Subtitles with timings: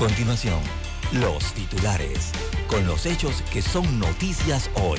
[0.00, 0.58] continuación,
[1.12, 2.32] los titulares,
[2.68, 4.98] con los hechos que son noticias hoy.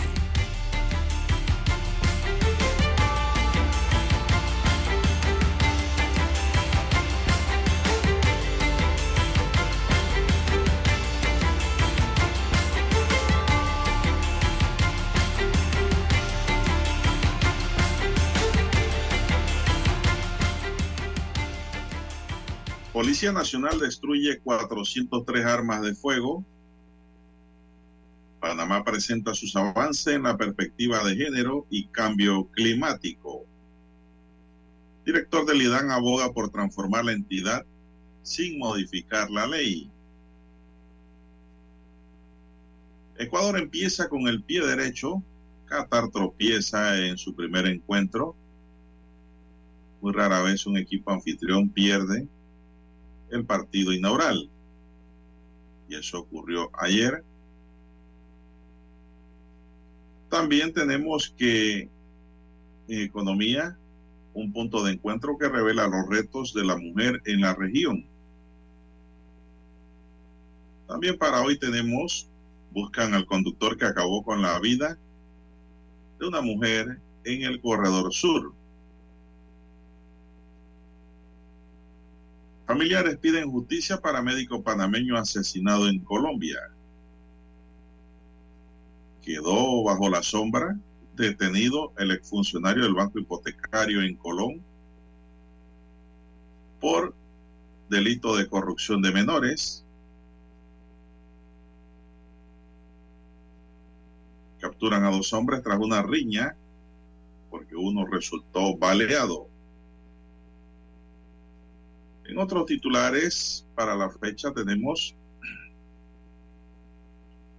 [23.29, 26.43] Nacional destruye 403 armas de fuego.
[28.39, 33.45] Panamá presenta sus avances en la perspectiva de género y cambio climático.
[35.05, 37.63] Director del IDAN aboga por transformar la entidad
[38.23, 39.91] sin modificar la ley.
[43.19, 45.21] Ecuador empieza con el pie derecho.
[45.65, 48.35] Qatar tropieza en su primer encuentro.
[50.01, 52.27] Muy rara vez un equipo anfitrión pierde
[53.31, 54.49] el partido inaugural.
[55.89, 57.23] Y eso ocurrió ayer.
[60.29, 61.89] También tenemos que
[62.87, 63.77] en economía,
[64.33, 68.05] un punto de encuentro que revela los retos de la mujer en la región.
[70.87, 72.29] También para hoy tenemos,
[72.71, 74.97] buscan al conductor que acabó con la vida
[76.19, 78.53] de una mujer en el corredor sur.
[82.71, 86.57] Familiares piden justicia para médico panameño asesinado en Colombia.
[89.21, 90.79] Quedó bajo la sombra
[91.13, 94.63] detenido el exfuncionario del Banco Hipotecario en Colón
[96.79, 97.13] por
[97.89, 99.85] delito de corrupción de menores.
[104.61, 106.55] Capturan a dos hombres tras una riña
[107.49, 109.50] porque uno resultó baleado.
[112.31, 115.13] En otros titulares, para la fecha tenemos,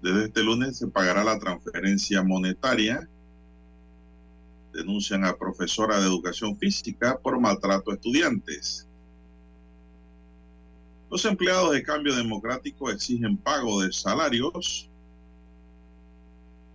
[0.00, 3.06] desde este lunes se pagará la transferencia monetaria.
[4.72, 8.88] Denuncian a profesora de educación física por maltrato a estudiantes.
[11.10, 14.88] Los empleados de Cambio Democrático exigen pago de salarios.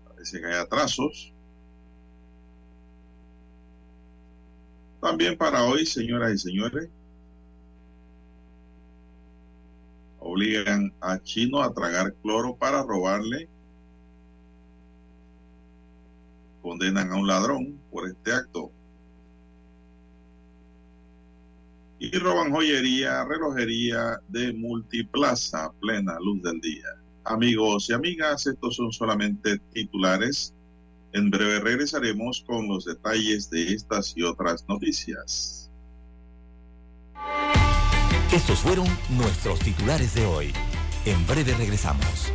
[0.07, 1.33] Parece que hay atrasos.
[5.01, 6.89] También para hoy, señoras y señores,
[10.19, 13.47] obligan a Chino a tragar cloro para robarle.
[16.61, 18.71] Condenan a un ladrón por este acto.
[21.99, 26.85] Y roban joyería, relojería de multiplaza plena luz del día.
[27.23, 30.53] Amigos y amigas, estos son solamente titulares.
[31.13, 35.71] En breve regresaremos con los detalles de estas y otras noticias.
[38.31, 40.53] Estos fueron nuestros titulares de hoy.
[41.05, 42.33] En breve regresamos.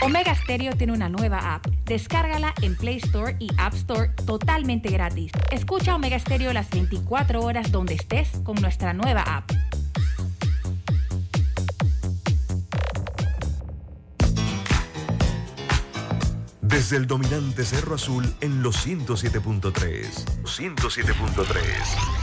[0.00, 1.66] Omega Stereo tiene una nueva app.
[1.84, 5.32] Descárgala en Play Store y App Store totalmente gratis.
[5.50, 9.50] Escucha Omega Stereo las 24 horas donde estés con nuestra nueva app.
[16.74, 20.08] Desde el dominante Cerro Azul en los 107.3.
[20.42, 21.54] 107.3.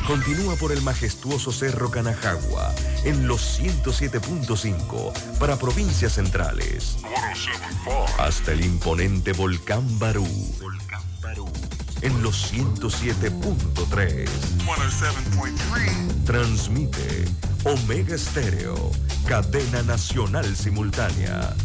[0.05, 2.75] Continúa por el majestuoso Cerro Canajagua
[3.05, 6.97] en los 107.5 para provincias centrales.
[8.19, 10.27] Hasta el imponente Volcán Barú.
[10.59, 11.49] Volcán Barú.
[12.01, 14.27] En los 107.3.
[16.25, 17.23] Transmite
[17.63, 18.91] Omega Estéreo,
[19.29, 21.55] cadena nacional simultánea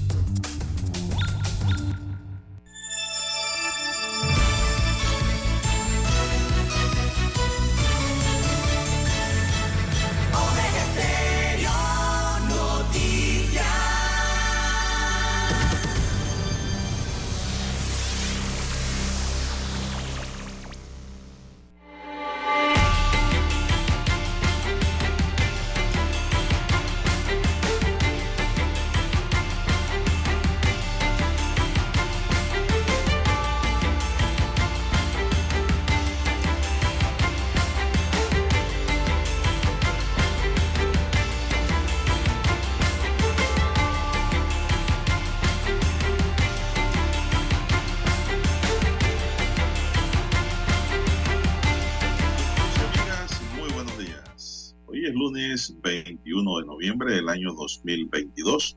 [57.87, 58.77] 2022.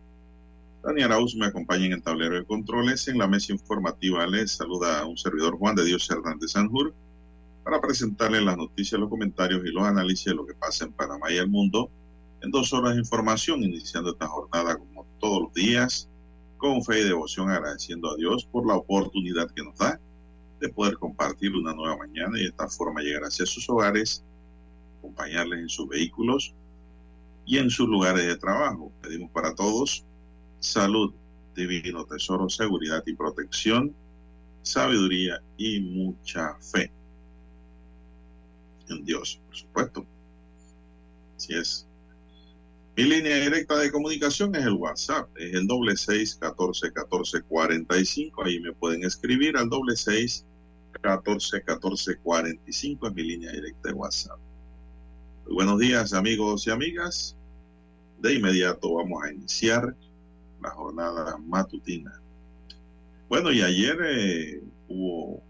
[0.83, 3.07] Dani Arauz me acompaña en el tablero de controles.
[3.07, 6.93] En la mesa informativa les saluda a un servidor Juan de Dios Hernández Sanjur.
[7.63, 11.31] para presentarles las noticias, los comentarios y los análisis de lo que pasa en Panamá
[11.31, 11.91] y el mundo
[12.41, 16.09] en dos horas de información, iniciando esta jornada como todos los días,
[16.57, 19.99] con fe y devoción, agradeciendo a Dios por la oportunidad que nos da
[20.61, 24.23] de poder compartir una nueva mañana y de esta forma llegar hacia sus hogares,
[24.99, 26.55] acompañarles en sus vehículos
[27.49, 28.91] y en sus lugares de trabajo.
[29.01, 30.05] Pedimos para todos
[30.59, 31.11] salud,
[31.55, 33.95] divino tesoro, seguridad y protección,
[34.61, 36.91] sabiduría y mucha fe
[38.87, 40.05] en Dios, por supuesto.
[41.37, 41.87] Así es.
[42.95, 47.97] Mi línea directa de comunicación es el WhatsApp, es el doble seis catorce catorce cuarenta
[47.97, 48.43] y cinco.
[48.43, 50.45] Ahí me pueden escribir al doble seis
[51.01, 54.37] catorce catorce cuarenta y cinco es mi línea directa de WhatsApp.
[55.45, 57.35] Muy buenos días, amigos y amigas.
[58.21, 59.95] De inmediato vamos a iniciar
[60.61, 62.21] la jornada matutina.
[63.29, 65.41] Bueno, y ayer eh, hubo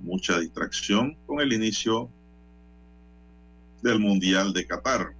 [0.00, 2.10] mucha distracción con el inicio
[3.82, 5.14] del Mundial de Qatar.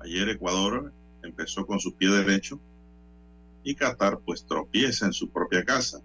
[0.00, 0.92] Ayer Ecuador
[1.22, 2.60] empezó con su pie derecho
[3.64, 6.00] y Qatar pues tropieza en su propia casa.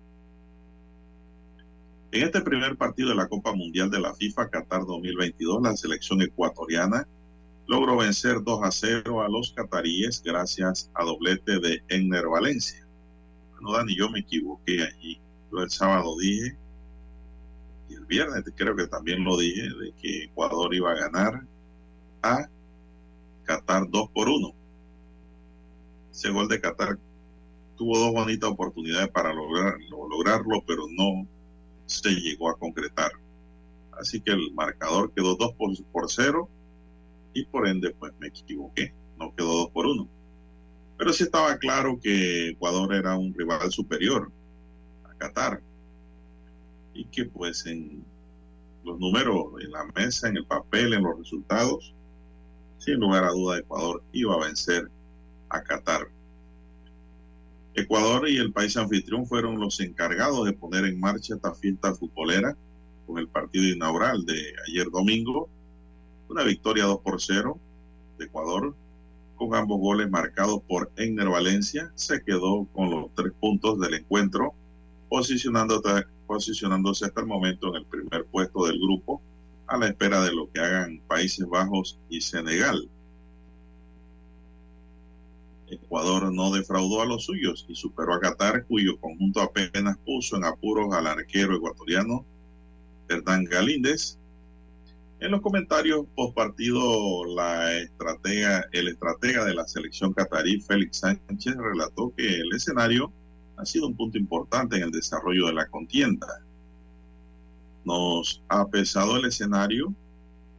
[2.12, 6.22] En este primer partido de la Copa Mundial de la FIFA Qatar 2022, la selección
[6.22, 7.08] ecuatoriana
[7.68, 12.88] logró vencer 2 a 0 a los cataríes gracias a doblete de Enner Valencia.
[13.52, 15.20] Bueno, Dani, yo me equivoqué allí.
[15.52, 16.58] Yo el sábado dije,
[17.90, 21.46] y el viernes creo que también lo dije, de que Ecuador iba a ganar
[22.22, 22.50] a
[23.44, 24.54] Qatar 2 por 1.
[26.12, 26.98] Ese gol de Qatar
[27.78, 31.28] tuvo dos bonitas oportunidades para lograrlo, lograrlo, pero no
[31.86, 33.12] se llegó a concretar.
[33.92, 36.50] Así que el marcador quedó 2 por, por 0
[37.34, 40.08] y por ende pues me equivoqué, no quedó 2 por 1.
[40.98, 44.32] Pero sí estaba claro que Ecuador era un rival superior
[45.04, 45.62] a Qatar
[46.94, 48.04] y que pues en
[48.84, 51.94] los números, en la mesa, en el papel, en los resultados,
[52.80, 54.90] sin lugar a duda Ecuador iba a vencer
[55.50, 56.08] a Qatar.
[57.76, 62.58] Ecuador y el país anfitrión fueron los encargados de poner en marcha esta fiesta futbolera
[63.06, 65.48] con el partido inaugural de ayer domingo.
[66.30, 67.58] Una victoria 2 por 0
[68.18, 68.76] de Ecuador,
[69.36, 71.92] con ambos goles marcados por Enner Valencia.
[71.96, 74.54] Se quedó con los tres puntos del encuentro,
[75.10, 79.22] posicionándose hasta el momento en el primer puesto del grupo
[79.68, 82.90] a la espera de lo que hagan Países Bajos y Senegal.
[85.70, 90.46] Ecuador no defraudó a los suyos y superó a Qatar, cuyo conjunto apenas puso en
[90.46, 92.26] apuros al arquero ecuatoriano
[93.10, 94.18] Hernán Galíndez.
[95.20, 101.56] En los comentarios post partido, la estratega, el estratega de la selección catarí, Félix Sánchez,
[101.58, 103.12] relató que el escenario
[103.58, 106.28] ha sido un punto importante en el desarrollo de la contienda
[107.88, 109.94] nos ha pesado el escenario,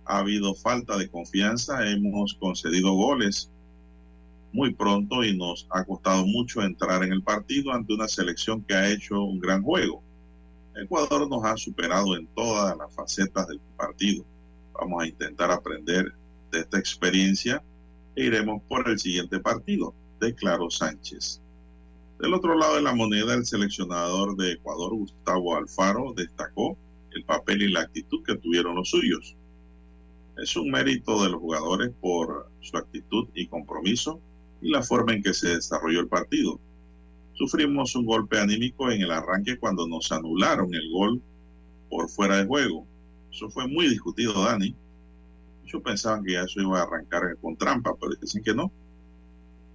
[0.06, 3.50] ha habido falta de confianza, hemos concedido goles
[4.54, 8.74] muy pronto y nos ha costado mucho entrar en el partido ante una selección que
[8.74, 10.02] ha hecho un gran juego.
[10.74, 14.24] Ecuador nos ha superado en todas las facetas del partido.
[14.78, 16.12] Vamos a intentar aprender
[16.52, 17.62] de esta experiencia
[18.14, 21.40] e iremos por el siguiente partido, declaró Sánchez.
[22.20, 26.76] Del otro lado de la moneda, el seleccionador de Ecuador, Gustavo Alfaro, destacó
[27.12, 29.36] el papel y la actitud que tuvieron los suyos.
[30.36, 34.20] Es un mérito de los jugadores por su actitud y compromiso
[34.60, 36.60] y la forma en que se desarrolló el partido.
[37.34, 41.22] Sufrimos un golpe anímico en el arranque cuando nos anularon el gol
[41.88, 42.86] por fuera de juego.
[43.38, 44.74] Eso fue muy discutido, Dani.
[45.62, 48.72] Muchos pensaban que ya eso iba a arrancar con trampa, pero dicen que no,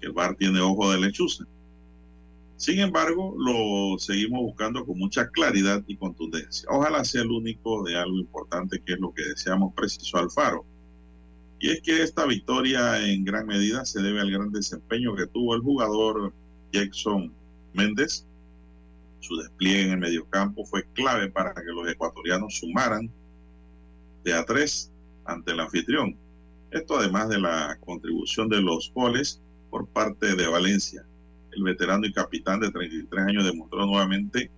[0.02, 1.46] que el bar tiene ojo de lechuza.
[2.58, 6.68] Sin embargo, lo seguimos buscando con mucha claridad y contundencia.
[6.70, 10.66] Ojalá sea el único de algo importante que es lo que deseamos, preciso Alfaro.
[11.62, 15.56] Y es que esta victoria en gran medida se debe al gran desempeño que tuvo
[15.56, 16.34] el jugador
[16.74, 17.32] Jackson
[17.72, 18.28] Méndez.
[19.22, 23.10] Su despliegue en el mediocampo fue clave para que los ecuatorianos sumaran
[24.24, 24.92] de a tres
[25.26, 26.18] ante el anfitrión.
[26.72, 31.06] Esto además de la contribución de los goles por parte de Valencia
[31.56, 34.52] el veterano y capitán de 33 años demostró nuevamente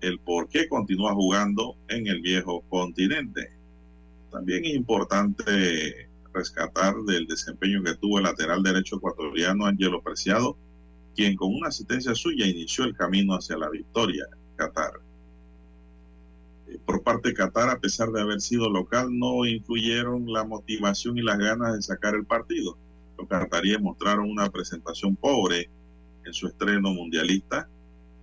[0.00, 3.50] el por qué continúa jugando en el viejo continente.
[4.30, 10.56] También es importante rescatar del desempeño que tuvo el lateral derecho ecuatoriano Angelo Preciado,
[11.16, 14.26] quien con una asistencia suya inició el camino hacia la victoria
[14.56, 14.92] Qatar.
[16.70, 21.18] Eh, por parte de Qatar, a pesar de haber sido local, no influyeron la motivación
[21.18, 22.78] y las ganas de sacar el partido.
[23.18, 25.68] Los qataríes mostraron una presentación pobre
[26.24, 27.68] en su estreno mundialista,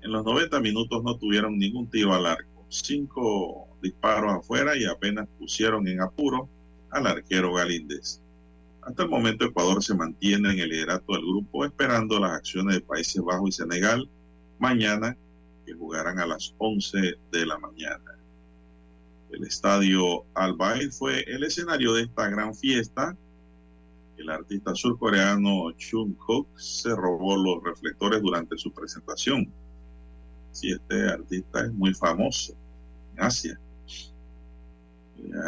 [0.02, 2.66] en los 90 minutos no tuvieron ningún tiro al arco.
[2.70, 6.50] cinco disparos afuera y apenas pusieron en apuro
[6.92, 8.22] al arquero Galíndez.
[8.82, 12.82] Hasta el momento Ecuador se mantiene en el liderato del grupo esperando las acciones de
[12.82, 14.10] Países Bajos y Senegal
[14.60, 15.18] mañana
[15.66, 18.17] que jugarán a las 11 de la mañana.
[19.32, 20.56] El estadio Al
[20.92, 23.16] fue el escenario de esta gran fiesta.
[24.18, 29.52] El artista surcoreano Chung Kook se robó los reflectores durante su presentación.
[30.52, 32.54] Si este artista es muy famoso
[33.14, 33.60] en Asia.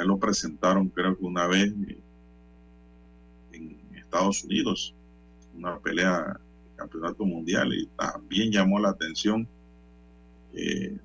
[0.06, 1.74] Lo presentaron creo que una vez
[3.52, 4.94] en Estados Unidos,
[5.56, 9.48] una pelea de campeonato mundial y también llamó la atención
[10.54, 10.98] eh,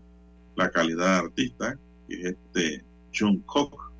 [0.56, 2.84] la calidad de artista, que es este
[3.46, 3.92] Koch.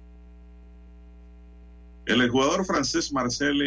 [2.07, 3.59] El jugador francés Marcel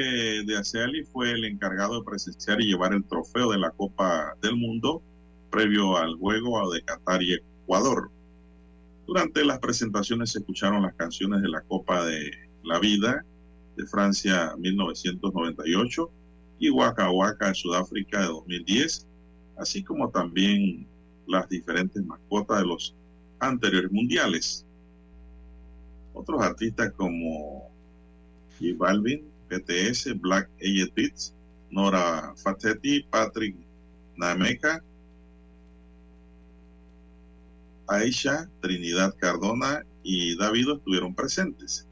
[0.45, 4.55] de Aceali fue el encargado de presenciar y llevar el trofeo de la Copa del
[4.55, 5.01] Mundo
[5.49, 8.11] previo al juego de Qatar y Ecuador.
[9.07, 12.29] Durante las presentaciones se escucharon las canciones de la Copa de
[12.63, 13.25] la Vida
[13.77, 16.11] de Francia 1998
[16.59, 19.07] y Waka Waka de Sudáfrica de 2010,
[19.57, 20.87] así como también
[21.27, 22.95] las diferentes mascotas de los
[23.39, 24.65] anteriores mundiales.
[26.13, 27.69] Otros artistas como
[28.59, 31.33] J Balvin, BTS, Black Eyed Peas,
[31.69, 33.55] Nora Fatetti, Patrick
[34.15, 34.83] Nameka,
[37.87, 41.87] Aisha, Trinidad Cardona y David estuvieron presentes.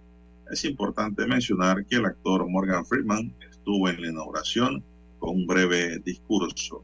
[0.51, 4.83] Es importante mencionar que el actor Morgan Freeman estuvo en la inauguración
[5.19, 6.83] con un breve discurso.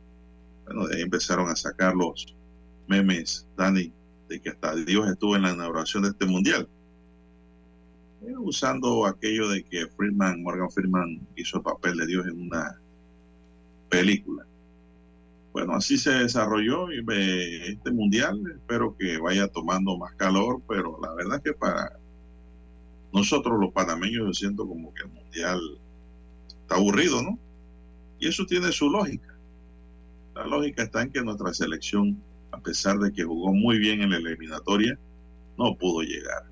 [0.66, 2.36] Bueno, de ahí empezaron a sacar los
[2.88, 3.92] memes, Dani,
[4.32, 6.68] de que hasta Dios estuvo en la inauguración de este mundial.
[8.22, 12.80] Eh, usando aquello de que Freeman, Morgan Freeman hizo el papel de Dios en una
[13.90, 14.46] película.
[15.52, 18.42] Bueno, así se desarrolló este mundial.
[18.56, 22.00] Espero que vaya tomando más calor, pero la verdad es que para
[23.12, 25.60] nosotros los panameños yo siento como que el mundial
[26.62, 27.38] está aburrido, ¿no?
[28.18, 29.36] Y eso tiene su lógica.
[30.36, 34.12] La lógica está en que nuestra selección a pesar de que jugó muy bien en
[34.12, 34.98] la eliminatoria,
[35.58, 36.44] no pudo llegar.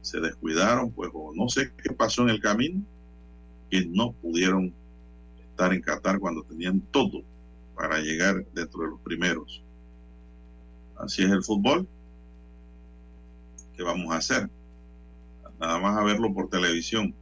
[0.00, 2.82] Se descuidaron, pues, o no sé qué pasó en el camino,
[3.70, 4.74] que no pudieron
[5.50, 7.22] estar en Qatar cuando tenían todo
[7.76, 9.62] para llegar dentro de los primeros.
[10.96, 11.86] Así es el fútbol.
[13.76, 14.50] ¿Qué vamos a hacer?
[15.60, 17.14] Nada más a verlo por televisión.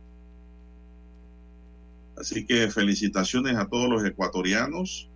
[2.17, 5.10] Así que felicitaciones a todos los ecuatorianos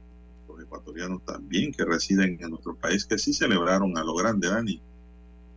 [0.75, 4.81] ecuatorianos también que residen en nuestro país, que sí celebraron a lo grande, Dani,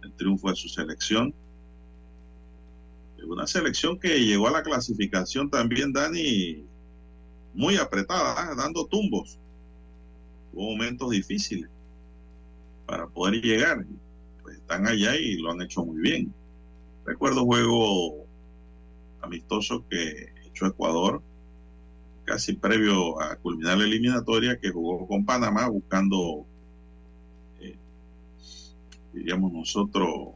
[0.03, 1.33] el triunfo de su selección.
[3.27, 6.63] Una selección que llegó a la clasificación también, Dani,
[7.53, 8.55] muy apretada, ¿ah?
[8.55, 9.37] dando tumbos.
[10.53, 11.69] Hubo momentos difíciles
[12.85, 13.85] para poder llegar.
[14.43, 16.33] Pues están allá y lo han hecho muy bien.
[17.05, 18.25] Recuerdo juego
[19.21, 21.21] amistoso que echó Ecuador
[22.27, 26.45] casi previo a culminar la eliminatoria, que jugó con Panamá buscando,
[27.61, 27.77] eh,
[29.13, 30.35] diríamos nosotros,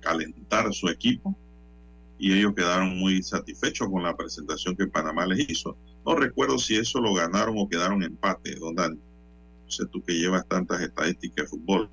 [0.00, 1.34] calentar su equipo
[2.18, 5.78] y ellos quedaron muy satisfechos con la presentación que Panamá les hizo.
[6.04, 8.96] No recuerdo si eso lo ganaron o quedaron empate, don Dani.
[8.96, 11.88] No sé tú que llevas tantas estadísticas de fútbol,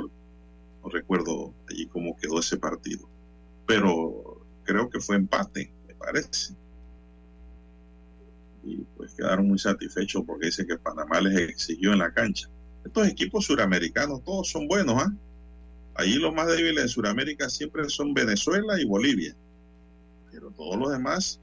[0.83, 3.07] no recuerdo allí cómo quedó ese partido.
[3.65, 6.53] Pero creo que fue empate, me parece
[8.63, 12.50] y pues quedaron muy satisfechos porque dice que Panamá les exigió en la cancha.
[12.86, 15.12] Estos equipos suramericanos todos son buenos, ¿ah?
[15.96, 19.36] Allí los más débiles de Sudamérica siempre son Venezuela y Bolivia.
[20.32, 21.39] Pero todos los demás,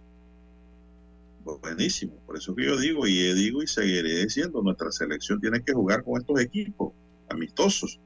[1.44, 2.14] pues buenísimo.
[2.26, 6.02] Por eso que yo digo y digo y seguiré diciendo, nuestra selección tiene que jugar
[6.02, 6.92] con estos equipos
[7.28, 8.00] amistosos.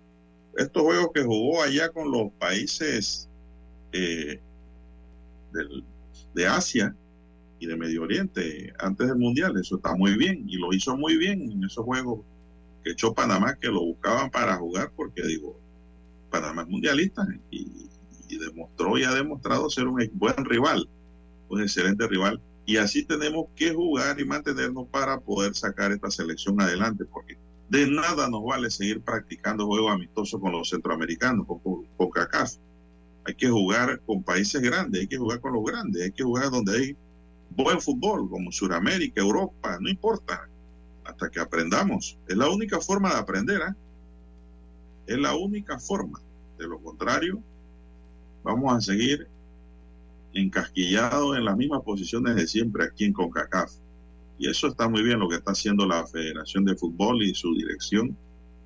[0.56, 3.28] Estos juegos que jugó allá con los países
[3.92, 4.40] eh,
[6.34, 6.94] de Asia,
[7.62, 9.56] y de Medio Oriente antes del Mundial.
[9.56, 12.24] Eso está muy bien y lo hizo muy bien en esos juegos
[12.82, 15.56] que echó Panamá, que lo buscaban para jugar, porque digo,
[16.28, 17.88] Panamá es mundialista y,
[18.36, 20.88] demostró y ha demostrado ser un buen rival,
[21.50, 22.40] un excelente rival.
[22.66, 27.36] Y así tenemos que jugar y mantenernos para poder sacar esta selección adelante, porque
[27.68, 32.54] de nada nos vale seguir practicando juegos amistosos con los centroamericanos, con, con CACAF.
[33.24, 36.50] Hay que jugar con países grandes, hay que jugar con los grandes, hay que jugar
[36.50, 36.96] donde hay
[37.54, 40.48] buen fútbol, como Sudamérica, Europa, no importa,
[41.04, 42.18] hasta que aprendamos.
[42.28, 43.74] Es la única forma de aprender, ¿eh?
[45.06, 46.20] Es la única forma.
[46.58, 47.42] De lo contrario,
[48.42, 49.26] vamos a seguir
[50.34, 53.72] encasquillados en las mismas posiciones de siempre aquí en CONCACAF.
[54.38, 57.54] Y eso está muy bien lo que está haciendo la Federación de Fútbol y su
[57.54, 58.16] dirección,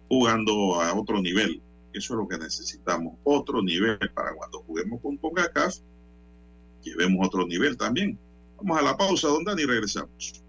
[0.08, 1.60] jugando a otro nivel,
[1.92, 5.78] Eso es lo que necesitamos, otro nivel para cuando juguemos con CONCACAF,
[6.82, 8.18] llevemos otro nivel también.
[8.58, 10.42] Vamos a la pausa, don Dani, regresamos.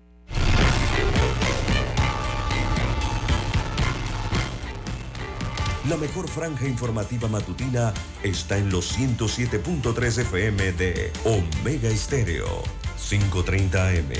[5.90, 12.64] La mejor franja informativa matutina está en los 107.3 FM de Omega Estéreo,
[13.08, 14.12] 530 AM.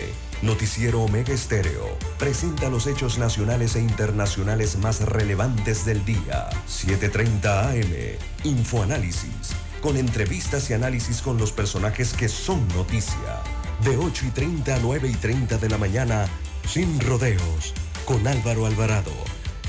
[0.44, 6.50] Noticiero Omega Estéreo presenta los hechos nacionales e internacionales más relevantes del día.
[6.68, 8.18] 7:30 AM.
[8.46, 9.52] Infoanálisis.
[9.82, 13.42] Con entrevistas y análisis con los personajes que son noticia.
[13.84, 16.26] De 8 y 30 a 9 y 30 de la mañana.
[16.68, 17.74] Sin rodeos.
[18.06, 19.12] Con Álvaro Alvarado.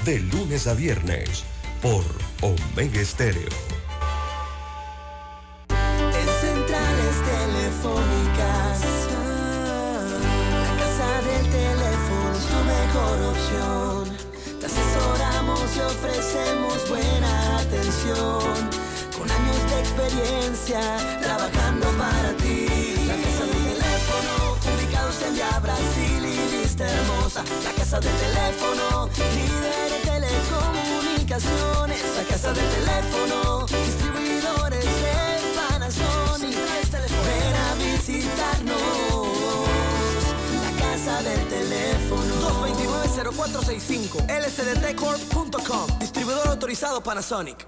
[0.04, 1.44] De lunes a viernes.
[1.82, 2.04] Por
[2.40, 3.50] Omega Estéreo.
[5.68, 8.80] En centrales telefónicas,
[10.54, 14.16] la casa del teléfono es tu mejor opción.
[14.58, 18.70] Te asesoramos y ofrecemos buena atención.
[19.16, 20.80] Con años de experiencia,
[27.38, 32.02] La casa del teléfono, líder en telecomunicaciones.
[32.16, 36.56] La casa del teléfono, distribuidores de Panasonic.
[37.24, 38.74] Ven a visitarnos.
[40.64, 42.34] La casa del teléfono.
[43.22, 47.64] 229-0465 lsdtcorp.com Distribuidor autorizado Panasonic.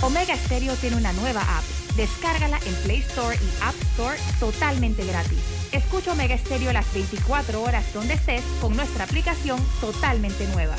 [0.00, 1.79] Omega Stereo tiene una nueva app.
[1.96, 5.40] Descárgala en Play Store y App Store totalmente gratis.
[5.72, 10.76] Escucha Omega Stereo las 24 horas donde estés con nuestra aplicación totalmente nueva.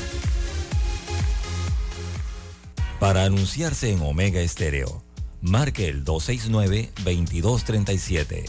[2.98, 5.02] Para anunciarse en Omega Estéreo,
[5.40, 8.44] marque el 269-2237.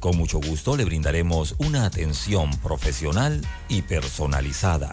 [0.00, 4.88] Con mucho gusto le brindaremos una atención profesional y personalizada.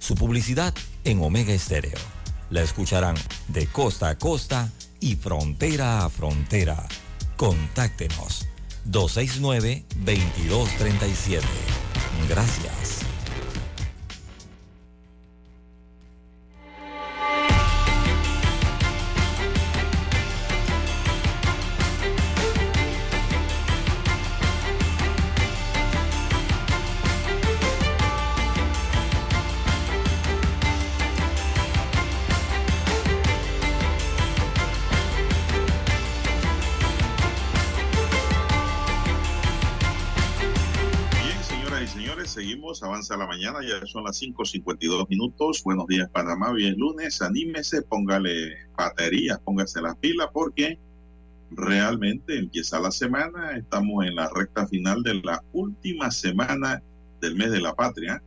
[0.00, 2.00] Su publicidad en Omega Estéreo.
[2.50, 3.14] La escucharán
[3.48, 6.86] de costa a costa y frontera a frontera.
[7.36, 8.46] Contáctenos
[8.88, 11.42] 269-2237.
[12.28, 13.01] Gracias.
[42.80, 45.62] Avanza la mañana, ya son las 5.52 minutos.
[45.62, 50.78] Buenos días, Panamá, es lunes, anímese, póngale baterías, póngase las pilas, porque
[51.50, 56.82] realmente empieza la semana, estamos en la recta final de la última semana
[57.20, 58.22] del mes de la patria,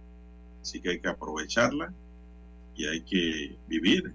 [0.62, 1.92] así que hay que aprovecharla
[2.76, 4.14] y hay que vivir.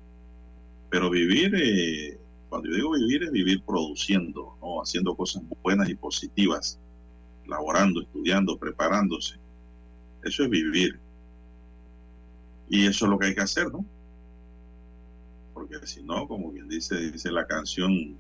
[0.90, 4.80] Pero vivir, eh, cuando yo digo vivir, es vivir produciendo, ¿no?
[4.80, 6.78] haciendo cosas buenas y positivas
[7.46, 9.39] laborando, estudiando, preparándose.
[10.22, 10.98] Eso es vivir.
[12.68, 13.84] Y eso es lo que hay que hacer, ¿no?
[15.54, 18.16] Porque si no, como bien dice, dice la canción,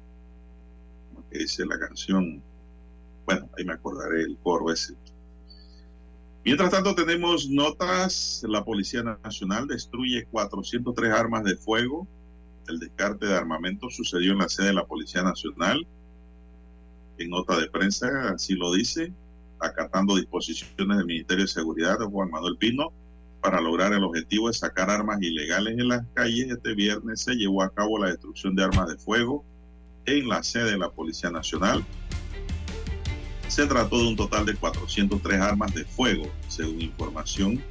[1.08, 2.42] como que dice la canción,
[3.26, 4.94] bueno, ahí me acordaré el coro ese.
[6.44, 8.42] Mientras tanto, tenemos notas.
[8.48, 12.08] La Policía Nacional destruye 403 armas de fuego.
[12.66, 15.86] El descarte de armamento sucedió en la sede de la Policía Nacional
[17.20, 19.12] en nota de prensa, así lo dice,
[19.60, 22.92] acatando disposiciones del Ministerio de Seguridad de Juan Manuel Pino
[23.40, 26.50] para lograr el objetivo de sacar armas ilegales en las calles.
[26.50, 29.44] Este viernes se llevó a cabo la destrucción de armas de fuego
[30.06, 31.84] en la sede de la Policía Nacional.
[33.48, 37.62] Se trató de un total de 403 armas de fuego, según información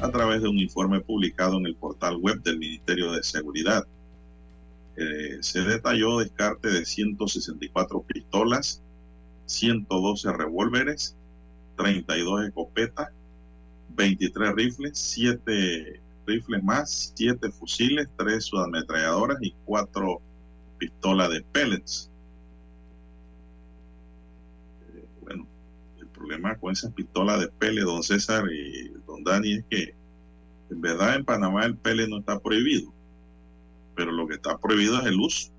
[0.00, 3.86] a través de un informe publicado en el portal web del Ministerio de Seguridad.
[4.96, 8.82] Eh, se detalló descarte de 164 pistolas,
[9.46, 11.16] 112 revólveres,
[11.78, 13.08] 32 escopetas,
[13.94, 20.20] 23 rifles, 7 rifles más, 7 fusiles, 3 subametralladoras y 4
[20.76, 22.10] pistolas de pellets.
[24.92, 25.46] Eh, bueno,
[26.00, 29.94] el problema con esas pistolas de pellets, don César y don Dani, es que
[30.70, 32.92] en verdad en Panamá el pellet no está prohibido,
[33.94, 35.52] pero lo que está prohibido es el uso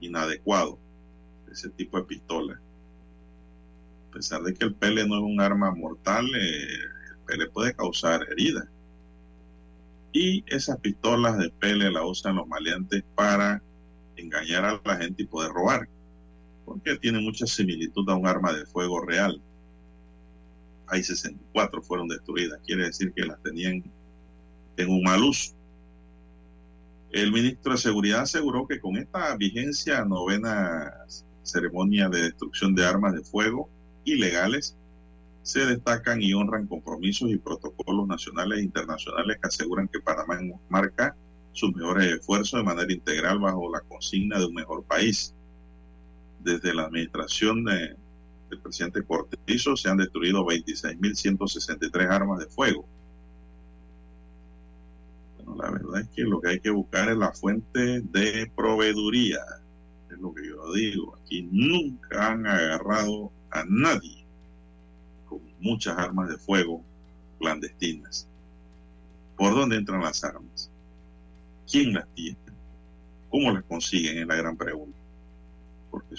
[0.00, 0.78] inadecuado
[1.46, 2.60] de ese tipo de pistolas
[4.12, 6.66] a pesar de que el pele no es un arma mortal, eh,
[7.12, 8.68] el pele puede causar heridas.
[10.12, 13.62] Y esas pistolas de pele las usan los maleantes para
[14.16, 15.88] engañar a la gente y poder robar,
[16.66, 19.40] porque tiene mucha similitud a un arma de fuego real.
[20.88, 23.82] Hay 64 fueron destruidas, quiere decir que las tenían
[24.76, 25.54] en un mal uso.
[27.12, 30.92] El ministro de Seguridad aseguró que con esta vigencia novena
[31.42, 33.70] ceremonia de destrucción de armas de fuego
[34.04, 34.76] ilegales
[35.42, 40.38] se destacan y honran compromisos y protocolos nacionales e internacionales que aseguran que Panamá
[40.68, 41.16] marca
[41.52, 45.34] sus mejores esfuerzos de manera integral bajo la consigna de un mejor país.
[46.40, 47.96] Desde la administración de,
[48.50, 52.86] del presidente Cortizo se han destruido 26.163 armas de fuego.
[55.36, 59.40] Bueno, la verdad es que lo que hay que buscar es la fuente de proveeduría.
[60.10, 61.16] Es lo que yo digo.
[61.16, 64.24] Aquí nunca han agarrado a nadie
[65.28, 66.82] con muchas armas de fuego
[67.38, 68.26] clandestinas.
[69.36, 70.70] ¿Por dónde entran las armas?
[71.70, 72.38] ¿Quién las tiene?
[73.30, 74.18] ¿Cómo las consiguen?
[74.18, 74.98] Es la gran pregunta.
[75.90, 76.16] Porque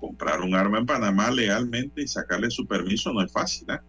[0.00, 3.70] comprar un arma en Panamá legalmente y sacarle su permiso no es fácil.
[3.70, 3.80] ¿eh?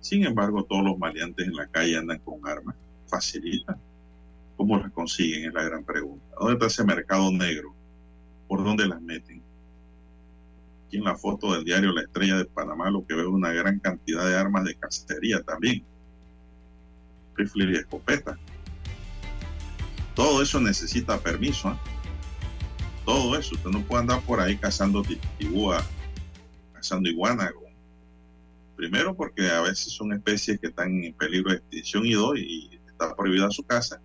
[0.00, 2.76] Sin embargo, todos los maleantes en la calle andan con armas.
[3.06, 3.78] Facilita.
[4.56, 5.48] ¿Cómo las consiguen?
[5.48, 6.24] Es la gran pregunta.
[6.38, 7.74] ¿Dónde está ese mercado negro?
[8.48, 9.43] ¿Por dónde las meten?
[10.86, 13.52] Aquí en la foto del diario La Estrella de Panamá lo que veo es una
[13.52, 15.84] gran cantidad de armas de cacería también.
[17.36, 18.38] Rifle y escopeta.
[20.14, 21.70] Todo eso necesita permiso.
[21.70, 21.76] ¿eh?
[23.04, 23.54] Todo eso.
[23.54, 25.02] Usted no puede andar por ahí cazando
[25.38, 25.84] tibúa,
[26.72, 27.50] cazando iguana.
[28.76, 32.38] Primero porque a veces son especies que están en peligro de extinción y dos,
[32.88, 34.00] está prohibida su casa.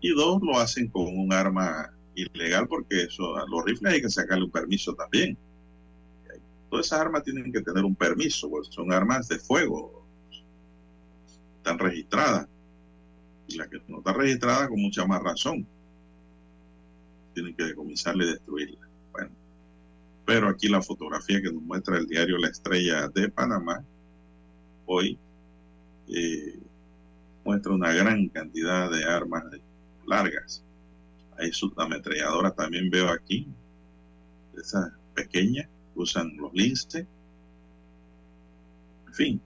[0.00, 4.10] Y dos, lo hacen con un arma ilegal porque eso, a los rifles hay que
[4.10, 5.36] sacarle un permiso también.
[6.72, 10.06] Todas esas armas tienen que tener un permiso, pues son armas de fuego,
[11.58, 12.48] están registradas.
[13.46, 15.66] Y la que no está registrada con mucha más razón.
[17.34, 18.88] Tienen que decomisarla y destruirla.
[19.12, 19.32] Bueno,
[20.24, 23.84] pero aquí la fotografía que nos muestra el diario La Estrella de Panamá,
[24.86, 25.18] hoy,
[26.08, 26.58] eh,
[27.44, 29.44] muestra una gran cantidad de armas
[30.06, 30.64] largas.
[31.36, 33.46] Hay sus ametralladoras también veo aquí,
[34.56, 37.06] esas pequeñas, usan los lince.
[39.06, 39.40] En fin,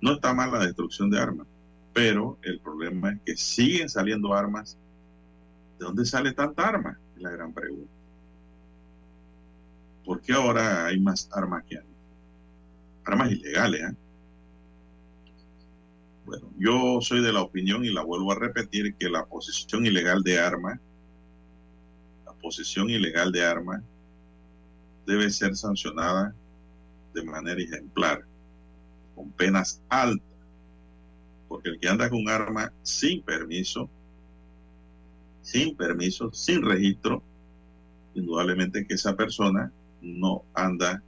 [0.00, 1.46] no está mal la destrucción de armas,
[1.92, 4.76] pero el problema es que siguen saliendo armas.
[5.78, 6.98] ¿De dónde sale tanta arma?
[7.16, 7.90] Es la gran pregunta.
[10.04, 11.96] ¿Por qué ahora hay más armas que antes?
[13.04, 13.96] Armas ilegales, ¿eh?
[16.24, 20.22] Bueno, yo soy de la opinión y la vuelvo a repetir que la posesión ilegal
[20.22, 20.80] de armas,
[22.24, 23.82] la posesión ilegal de armas
[25.06, 26.34] debe ser sancionada
[27.14, 28.24] de manera ejemplar,
[29.14, 30.26] con penas altas,
[31.48, 33.88] porque el que anda con arma sin permiso,
[35.42, 37.22] sin permiso, sin registro,
[38.14, 41.02] indudablemente que esa persona no anda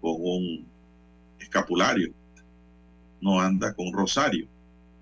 [0.00, 0.66] con un
[1.38, 2.12] escapulario,
[3.20, 4.46] no anda con un rosario.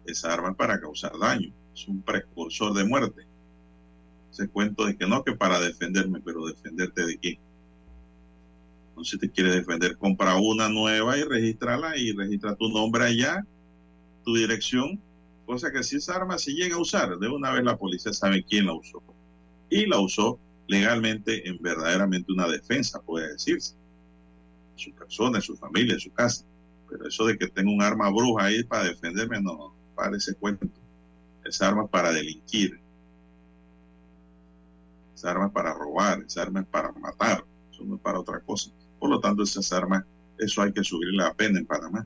[0.05, 3.27] Esa arma es para causar daño, es un precursor de muerte.
[4.31, 7.46] Ese cuento de que no, que para defenderme, pero defenderte de quién.
[8.97, 13.45] No si te quiere defender, compra una nueva y registrala y registra tu nombre allá,
[14.25, 15.01] tu dirección,
[15.45, 18.43] cosa que si esa arma se llega a usar, de una vez la policía sabe
[18.43, 19.03] quién la usó.
[19.69, 23.75] Y la usó legalmente en verdaderamente una defensa, puede decirse.
[24.75, 26.45] Su persona, su familia, su casa.
[26.89, 30.67] Pero eso de que tengo un arma bruja ahí para defenderme, no, parece cuento.
[31.45, 32.81] Esa arma es para delinquir.
[35.15, 38.41] Esa arma es para robar, esa arma es para matar, eso no es para otra
[38.41, 38.71] cosa.
[39.07, 40.03] Por lo tanto, esas armas,
[40.37, 42.05] eso hay que subirle la pena en Panamá.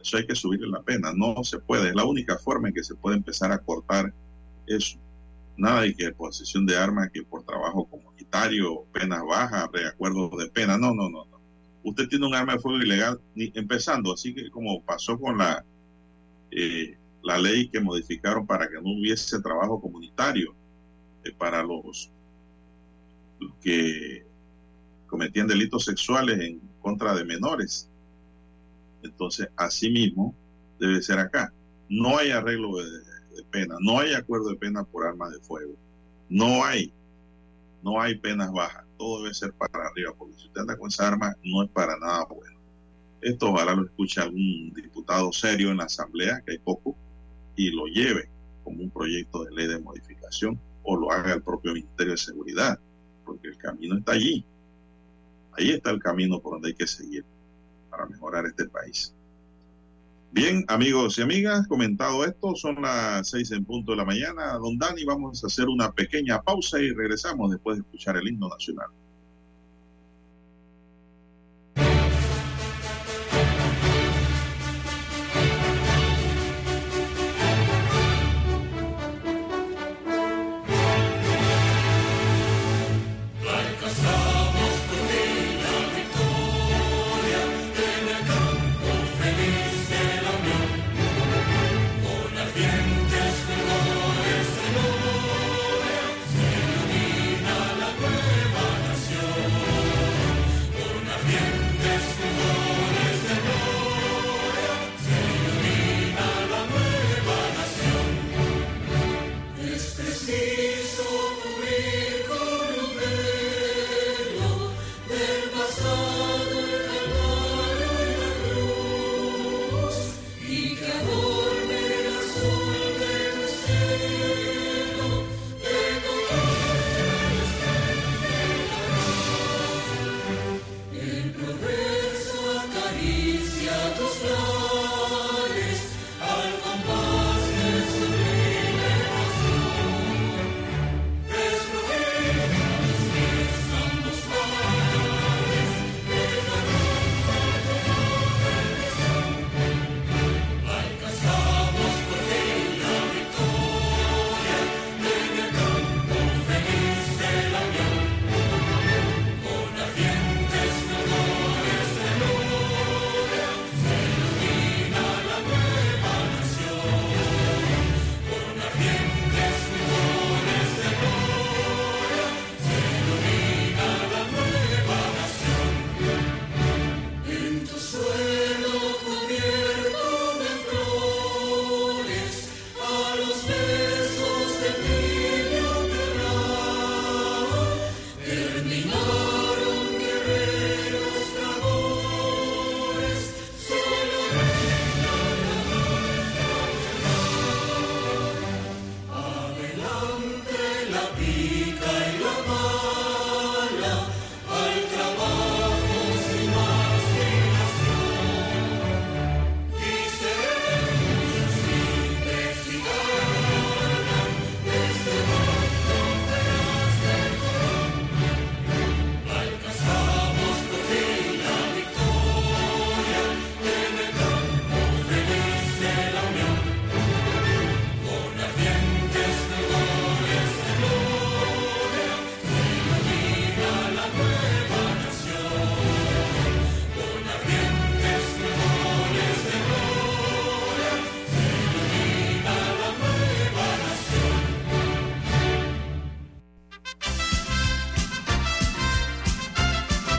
[0.00, 1.12] Eso hay que subirle la pena.
[1.12, 1.88] No se puede.
[1.88, 4.14] Es la única forma en que se puede empezar a cortar
[4.68, 5.00] eso.
[5.56, 10.78] Nada de que posesión de armas, que por trabajo comunitario, penas bajas, reacuerdos de pena.
[10.78, 11.40] No, no, no, no.
[11.82, 15.64] Usted tiene un arma de fuego ilegal, ni, empezando, así que como pasó con la,
[16.52, 20.54] eh, la ley que modificaron para que no hubiese trabajo comunitario
[21.24, 22.12] eh, para los
[23.60, 24.24] que
[25.14, 27.88] cometían delitos sexuales en contra de menores.
[29.04, 30.34] Entonces, así mismo
[30.80, 31.52] debe ser acá.
[31.88, 35.72] No hay arreglo de, pena, no hay acuerdo de pena por armas de fuego.
[36.28, 36.92] No hay,
[37.84, 38.84] no hay penas bajas.
[38.98, 41.96] Todo debe ser para arriba, porque si usted anda con esa arma, no es para
[41.96, 42.58] nada bueno.
[43.20, 46.96] Esto ojalá lo escuche algún diputado serio en la Asamblea, que hay poco,
[47.54, 48.28] y lo lleve
[48.64, 52.80] como un proyecto de ley de modificación o lo haga el propio Ministerio de Seguridad,
[53.24, 54.44] porque el camino está allí.
[55.56, 57.24] Ahí está el camino por donde hay que seguir
[57.90, 59.14] para mejorar este país.
[60.32, 64.54] Bien, amigos y amigas, comentado esto, son las seis en punto de la mañana.
[64.54, 68.48] Don Dani, vamos a hacer una pequeña pausa y regresamos después de escuchar el himno
[68.48, 68.88] nacional.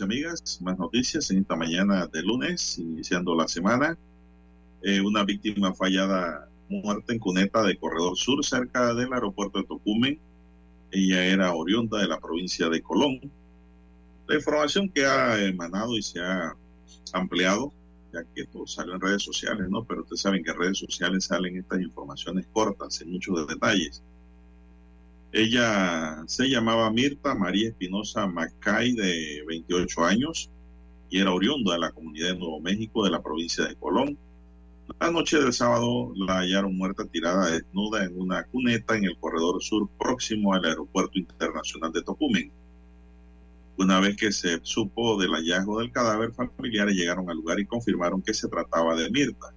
[0.00, 0.62] amigas.
[0.62, 3.96] Más noticias en esta mañana de lunes, iniciando la semana.
[4.82, 10.18] Eh, una víctima fallada muerta en cuneta de Corredor Sur, cerca del aeropuerto de Tocumen.
[10.90, 13.20] Ella era oriunda de la provincia de Colón.
[14.26, 16.56] La información que ha emanado y se ha
[17.12, 17.72] ampliado,
[18.12, 19.84] ya que esto salió en redes sociales, ¿no?
[19.84, 24.02] Pero ustedes saben que en redes sociales salen estas informaciones cortas, en muchos detalles.
[25.36, 30.48] Ella se llamaba Mirta María Espinosa Macay, de 28 años,
[31.10, 34.16] y era oriunda de la comunidad de Nuevo México, de la provincia de Colón.
[35.00, 39.60] La noche del sábado la hallaron muerta tirada desnuda en una cuneta en el corredor
[39.60, 42.52] sur próximo al aeropuerto internacional de Tocumen.
[43.76, 48.22] Una vez que se supo del hallazgo del cadáver, familiares llegaron al lugar y confirmaron
[48.22, 49.52] que se trataba de Mirta.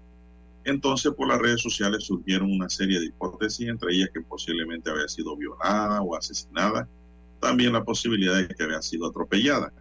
[0.67, 5.07] Entonces, por las redes sociales surgieron una serie de hipótesis, entre ellas que posiblemente había
[5.07, 6.89] sido violada o asesinada,
[7.39, 9.71] también la posibilidad de que había sido atropellada.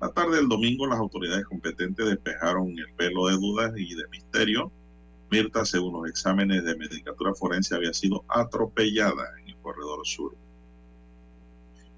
[0.00, 4.72] La tarde del domingo, las autoridades competentes despejaron el velo de dudas y de misterio.
[5.30, 10.34] Mirta, según los exámenes de medicatura forense, había sido atropellada en el corredor sur.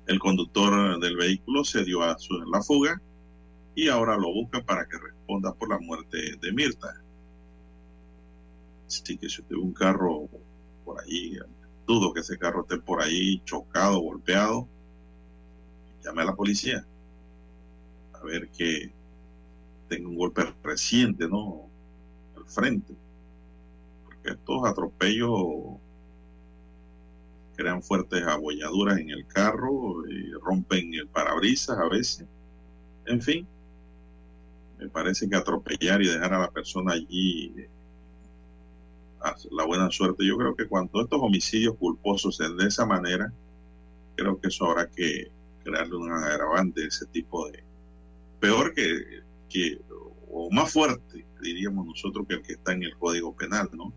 [0.07, 3.01] El conductor del vehículo se dio a su, la fuga
[3.75, 7.01] y ahora lo busca para que responda por la muerte de Mirta.
[8.91, 10.29] Así que si usted ve un carro
[10.85, 11.39] por ahí,
[11.87, 14.67] dudo que ese carro esté por ahí chocado, golpeado,
[16.03, 16.85] llame a la policía
[18.13, 18.93] a ver que
[19.89, 21.69] tenga un golpe reciente, ¿no?
[22.37, 22.95] Al frente.
[24.05, 25.79] Porque estos atropellos
[27.55, 32.27] crean fuertes abolladuras en el carro, y rompen el parabrisas a veces.
[33.07, 33.47] En fin,
[34.79, 37.80] me parece que atropellar y dejar a la persona allí a
[39.51, 40.27] la buena suerte.
[40.27, 43.33] Yo creo que cuando estos homicidios culposos sean de esa manera,
[44.17, 45.31] creo que eso habrá que
[45.63, 47.63] crearle un agravante, ese tipo de,
[48.41, 49.81] peor que, que,
[50.31, 53.93] o más fuerte, diríamos nosotros, que el que está en el Código Penal, ¿no?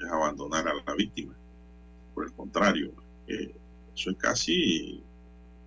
[0.00, 1.34] Es abandonar a la víctima.
[2.14, 2.92] Por el contrario,
[3.26, 3.54] eh,
[3.94, 5.02] eso es casi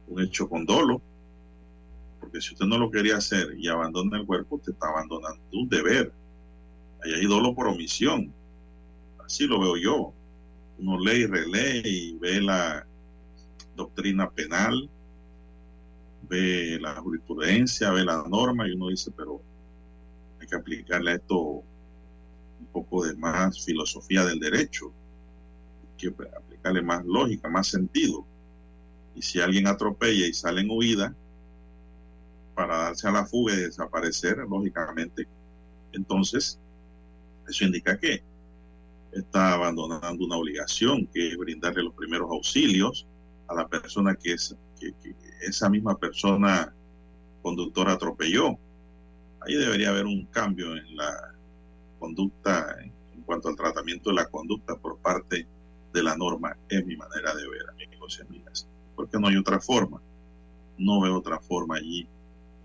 [0.07, 1.01] un hecho con dolo,
[2.19, 5.69] porque si usted no lo quería hacer y abandona el cuerpo, usted está abandonando un
[5.69, 6.13] deber.
[7.03, 8.33] Ahí hay dolo por omisión.
[9.25, 10.13] Así lo veo yo.
[10.77, 12.85] Uno lee y relee y ve la
[13.75, 14.89] doctrina penal,
[16.27, 19.41] ve la jurisprudencia, ve la norma y uno dice, pero
[20.39, 24.91] hay que aplicarle a esto un poco de más filosofía del derecho,
[25.81, 28.25] hay que aplicarle más lógica, más sentido.
[29.15, 31.15] Y si alguien atropella y sale en huida
[32.55, 35.27] para darse a la fuga y desaparecer, lógicamente,
[35.91, 36.59] entonces
[37.47, 38.23] eso indica que
[39.11, 43.05] está abandonando una obligación que es brindarle los primeros auxilios
[43.47, 46.73] a la persona que es que, que esa misma persona
[47.41, 48.57] conductora atropelló.
[49.41, 51.33] Ahí debería haber un cambio en la
[51.99, 55.47] conducta en cuanto al tratamiento de la conducta por parte
[55.93, 58.67] de la norma, es mi manera de ver, amigos y amigas.
[58.95, 60.01] Porque no hay otra forma.
[60.77, 62.07] No veo otra forma allí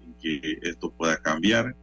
[0.05, 1.75] en que esto pueda cambiar.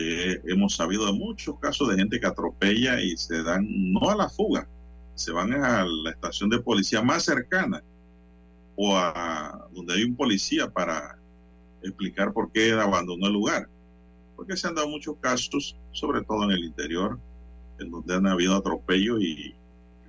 [0.00, 4.14] Eh, hemos sabido de muchos casos de gente que atropella y se dan no a
[4.14, 4.68] la fuga,
[5.16, 7.82] se van a la estación de policía más cercana
[8.76, 11.18] o a donde hay un policía para
[11.82, 13.68] explicar por qué abandonó el lugar.
[14.36, 17.18] Porque se han dado muchos casos, sobre todo en el interior,
[17.80, 19.52] en donde han habido atropellos y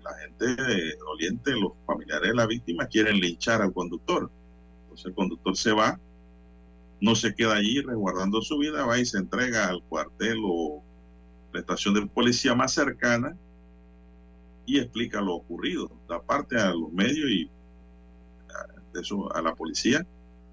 [0.04, 4.30] la gente doliente, los familiares de la víctima quieren linchar al conductor.
[4.84, 6.00] Entonces el conductor se va,
[7.02, 10.84] no se queda allí resguardando su vida, va y se entrega al cuartel o
[11.54, 13.38] la estación de policía más cercana
[14.66, 17.50] y explica lo ocurrido, da parte a los medios y
[18.94, 20.06] de eso a la policía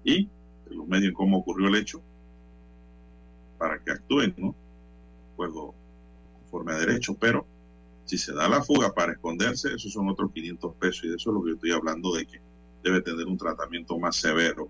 [0.03, 0.29] y
[0.69, 2.01] los medios cómo ocurrió el hecho
[3.57, 4.55] para que actúen, ¿no?
[5.35, 7.45] Conforme a derecho, pero
[8.05, 11.29] si se da la fuga para esconderse, esos son otros 500 pesos y de eso
[11.29, 12.39] es lo que yo estoy hablando de que
[12.83, 14.69] debe tener un tratamiento más severo.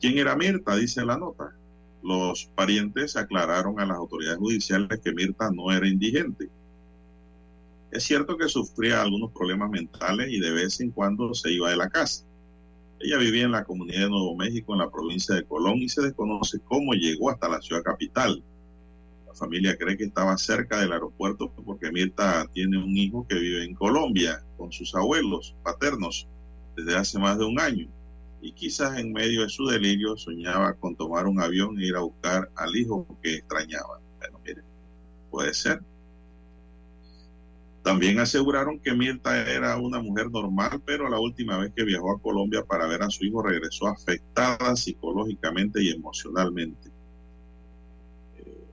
[0.00, 0.76] ¿Quién era Mirta?
[0.76, 1.54] Dice la nota.
[2.02, 6.48] Los parientes aclararon a las autoridades judiciales que Mirta no era indigente.
[7.90, 11.76] Es cierto que sufría algunos problemas mentales y de vez en cuando se iba de
[11.76, 12.24] la casa.
[13.00, 16.02] Ella vivía en la comunidad de Nuevo México, en la provincia de Colón, y se
[16.02, 18.42] desconoce cómo llegó hasta la ciudad capital.
[19.26, 23.64] La familia cree que estaba cerca del aeropuerto porque Mirta tiene un hijo que vive
[23.64, 26.26] en Colombia con sus abuelos paternos
[26.76, 27.88] desde hace más de un año.
[28.40, 32.00] Y quizás en medio de su delirio soñaba con tomar un avión e ir a
[32.00, 34.00] buscar al hijo que extrañaba.
[34.18, 34.62] Bueno, mire,
[35.30, 35.80] puede ser.
[37.86, 42.20] También aseguraron que Mirta era una mujer normal, pero la última vez que viajó a
[42.20, 46.90] Colombia para ver a su hijo regresó afectada psicológicamente y emocionalmente.
[48.38, 48.66] Eh,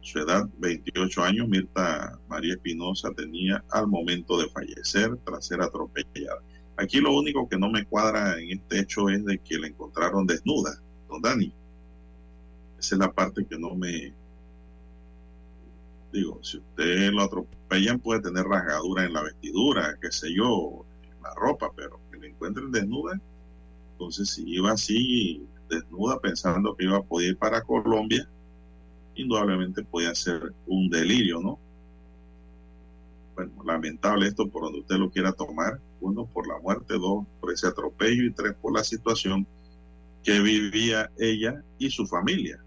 [0.00, 6.40] su edad, 28 años, Mirta María Espinosa tenía al momento de fallecer tras ser atropellada.
[6.76, 10.26] Aquí lo único que no me cuadra en este hecho es de que la encontraron
[10.26, 11.52] desnuda, don Dani.
[12.78, 14.12] Esa es la parte que no me,
[16.14, 21.20] Digo, si usted lo atropellan puede tener rasgadura en la vestidura, qué sé yo, en
[21.20, 23.20] la ropa, pero que le encuentren desnuda.
[23.90, 28.28] Entonces, si iba así desnuda pensando que iba a poder ir para Colombia,
[29.16, 31.58] indudablemente podía ser un delirio, ¿no?
[33.34, 35.80] Bueno, lamentable esto por donde usted lo quiera tomar.
[36.04, 39.46] Uno, por la muerte, dos, por ese atropello y tres, por la situación
[40.22, 42.64] que vivía ella y su familia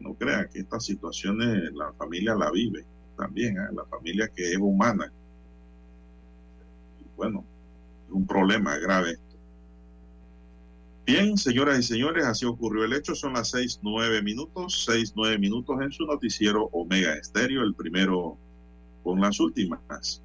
[0.00, 2.84] no crea que estas situaciones la familia la vive
[3.16, 3.68] también, ¿eh?
[3.72, 5.12] la familia que es humana.
[7.16, 7.44] bueno,
[8.06, 9.22] es un problema grave esto.
[11.06, 13.14] Bien, señoras y señores, así ocurrió el hecho.
[13.14, 18.36] Son las seis, nueve minutos, seis, nueve minutos en su noticiero Omega Estéreo, el primero
[19.04, 20.20] con las últimas.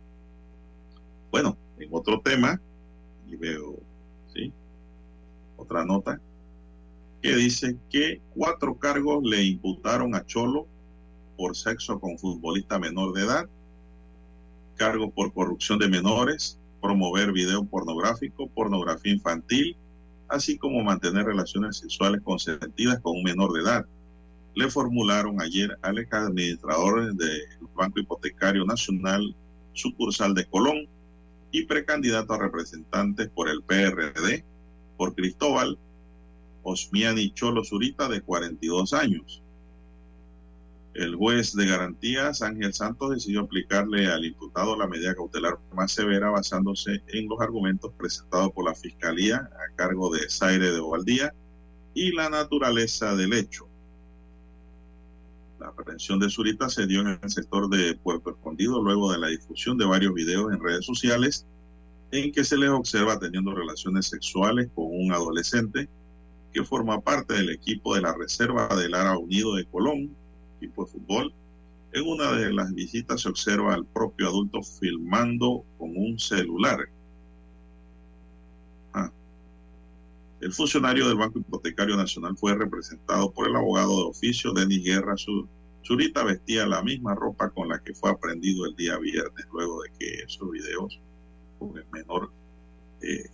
[1.29, 1.60] Bueno, en
[1.91, 2.59] otro tema,
[3.27, 3.77] y veo,
[4.33, 4.51] ¿sí?
[5.57, 6.19] Otra nota
[7.21, 10.67] que dice que cuatro cargos le imputaron a Cholo
[11.37, 13.49] por sexo con futbolista menor de edad,
[14.75, 19.77] cargo por corrupción de menores, promover video pornográfico, pornografía infantil,
[20.29, 23.85] así como mantener relaciones sexuales consentidas con un menor de edad.
[24.55, 27.41] Le formularon ayer al ex administrador del
[27.75, 29.35] Banco Hipotecario Nacional,
[29.73, 30.87] sucursal de Colón,
[31.51, 34.45] y precandidato a representantes por el PRD,
[34.97, 35.77] por Cristóbal,
[36.63, 39.41] Osmiani Cholo Zurita, de 42 años.
[40.93, 46.29] El juez de garantías, Ángel Santos, decidió aplicarle al imputado la medida cautelar más severa
[46.29, 51.33] basándose en los argumentos presentados por la Fiscalía a cargo de Zaire de Ovaldía
[51.93, 53.70] y la naturaleza del hecho.
[55.61, 59.27] La aprehensión de Zurita se dio en el sector de Puerto Escondido luego de la
[59.27, 61.45] difusión de varios videos en redes sociales
[62.09, 65.87] en que se les observa teniendo relaciones sexuales con un adolescente
[66.51, 70.09] que forma parte del equipo de la Reserva del Lara Unido de Colón,
[70.57, 71.33] equipo de fútbol.
[71.93, 76.89] En una de las visitas se observa al propio adulto filmando con un celular.
[80.41, 85.15] El funcionario del Banco Hipotecario Nacional fue representado por el abogado de oficio Denis Guerra.
[85.85, 89.91] Zurita vestía la misma ropa con la que fue aprendido el día viernes, luego de
[89.99, 90.99] que esos videos
[91.59, 92.31] con el menor
[93.03, 93.29] eh,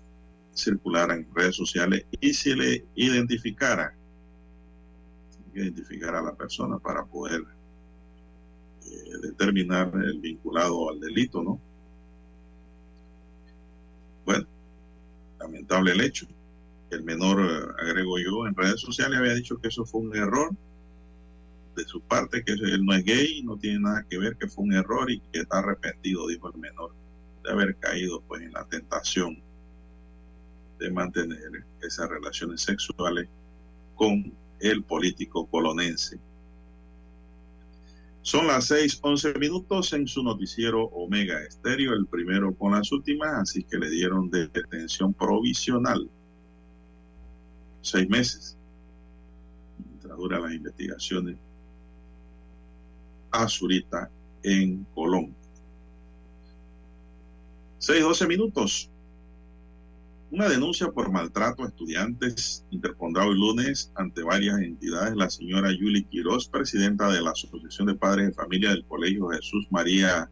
[0.53, 3.95] circular en redes sociales y se le identificara,
[5.55, 7.41] identificar a la persona para poder
[8.85, 11.61] eh, determinar el vinculado al delito, ¿no?
[14.25, 14.45] Bueno,
[15.39, 16.27] lamentable el hecho.
[16.89, 20.55] El menor, eh, agrego yo, en redes sociales había dicho que eso fue un error
[21.75, 24.63] de su parte, que él no es gay, no tiene nada que ver, que fue
[24.63, 26.91] un error y que está arrepentido, dijo el menor,
[27.43, 29.41] de haber caído pues en la tentación
[30.79, 33.27] de mantener esas relaciones sexuales
[33.95, 36.19] con el político colonense.
[38.21, 43.33] Son las seis once minutos en su noticiero Omega Estéreo, el primero con las últimas,
[43.33, 46.09] así que le dieron detención provisional.
[47.81, 48.57] Seis meses.
[49.77, 51.37] Mientras duran las investigaciones
[53.31, 54.09] a Zurita
[54.43, 55.33] en Colón.
[57.77, 58.89] Seis doce minutos.
[60.29, 66.03] Una denuncia por maltrato a estudiantes interpondrá hoy lunes ante varias entidades la señora Yuli
[66.03, 70.29] Quiroz, presidenta de la Asociación de Padres de Familia del Colegio Jesús María,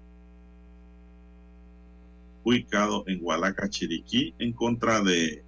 [2.43, 5.44] ubicado en Hualaca, Chiriquí, en contra de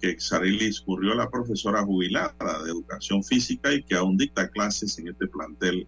[0.00, 5.08] que Xarilis Currió, la profesora jubilada de educación física y que aún dicta clases en
[5.08, 5.86] este plantel.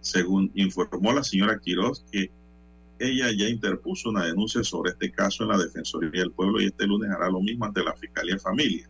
[0.00, 2.30] Según informó la señora Quiroz, que
[2.98, 6.86] ella ya interpuso una denuncia sobre este caso en la Defensoría del Pueblo y este
[6.86, 8.88] lunes hará lo mismo ante la Fiscalía Familia,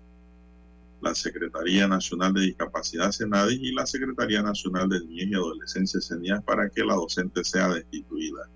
[1.00, 6.44] la Secretaría Nacional de Discapacidad Senadis y la Secretaría Nacional de Niñez y Adolescencia CENIAS
[6.44, 8.48] para que la docente sea destituida.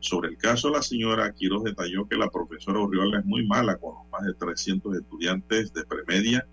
[0.00, 3.94] Sobre el caso, la señora Quiroz detalló que la profesora Urriola es muy mala con
[4.10, 6.46] más de 300 estudiantes de premedia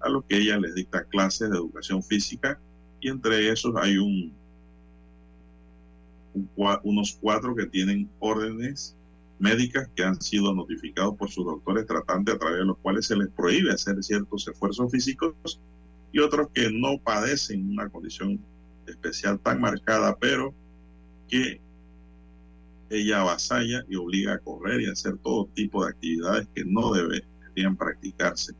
[0.00, 2.60] a los que ella les dicta clases de educación física
[3.00, 4.34] y entre esos hay un,
[6.82, 8.96] unos cuatro que tienen órdenes
[9.38, 13.16] médicas que han sido notificados por sus doctores tratantes a través de los cuales se
[13.16, 15.34] les prohíbe hacer ciertos esfuerzos físicos
[16.12, 18.38] y otros que no padecen una condición
[18.86, 20.54] especial tan marcada, pero
[21.28, 21.60] que
[22.90, 26.92] ella avasalla y obliga a correr y a hacer todo tipo de actividades que no
[26.92, 28.52] deberían practicarse.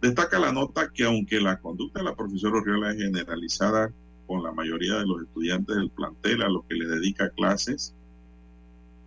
[0.00, 3.92] Destaca la nota que aunque la conducta de la profesora Oriola es generalizada
[4.26, 7.94] con la mayoría de los estudiantes del plantel a los que le dedica clases,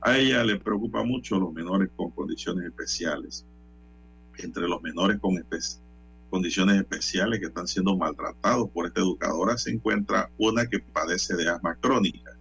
[0.02, 3.46] a ella le preocupa mucho los menores con condiciones especiales.
[4.38, 5.36] Entre los menores con
[6.30, 11.50] condiciones especiales que están siendo maltratados por esta educadora se encuentra una que padece de
[11.50, 12.37] asma crónica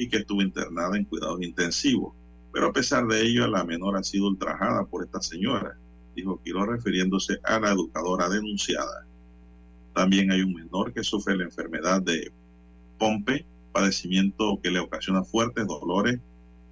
[0.00, 2.14] y que estuvo internada en cuidados intensivos.
[2.54, 5.76] Pero a pesar de ello, la menor ha sido ultrajada por esta señora,
[6.16, 9.06] dijo Quiro refiriéndose a la educadora denunciada.
[9.94, 12.32] También hay un menor que sufre la enfermedad de
[12.98, 16.18] Pompe, padecimiento que le ocasiona fuertes dolores,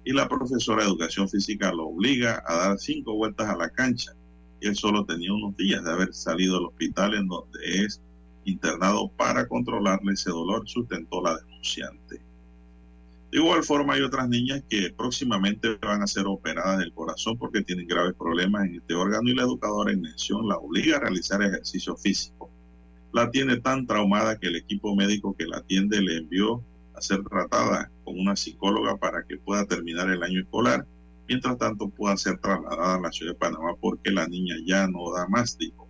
[0.03, 4.13] y la profesora de educación física lo obliga a dar cinco vueltas a la cancha.
[4.59, 8.01] Él solo tenía unos días de haber salido del hospital en donde es
[8.43, 12.28] internado para controlarle ese dolor, sustentó la denunciante.
[13.31, 17.61] De igual forma, hay otras niñas que próximamente van a ser operadas del corazón porque
[17.61, 21.41] tienen graves problemas en este órgano y la educadora en mención la obliga a realizar
[21.43, 22.49] ejercicio físico.
[23.13, 26.63] La tiene tan traumada que el equipo médico que la atiende le envió
[26.95, 30.87] a ser tratada con una psicóloga para que pueda terminar el año escolar.
[31.27, 35.11] Mientras tanto, pueda ser trasladada a la ciudad de Panamá porque la niña ya no
[35.13, 35.87] da más, dijo.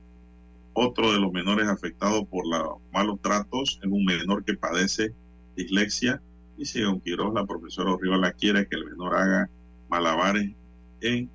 [0.73, 5.13] Otro de los menores afectados por los malos tratos es un menor que padece
[5.55, 6.21] dislexia
[6.59, 9.49] y si don Quiroz, la profesora la quiere que el menor haga
[9.89, 10.51] malabares
[10.99, 11.31] en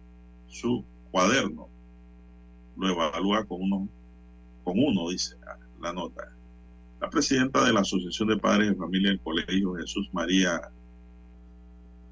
[0.46, 1.66] su cuaderno.
[2.76, 3.88] Lo evalúa con uno,
[4.62, 5.36] con uno, dice
[5.80, 6.30] la nota.
[7.00, 10.60] La presidenta de la Asociación de Padres de Familia del Colegio Jesús María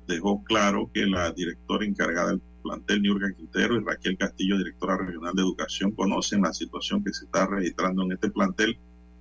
[0.08, 5.34] dejó claro que la directora encargada del plantel Niurka Quintero y Raquel Castillo, directora regional
[5.34, 8.78] de educación, conocen la situación que se está registrando en este plantel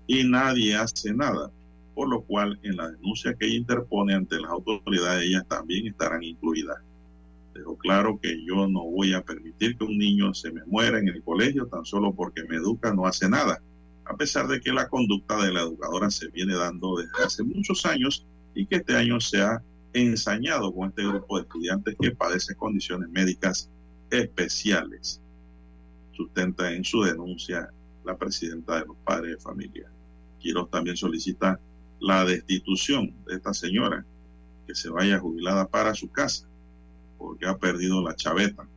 [0.08, 1.52] y nadie hace nada
[1.94, 6.24] por lo cual en la denuncia que ella interpone ante las autoridades ellas también estarán
[6.24, 6.78] incluidas.
[7.54, 11.10] Dejo claro que yo no voy a permitir que un niño se me muera en
[11.10, 13.62] el colegio tan solo porque me educa, no hace nada,
[14.06, 17.86] a pesar de que la conducta de la educadora se viene dando desde hace muchos
[17.86, 18.26] años
[18.56, 19.62] y que este año se ha
[19.94, 23.70] ensañado con este grupo de estudiantes que padecen condiciones médicas
[24.10, 25.22] especiales.
[26.14, 27.70] Sustenta en su denuncia
[28.06, 29.92] la presidenta de los padres de familia.
[30.42, 31.60] Quiero también solicita
[32.02, 34.04] la destitución de esta señora,
[34.68, 36.47] que se vaya jubilada para su casa,
[37.18, 38.68] porque ha perdido la chaveta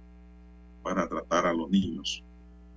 [0.83, 2.23] para tratar a los niños.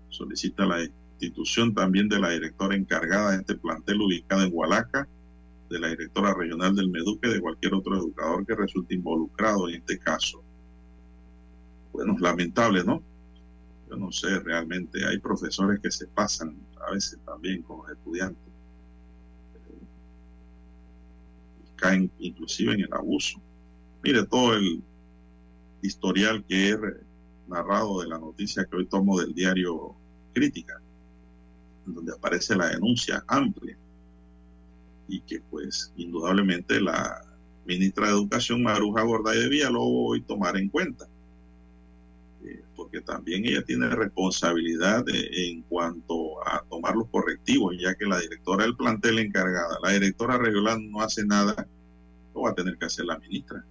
[0.10, 5.08] Solicita la destitución también de la directora encargada de este plantel ubicada en Hualaca,
[5.70, 10.00] de la directora regional del Meduque, de cualquier otro educador que resulte involucrado en este
[10.00, 10.42] caso.
[11.92, 13.04] Bueno, lamentable, ¿no?
[13.90, 16.56] Yo no sé, realmente hay profesores que se pasan
[16.88, 18.47] a veces también con los estudiantes
[21.78, 23.42] caen inclusive en el abuso.
[24.04, 24.84] Mire todo el
[25.82, 26.78] historial que he
[27.48, 29.96] narrado de la noticia que hoy tomo del diario
[30.34, 30.82] Crítica,
[31.86, 33.78] donde aparece la denuncia amplia
[35.08, 37.24] y que pues indudablemente la
[37.66, 41.08] ministra de Educación Maruja Gorday de Villalobos hoy tomar en cuenta,
[42.46, 48.20] eh, porque también ella tiene responsabilidad en cuanto a tomar los correctivos, ya que la
[48.20, 51.68] directora del plantel encargada, la directora regional no hace nada
[52.42, 53.64] va a tener que hacer la ministra,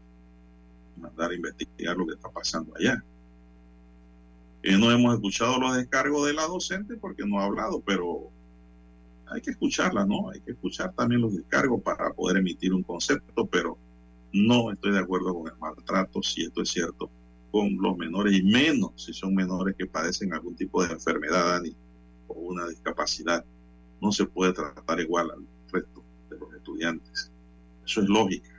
[0.97, 3.03] mandar a investigar lo que está pasando allá.
[4.62, 8.31] Eh, no hemos escuchado los descargos de la docente porque no ha hablado, pero
[9.29, 10.31] hay que escucharla, ¿no?
[10.31, 13.79] Hay que escuchar también los descargos para poder emitir un concepto, pero
[14.33, 17.11] no estoy de acuerdo con el maltrato, si esto es cierto,
[17.51, 21.62] con los menores y menos si son menores que padecen algún tipo de enfermedad
[22.28, 23.44] o una discapacidad.
[24.01, 27.30] No se puede tratar igual al resto de los estudiantes.
[27.84, 28.51] Eso es lógica.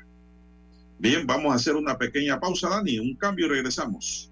[0.99, 4.31] Bien, vamos a hacer una pequeña pausa, Dani, un cambio y regresamos.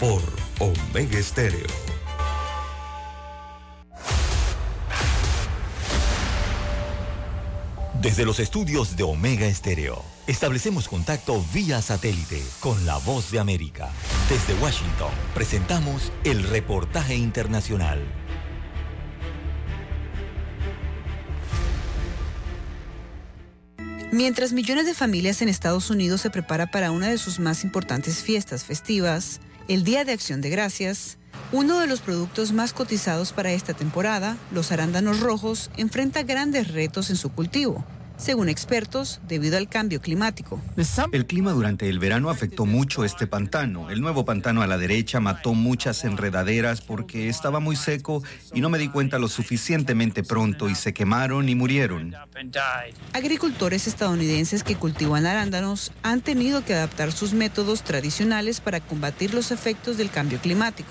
[0.00, 0.22] por
[0.58, 1.66] Omega Estéreo.
[8.00, 13.90] Desde los estudios de Omega Estéreo, establecemos contacto vía satélite con la voz de América.
[14.30, 18.02] Desde Washington, presentamos el reportaje internacional.
[24.12, 28.22] Mientras millones de familias en Estados Unidos se prepara para una de sus más importantes
[28.22, 31.18] fiestas festivas, el Día de Acción de Gracias,
[31.52, 37.10] uno de los productos más cotizados para esta temporada, los arándanos rojos, enfrenta grandes retos
[37.10, 37.84] en su cultivo
[38.20, 40.60] según expertos, debido al cambio climático.
[41.12, 43.90] El clima durante el verano afectó mucho este pantano.
[43.90, 48.68] El nuevo pantano a la derecha mató muchas enredaderas porque estaba muy seco y no
[48.68, 52.14] me di cuenta lo suficientemente pronto y se quemaron y murieron.
[53.12, 59.50] Agricultores estadounidenses que cultivan arándanos han tenido que adaptar sus métodos tradicionales para combatir los
[59.50, 60.90] efectos del cambio climático.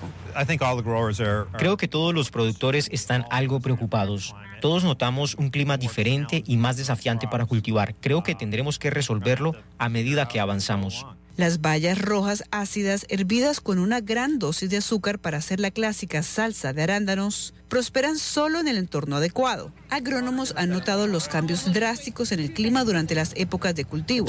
[1.58, 4.34] Creo que todos los productores están algo preocupados.
[4.62, 7.96] Todos notamos un clima diferente y más desafiante para cultivar.
[7.96, 11.06] Creo que tendremos que resolverlo a medida que avanzamos.
[11.38, 16.22] Las bayas rojas ácidas hervidas con una gran dosis de azúcar para hacer la clásica
[16.22, 19.72] salsa de arándanos prosperan solo en el entorno adecuado.
[19.90, 24.28] Agrónomos han notado los cambios drásticos en el clima durante las épocas de cultivo.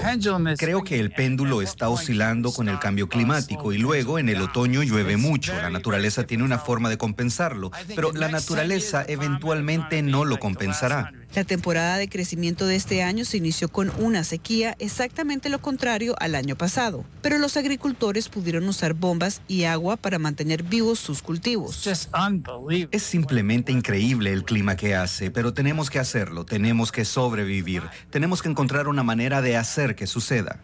[0.57, 4.83] Creo que el péndulo está oscilando con el cambio climático y luego en el otoño
[4.83, 5.53] llueve mucho.
[5.55, 11.13] La naturaleza tiene una forma de compensarlo, pero la naturaleza eventualmente no lo compensará.
[11.35, 16.17] La temporada de crecimiento de este año se inició con una sequía, exactamente lo contrario
[16.19, 21.23] al año pasado, pero los agricultores pudieron usar bombas y agua para mantener vivos sus
[21.23, 21.87] cultivos.
[21.87, 28.43] Es simplemente increíble el clima que hace, pero tenemos que hacerlo, tenemos que sobrevivir, tenemos
[28.43, 30.59] que encontrar una manera de hacer que suceda.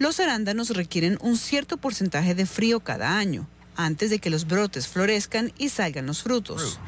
[0.00, 3.46] Los arándanos requieren un cierto porcentaje de frío cada año
[3.76, 6.80] antes de que los brotes florezcan y salgan los frutos.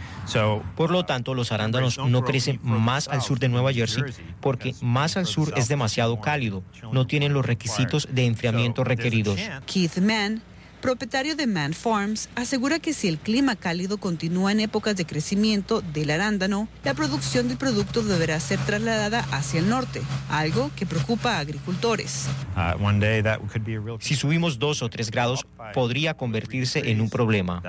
[0.74, 4.02] Por lo tanto, los arándanos no crecen más al sur de Nueva Jersey
[4.40, 6.64] porque más al sur es demasiado cálido.
[6.92, 9.38] No tienen los requisitos de enfriamiento requeridos.
[9.66, 10.42] Keith Mann
[10.80, 15.80] propietario de Man Farms, asegura que si el clima cálido continúa en épocas de crecimiento
[15.80, 21.36] del arándano, la producción del producto deberá ser trasladada hacia el norte, algo que preocupa
[21.36, 22.26] a agricultores.
[22.56, 27.62] Uh, si subimos dos o tres grados, podría convertirse en un problema.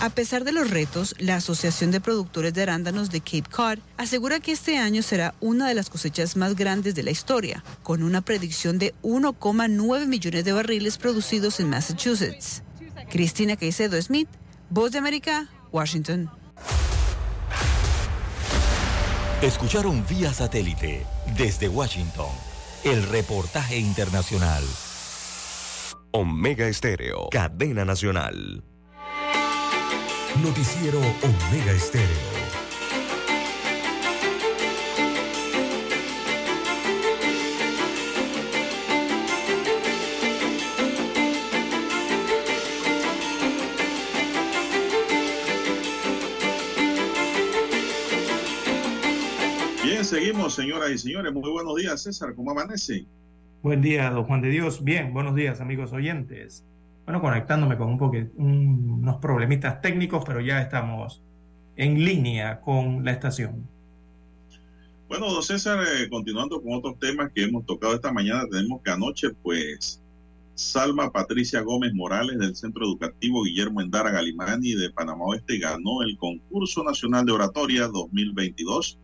[0.00, 4.40] A pesar de los retos, la Asociación de Productores de Arándanos de Cape Cod asegura
[4.40, 8.22] que este año será una de las cosechas más grandes de la historia, con una
[8.22, 12.62] predicción de 1,9 millones de barriles producidos en Massachusetts.
[13.10, 14.28] Cristina Caicedo Smith,
[14.70, 16.30] Voz de América, Washington.
[19.42, 21.04] Escucharon vía satélite
[21.36, 22.30] desde Washington
[22.84, 24.64] el reportaje internacional.
[26.12, 28.64] Omega Estéreo, cadena nacional.
[30.36, 32.06] Noticiero Omega Estéreo.
[49.82, 51.32] Bien, seguimos, señoras y señores.
[51.32, 52.34] Muy buenos días, César.
[52.34, 53.04] ¿Cómo amanece?
[53.62, 54.82] Buen día, don Juan de Dios.
[54.82, 56.64] Bien, buenos días, amigos oyentes
[57.10, 61.20] bueno, conectándome con un poco, unos problemitas técnicos, pero ya estamos
[61.74, 63.66] en línea con la estación.
[65.08, 68.92] Bueno, don César, eh, continuando con otros temas que hemos tocado esta mañana, tenemos que
[68.92, 70.00] anoche, pues,
[70.54, 76.16] Salma Patricia Gómez Morales del Centro Educativo Guillermo Endara Galimani de Panamá Oeste ganó el
[76.16, 78.98] concurso nacional de oratoria 2022,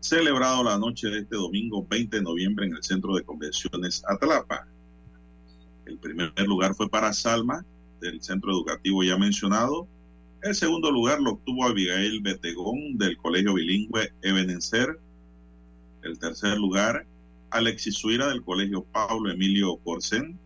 [0.00, 4.66] celebrado la noche de este domingo 20 de noviembre en el Centro de Convenciones Atlapa.
[5.86, 7.64] El primer lugar fue para Salma,
[8.00, 9.86] del centro educativo ya mencionado.
[10.42, 14.98] El segundo lugar lo obtuvo Abigail Betegón, del colegio bilingüe Ebenezer.
[16.02, 17.06] El tercer lugar,
[17.50, 20.38] Alexis Suira, del colegio Pablo Emilio Corsén.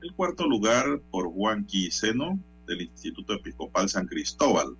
[0.00, 4.76] El cuarto lugar por Juan Quiseno, del Instituto Episcopal San Cristóbal.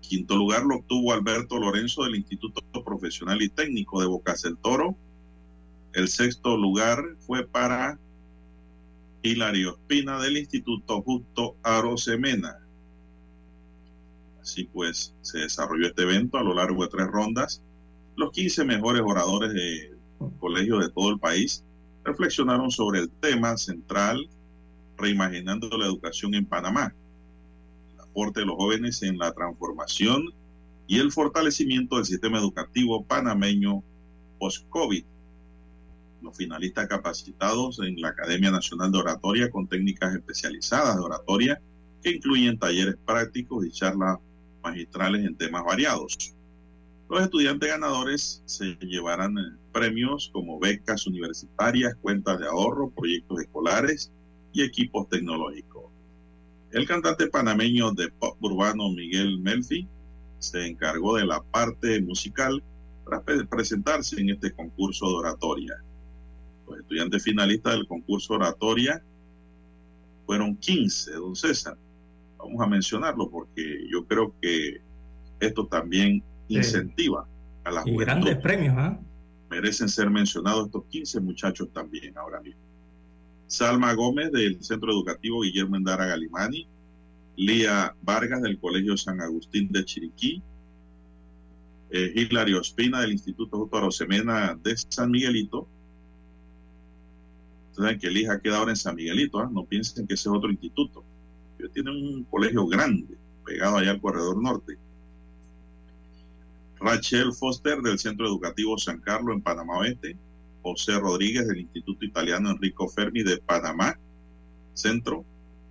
[0.00, 4.96] Quinto lugar lo obtuvo Alberto Lorenzo, del Instituto Profesional y Técnico de Bocas del Toro.
[5.92, 7.98] El sexto lugar fue para
[9.22, 12.58] Hilario Espina del Instituto Justo Arosemena.
[14.40, 17.62] Así pues, se desarrolló este evento a lo largo de tres rondas.
[18.16, 19.94] Los 15 mejores oradores de
[20.38, 21.64] colegios de todo el país
[22.04, 24.28] reflexionaron sobre el tema central,
[24.96, 26.94] reimaginando la educación en Panamá,
[27.92, 30.24] el aporte de los jóvenes en la transformación
[30.86, 33.82] y el fortalecimiento del sistema educativo panameño
[34.38, 35.04] post-COVID.
[36.22, 41.60] Los finalistas capacitados en la Academia Nacional de Oratoria con técnicas especializadas de oratoria
[42.02, 44.18] que incluyen talleres prácticos y charlas
[44.62, 46.34] magistrales en temas variados.
[47.08, 49.42] Los estudiantes ganadores se llevarán eh,
[49.72, 54.12] premios como becas universitarias, cuentas de ahorro, proyectos escolares
[54.52, 55.84] y equipos tecnológicos.
[56.70, 59.88] El cantante panameño de pop urbano Miguel Melfi
[60.38, 62.62] se encargó de la parte musical
[63.04, 65.82] para presentarse en este concurso de oratoria.
[66.70, 69.02] Los estudiantes finalistas del concurso oratoria
[70.26, 71.76] fueron 15, don César.
[72.38, 74.80] Vamos a mencionarlo porque yo creo que
[75.40, 77.26] esto también incentiva
[77.64, 78.98] a la y grandes premios, ¿ah?
[79.50, 82.60] Merecen ser mencionados estos 15 muchachos también ahora mismo.
[83.48, 86.68] Salma Gómez del Centro Educativo Guillermo Endara Galimani,
[87.36, 90.40] Lía Vargas del Colegio San Agustín de Chiriquí,
[91.90, 95.66] eh, Hilario Espina del Instituto Justo Arosemena de San Miguelito.
[97.98, 99.48] Que el hija queda ahora en San Miguelito, ¿ah?
[99.50, 101.02] no piensen que ese es otro instituto.
[101.72, 104.76] Tiene un colegio grande, pegado allá al corredor norte.
[106.78, 110.16] Rachel Foster del Centro Educativo San Carlos en Panamá Oeste,
[110.62, 113.98] José Rodríguez del Instituto Italiano Enrico Fermi de Panamá
[114.74, 115.24] Centro,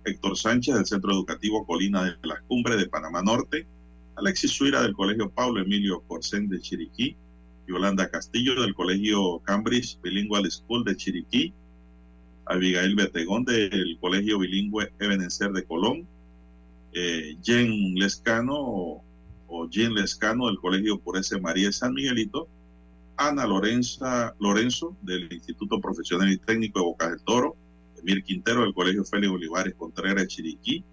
[0.04, 3.66] Héctor Sánchez del Centro Educativo Colina de las Cumbres de Panamá Norte,
[4.16, 7.16] Alexis Suira del Colegio Pablo Emilio Corsén de Chiriquí,
[7.66, 11.52] Yolanda Castillo del Colegio Cambridge Bilingual School de Chiriquí,
[12.50, 16.06] Abigail Betegón del Colegio Bilingüe Ebenezer de Colón,
[16.92, 19.02] eh, Jen Lescano
[19.46, 22.48] o Jean Lescano del Colegio ese María San Miguelito,
[23.16, 27.56] Ana Lorenza, Lorenzo del Instituto Profesional y Técnico de Bocas del Toro,
[28.00, 30.84] Emir Quintero del Colegio Félix Olivares Contreras de Chiriquí,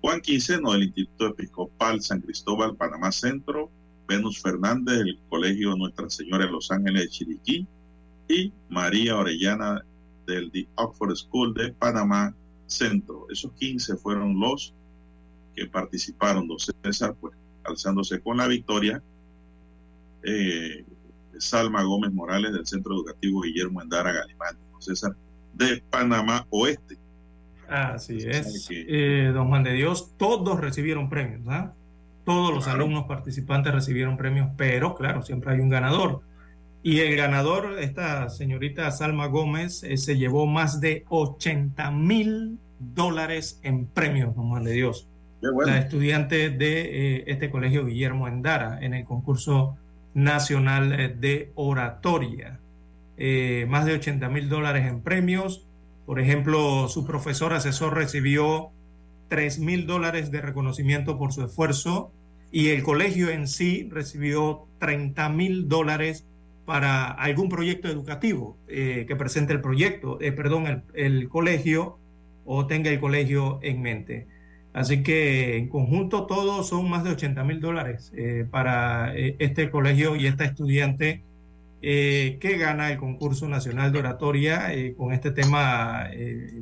[0.00, 3.70] Juan Quinceno del Instituto Episcopal San Cristóbal Panamá Centro,
[4.06, 7.66] Venus Fernández del Colegio Nuestra Señora de Los Ángeles de Chiriquí
[8.28, 9.84] y María Orellana
[10.26, 12.34] del The Oxford School de Panamá
[12.66, 13.26] Centro.
[13.30, 14.74] Esos 15 fueron los
[15.54, 19.02] que participaron, don César, pues alzándose con la victoria.
[20.22, 20.84] Eh,
[21.38, 25.16] Salma Gómez Morales del Centro Educativo Guillermo Endara Galimán, César,
[25.54, 26.98] de Panamá Oeste.
[27.68, 28.68] Así es.
[28.70, 31.72] Eh, don Juan de Dios, todos recibieron premios, ¿ah?
[32.24, 36.20] Todos los alumnos participantes recibieron premios, pero claro, siempre hay un ganador.
[36.82, 43.60] Y el ganador, esta señorita Salma Gómez, eh, se llevó más de 80 mil dólares
[43.62, 45.08] en premios, Juan de Dios
[45.42, 49.76] la estudiante de eh, este colegio Guillermo Endara en el concurso
[50.14, 52.60] nacional eh, de oratoria.
[53.16, 55.66] Eh, más de 80 mil dólares en premios.
[56.06, 58.70] Por ejemplo, su profesor asesor recibió
[59.28, 62.12] 3 mil dólares de reconocimiento por su esfuerzo
[62.52, 66.26] y el colegio en sí recibió 30 mil dólares
[66.72, 71.98] para algún proyecto educativo que presente el proyecto, perdón, el, el colegio
[72.46, 74.26] o tenga el colegio en mente.
[74.72, 79.70] Así que en conjunto todos son más de 80 mil dólares eh, para eh, este
[79.70, 81.22] colegio y esta estudiante
[81.82, 86.08] eh, que gana el concurso nacional de oratoria con este tema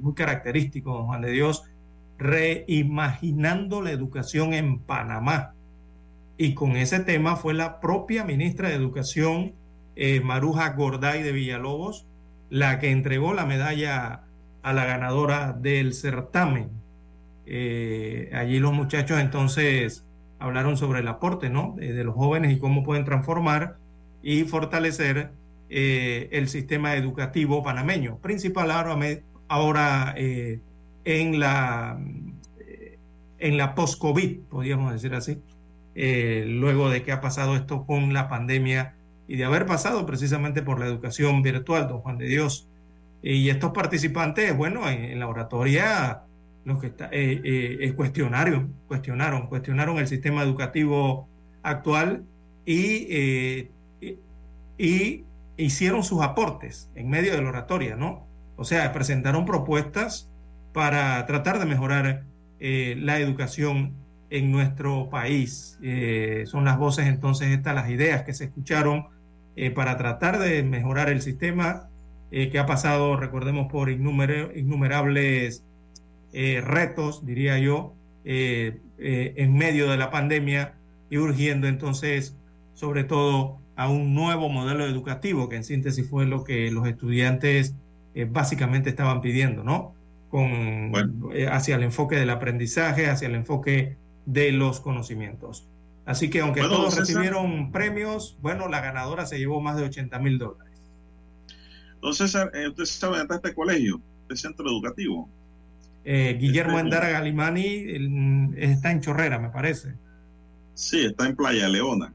[0.01, 1.65] muy característico, Juan de Dios,
[2.19, 5.55] reimaginando la educación en Panamá.
[6.37, 9.53] Y con ese tema fue la propia ministra de Educación,
[10.23, 12.07] Maruja Gorday de Villalobos,
[12.49, 14.23] la que entregó la medalla
[14.63, 16.81] a la ganadora del certamen
[17.53, 20.05] eh, allí los muchachos entonces
[20.39, 21.75] hablaron sobre el aporte ¿no?
[21.77, 23.77] de, los jóvenes y cómo pueden transformar
[24.23, 25.33] y fortalecer
[25.69, 28.97] eh, el sistema educativo panameño, principal ahora,
[29.49, 30.61] ahora eh,
[31.05, 31.99] en la,
[33.41, 35.43] en la post-COVID, podríamos decir así,
[35.95, 38.95] luego de que ha pasado esto con la pandemia
[39.31, 42.69] y de haber pasado precisamente por la educación virtual, don Juan de Dios.
[43.23, 46.25] Y estos participantes, bueno, en la oratoria
[46.65, 47.41] los que está, eh,
[47.81, 51.29] eh, cuestionaron, cuestionaron, cuestionaron el sistema educativo
[51.63, 52.25] actual
[52.67, 53.71] y, eh,
[54.77, 55.25] y
[55.57, 58.27] hicieron sus aportes en medio de la oratoria, ¿no?
[58.57, 60.29] O sea, presentaron propuestas
[60.73, 62.25] para tratar de mejorar
[62.59, 63.95] la educación
[64.29, 65.79] en nuestro país.
[66.47, 69.07] son las voces entonces estas, las ideas que se escucharon
[69.75, 71.89] para tratar de mejorar el sistema
[72.31, 75.65] que ha pasado, recordemos, por innumerables
[76.33, 77.95] retos, diría yo,
[78.25, 80.75] en medio de la pandemia
[81.11, 82.37] y urgiendo entonces,
[82.75, 87.75] sobre todo, a un nuevo modelo educativo, que en síntesis fue lo que los estudiantes
[88.29, 89.95] básicamente estaban pidiendo, ¿no?
[90.31, 90.93] Con,
[91.51, 93.97] hacia el enfoque del aprendizaje, hacia el enfoque
[94.27, 95.67] de los conocimientos.
[96.11, 100.39] Así que aunque todos recibieron premios, bueno, la ganadora se llevó más de 80 mil
[100.39, 100.83] dólares.
[102.03, 105.29] Don César, eh, ¿usted sabe dónde está este colegio, este centro educativo?
[106.05, 107.85] Eh, Guillermo este, Endara Galimani
[108.57, 109.95] está en Chorrera, me parece.
[110.75, 112.13] Sí, está en Playa Leona.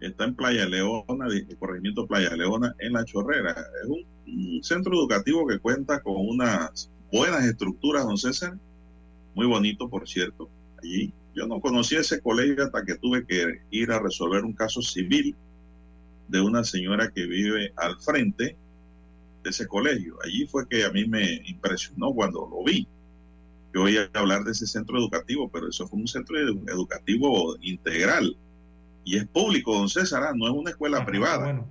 [0.00, 3.56] Está en Playa Leona, el corregimiento Playa Leona, en La Chorrera.
[3.82, 8.56] Es un, un centro educativo que cuenta con unas buenas estructuras, don César.
[9.34, 10.48] Muy bonito, por cierto,
[10.80, 14.82] allí yo no conocía ese colegio hasta que tuve que ir a resolver un caso
[14.82, 15.34] civil
[16.28, 18.56] de una señora que vive al frente
[19.42, 20.18] de ese colegio.
[20.24, 22.86] Allí fue que a mí me impresionó cuando lo vi.
[23.74, 28.36] Yo oía hablar de ese centro educativo, pero eso fue un centro educativo integral.
[29.04, 31.66] Y es público, don César, ah, no es una escuela privada.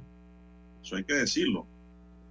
[0.84, 1.68] Eso hay que decirlo.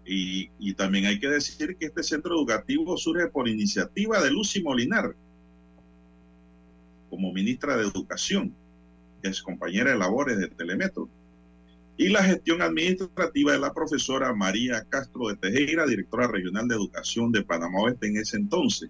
[0.05, 4.61] Y, y, también hay que decir que este centro educativo surge por iniciativa de Lucy
[4.61, 5.15] Molinar,
[7.11, 8.55] como ministra de Educación,
[9.23, 11.11] es compañera de labores de Telemetro,
[11.97, 17.31] y la gestión administrativa de la profesora María Castro de Tejera, directora regional de Educación
[17.31, 18.89] de Panamá Oeste en ese entonces.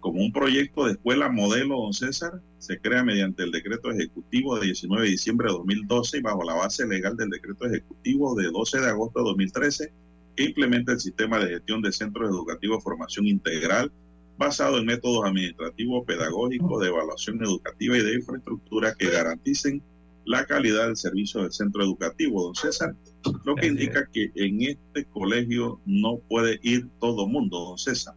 [0.00, 4.66] Como un proyecto de escuela modelo, don César, se crea mediante el decreto ejecutivo de
[4.66, 8.80] 19 de diciembre de 2012 y bajo la base legal del decreto ejecutivo de 12
[8.80, 9.92] de agosto de 2013
[10.36, 13.90] que implementa el sistema de gestión de centros educativos formación integral
[14.36, 19.82] basado en métodos administrativos, pedagógicos, de evaluación educativa y de infraestructura que garanticen
[20.24, 22.96] la calidad del servicio del centro educativo, don César,
[23.44, 28.14] lo que indica que en este colegio no puede ir todo mundo, don César.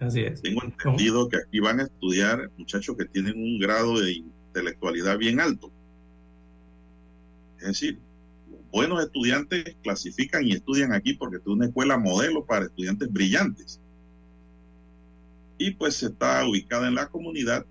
[0.00, 0.42] Así es.
[0.42, 5.40] Tengo entendido que aquí van a estudiar muchachos que tienen un grado de intelectualidad bien
[5.40, 5.70] alto.
[7.58, 7.98] Es decir,
[8.70, 13.80] buenos estudiantes clasifican y estudian aquí porque es una escuela modelo para estudiantes brillantes
[15.58, 17.64] y pues está ubicada en la comunidad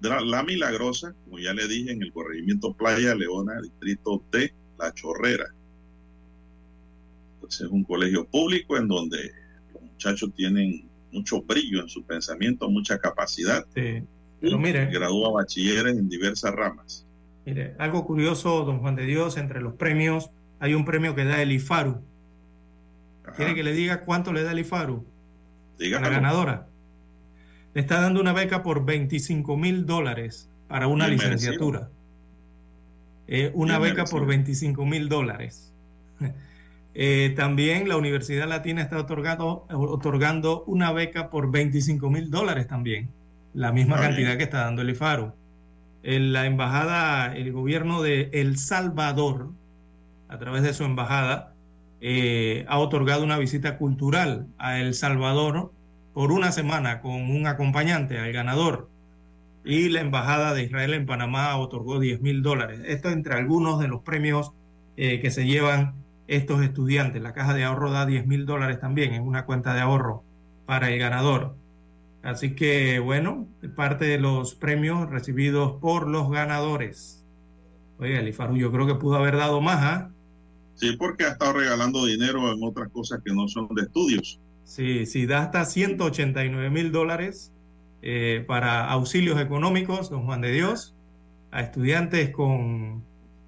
[0.00, 4.92] de la, Milagrosa, como ya le dije, en el corregimiento Playa Leona, distrito de La
[4.94, 5.46] Chorrera.
[7.40, 9.32] Pues es un colegio público en donde
[9.74, 13.66] los muchachos tienen mucho brillo en su pensamiento, mucha capacidad.
[13.74, 14.02] Sí.
[14.40, 17.06] Pero mire, gradúa bachilleres en diversas ramas.
[17.44, 20.30] Mire, algo curioso, don Juan de Dios, entre los premios
[20.60, 22.02] hay un premio que da el IFARU.
[23.36, 25.04] ¿Quiere que le diga cuánto le da el IFARU?
[25.78, 26.08] Dígame.
[26.08, 26.69] La ganadora
[27.74, 31.88] le está dando una beca por 25 mil dólares para una licenciatura.
[33.26, 35.72] Eh, una beca por 25 mil dólares.
[36.92, 43.08] Eh, también la Universidad Latina está otorgando, otorgando una beca por 25 mil dólares también,
[43.54, 45.36] la misma cantidad que está dando el IFARO.
[46.02, 49.50] En la embajada, el gobierno de El Salvador,
[50.28, 51.54] a través de su embajada,
[52.00, 55.72] eh, ha otorgado una visita cultural a El Salvador
[56.20, 58.90] por una semana con un acompañante al ganador
[59.64, 62.82] y la Embajada de Israel en Panamá otorgó 10 mil dólares.
[62.84, 64.52] Esto entre algunos de los premios
[64.98, 65.94] eh, que se llevan
[66.28, 67.22] estos estudiantes.
[67.22, 70.22] La caja de ahorro da 10 mil dólares también en una cuenta de ahorro
[70.66, 71.54] para el ganador.
[72.22, 77.24] Así que bueno, parte de los premios recibidos por los ganadores.
[77.98, 80.10] Oye, Alifaru, yo creo que pudo haber dado más, ¿ah?
[80.74, 84.38] Sí, porque ha estado regalando dinero en otras cosas que no son de estudios.
[84.70, 87.52] Sí, sí, da hasta 189 mil dólares
[88.02, 90.94] eh, para auxilios económicos, don Juan de Dios,
[91.50, 93.02] a estudiantes con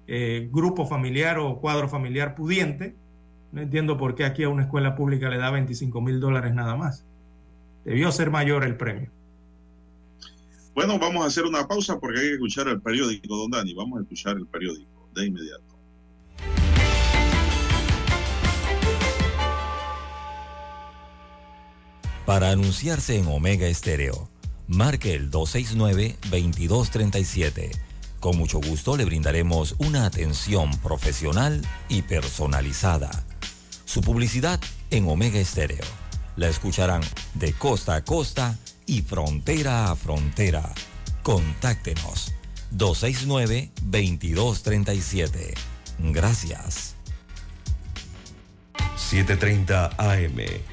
[0.05, 2.93] eh, grupo familiar o cuadro familiar pudiente.
[3.53, 6.75] No entiendo por qué aquí a una escuela pública le da 25 mil dólares nada
[6.75, 7.05] más.
[7.85, 9.09] Debió ser mayor el premio.
[10.75, 13.73] Bueno, vamos a hacer una pausa porque hay que escuchar el periódico, don Dani.
[13.73, 15.72] Vamos a escuchar el periódico de inmediato.
[22.25, 24.29] Para anunciarse en Omega Estéreo,
[24.67, 27.69] marque el 269-2237.
[28.21, 33.11] Con mucho gusto le brindaremos una atención profesional y personalizada.
[33.83, 35.83] Su publicidad en Omega Estéreo.
[36.37, 37.01] La escucharán
[37.33, 40.73] de costa a costa y frontera a frontera.
[41.23, 42.31] Contáctenos
[42.71, 45.55] 269-2237.
[45.99, 46.95] Gracias.
[48.95, 50.72] 730 AM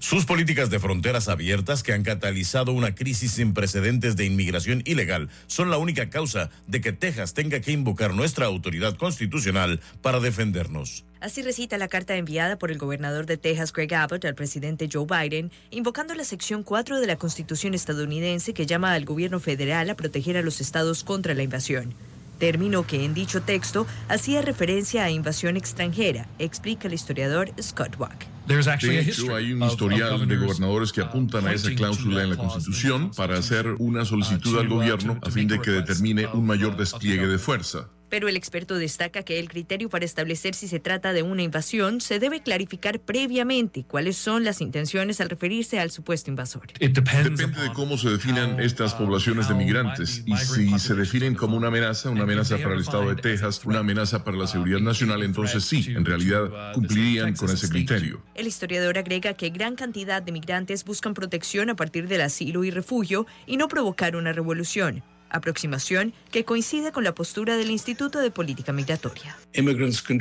[0.00, 5.28] Sus políticas de fronteras abiertas que han catalizado una crisis sin precedentes de inmigración ilegal
[5.48, 11.04] son la única causa de que Texas tenga que invocar nuestra autoridad constitucional para defendernos.
[11.20, 15.04] Así recita la carta enviada por el gobernador de Texas, Greg Abbott, al presidente Joe
[15.04, 19.96] Biden, invocando la sección 4 de la Constitución estadounidense que llama al gobierno federal a
[19.96, 21.92] proteger a los estados contra la invasión.
[22.38, 28.37] Término que en dicho texto hacía referencia a invasión extranjera, explica el historiador Scott Wack.
[28.48, 33.10] De hecho, hay un historial de gobernadores que apuntan a esa cláusula en la Constitución
[33.14, 37.38] para hacer una solicitud al gobierno a fin de que determine un mayor despliegue de
[37.38, 37.90] fuerza.
[38.08, 42.00] Pero el experto destaca que el criterio para establecer si se trata de una invasión
[42.00, 46.68] se debe clarificar previamente cuáles son las intenciones al referirse al supuesto invasor.
[46.78, 51.68] Depende de cómo se definan estas poblaciones de migrantes y si se definen como una
[51.68, 55.64] amenaza, una amenaza para el estado de Texas, una amenaza para la seguridad nacional, entonces
[55.64, 58.22] sí, en realidad cumplirían con ese criterio.
[58.34, 62.70] El historiador agrega que gran cantidad de migrantes buscan protección a partir del asilo y
[62.70, 68.30] refugio y no provocar una revolución aproximación que coincide con la postura del Instituto de
[68.30, 69.36] Política Migratoria.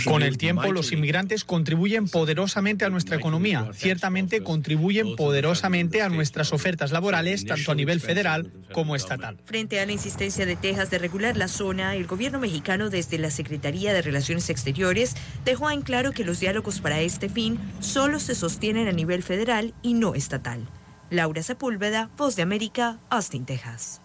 [0.06, 3.70] Con el tiempo, los inmigrantes contribuyen poderosamente a nuestra economía.
[3.74, 9.38] Ciertamente contribuyen poderosamente a nuestras ofertas laborales, tanto a nivel federal como estatal.
[9.46, 13.32] Frente a la insistencia de Texas de regular la zona, el gobierno mexicano desde la
[13.32, 18.36] Secretaría de Relaciones Exteriores dejó en claro que los diálogos para este fin solo se
[18.36, 20.68] sostienen a nivel federal y no estatal.
[21.10, 24.02] Laura Sepúlveda, Voz de América, Austin, Texas.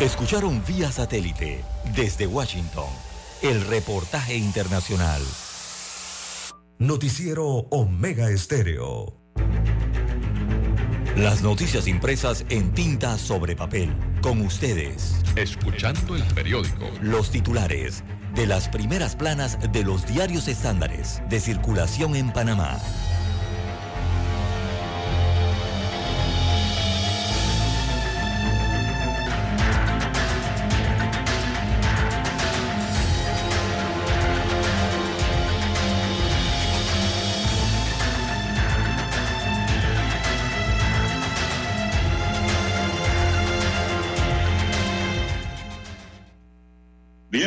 [0.00, 1.62] Escucharon vía satélite
[1.94, 2.88] desde Washington
[3.42, 5.20] el reportaje internacional.
[6.78, 9.20] Noticiero Omega Estéreo.
[11.16, 13.94] Las noticias impresas en tinta sobre papel.
[14.22, 15.16] Con ustedes.
[15.36, 16.86] Escuchando el periódico.
[17.02, 18.02] Los titulares
[18.34, 22.78] de las primeras planas de los diarios estándares de circulación en Panamá.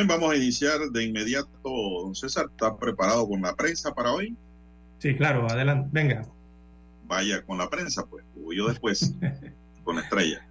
[0.04, 1.50] Bien, vamos a iniciar de inmediato.
[1.64, 4.36] Don César, ¿está preparado con la prensa para hoy?
[4.98, 6.28] Sí, claro, adelante, venga.
[7.06, 9.16] Vaya con la prensa, pues, o yo después,
[9.86, 10.46] con estrella.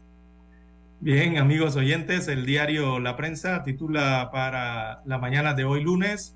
[1.01, 6.35] Bien, amigos oyentes, el diario La Prensa titula para la mañana de hoy lunes,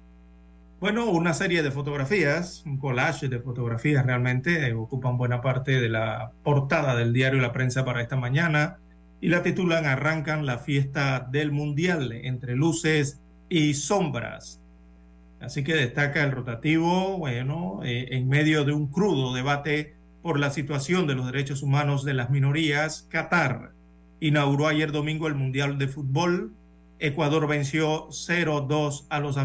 [0.79, 5.89] bueno, una serie de fotografías, un collage de fotografías realmente, eh, ocupan buena parte de
[5.89, 8.77] la portada del diario La Prensa para esta mañana
[9.21, 14.61] y la titulan Arrancan la fiesta del Mundial entre luces y sombras.
[15.41, 20.51] Así que destaca el rotativo, bueno, eh, en medio de un crudo debate por la
[20.51, 23.73] situación de los derechos humanos de las minorías, Qatar
[24.21, 26.53] inauguró ayer domingo el Mundial de Fútbol.
[26.99, 29.37] Ecuador venció 0-2 a los,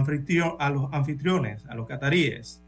[0.59, 2.63] a los anfitriones, a los cataríes.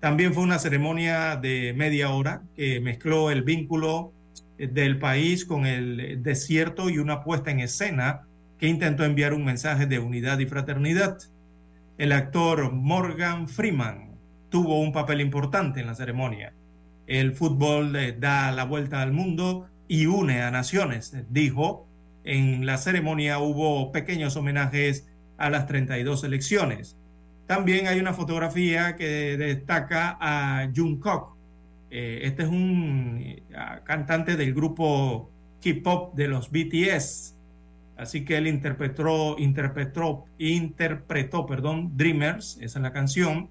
[0.00, 4.12] También fue una ceremonia de media hora que mezcló el vínculo
[4.58, 8.22] del país con el desierto y una puesta en escena
[8.58, 11.18] que intentó enviar un mensaje de unidad y fraternidad.
[11.96, 14.16] El actor Morgan Freeman
[14.50, 16.52] tuvo un papel importante en la ceremonia.
[17.06, 21.86] El fútbol da la vuelta al mundo y une a naciones, dijo.
[22.24, 26.98] En la ceremonia hubo pequeños homenajes a las 32 elecciones.
[27.46, 31.37] También hay una fotografía que destaca a Jungkook,
[31.90, 33.42] eh, este es un eh,
[33.84, 35.30] cantante del grupo
[35.62, 37.34] K-pop de los BTS.
[37.96, 43.48] Así que él interpretó, interpretó, interpretó, perdón, Dreamers, esa es la canción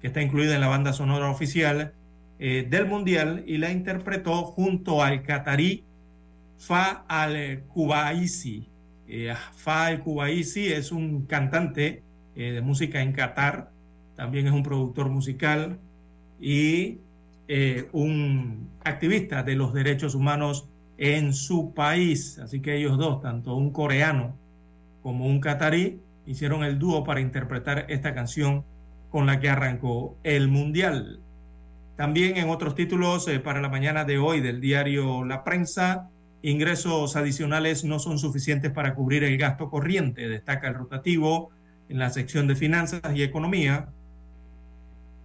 [0.00, 1.92] que está incluida en la banda sonora oficial
[2.38, 5.84] eh, del Mundial y la interpretó junto al catarí
[6.58, 8.68] Fa al-Kubaisi.
[9.56, 12.02] Fa al-Kubaisi es un cantante
[12.36, 13.70] de música en Qatar,
[14.14, 15.78] también es un productor musical
[16.40, 16.98] y
[17.48, 20.68] eh, un activista de los derechos humanos
[20.98, 22.38] en su país.
[22.38, 24.36] Así que ellos dos, tanto un coreano
[25.02, 28.64] como un catarí, hicieron el dúo para interpretar esta canción
[29.10, 31.20] con la que arrancó el Mundial.
[31.96, 36.10] También en otros títulos eh, para la mañana de hoy del diario La Prensa,
[36.42, 41.50] ingresos adicionales no son suficientes para cubrir el gasto corriente, destaca el rotativo
[41.88, 43.88] en la sección de finanzas y economía,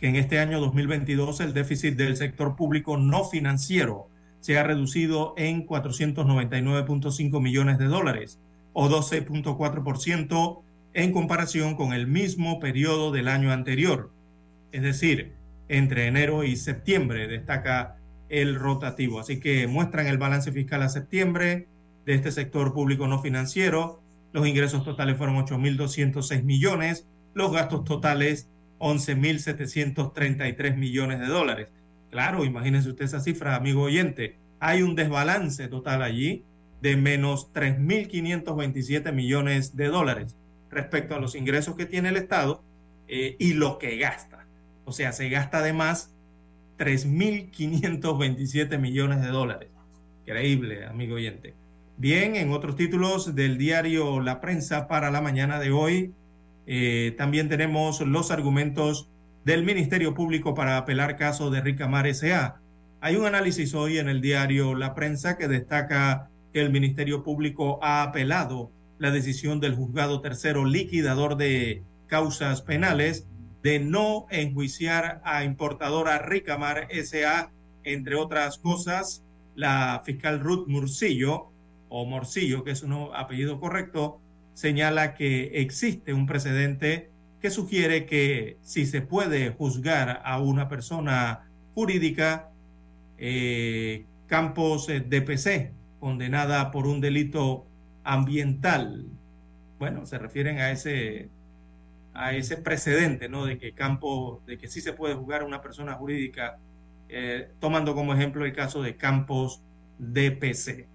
[0.03, 4.09] que en este año 2022 el déficit del sector público no financiero
[4.41, 8.37] se ha reducido en 499.5 millones de dólares
[8.73, 10.59] o 12.4%
[10.93, 14.11] en comparación con el mismo periodo del año anterior.
[14.73, 15.35] Es decir,
[15.69, 17.95] entre enero y septiembre, destaca
[18.27, 19.21] el rotativo.
[19.21, 21.69] Así que muestran el balance fiscal a septiembre
[22.05, 24.01] de este sector público no financiero.
[24.33, 28.49] Los ingresos totales fueron 8.206 millones, los gastos totales
[28.83, 31.69] 11.733 millones de dólares.
[32.11, 34.35] Claro, imagínense usted esa cifra, amigo oyente.
[34.59, 36.43] Hay un desbalance total allí
[36.81, 40.35] de menos 3.527 millones de dólares
[40.69, 42.61] respecto a los ingresos que tiene el Estado
[43.07, 44.45] eh, y lo que gasta.
[44.83, 46.13] O sea, se gasta además
[46.77, 49.69] 3.527 millones de dólares.
[50.25, 51.53] Increíble, amigo oyente.
[51.95, 56.13] Bien, en otros títulos del diario La Prensa para la mañana de hoy,
[56.65, 59.09] eh, también tenemos los argumentos
[59.45, 62.61] del Ministerio Público para apelar caso de Ricamar S.A.
[63.01, 67.79] Hay un análisis hoy en el diario La Prensa que destaca que el Ministerio Público
[67.81, 73.27] ha apelado la decisión del juzgado tercero liquidador de causas penales
[73.61, 77.51] de no enjuiciar a importadora Ricamar SA,
[77.83, 79.23] entre otras cosas,
[79.55, 81.49] la fiscal Ruth Murcillo,
[81.95, 84.19] o Morcillo, que es un apellido correcto,
[84.53, 87.09] señala que existe un precedente
[87.41, 92.49] que sugiere que si se puede juzgar a una persona jurídica,
[93.17, 97.65] eh, Campos eh, DPC, condenada por un delito
[98.03, 99.05] ambiental,
[99.77, 101.29] bueno, se refieren a ese
[102.13, 103.45] a ese precedente, ¿no?
[103.45, 106.59] De que campo, de que sí se puede juzgar a una persona jurídica,
[107.09, 109.61] eh, tomando como ejemplo el caso de Campos
[109.97, 110.87] DPC.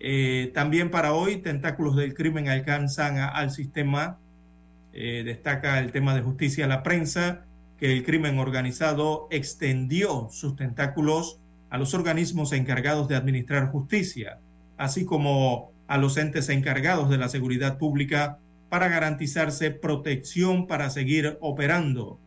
[0.00, 4.18] Eh, también para hoy, tentáculos del crimen alcanzan al sistema.
[4.92, 7.44] Eh, destaca el tema de justicia a la prensa,
[7.78, 11.40] que el crimen organizado extendió sus tentáculos
[11.70, 14.38] a los organismos encargados de administrar justicia,
[14.76, 18.38] así como a los entes encargados de la seguridad pública
[18.68, 22.18] para garantizarse protección para seguir operando.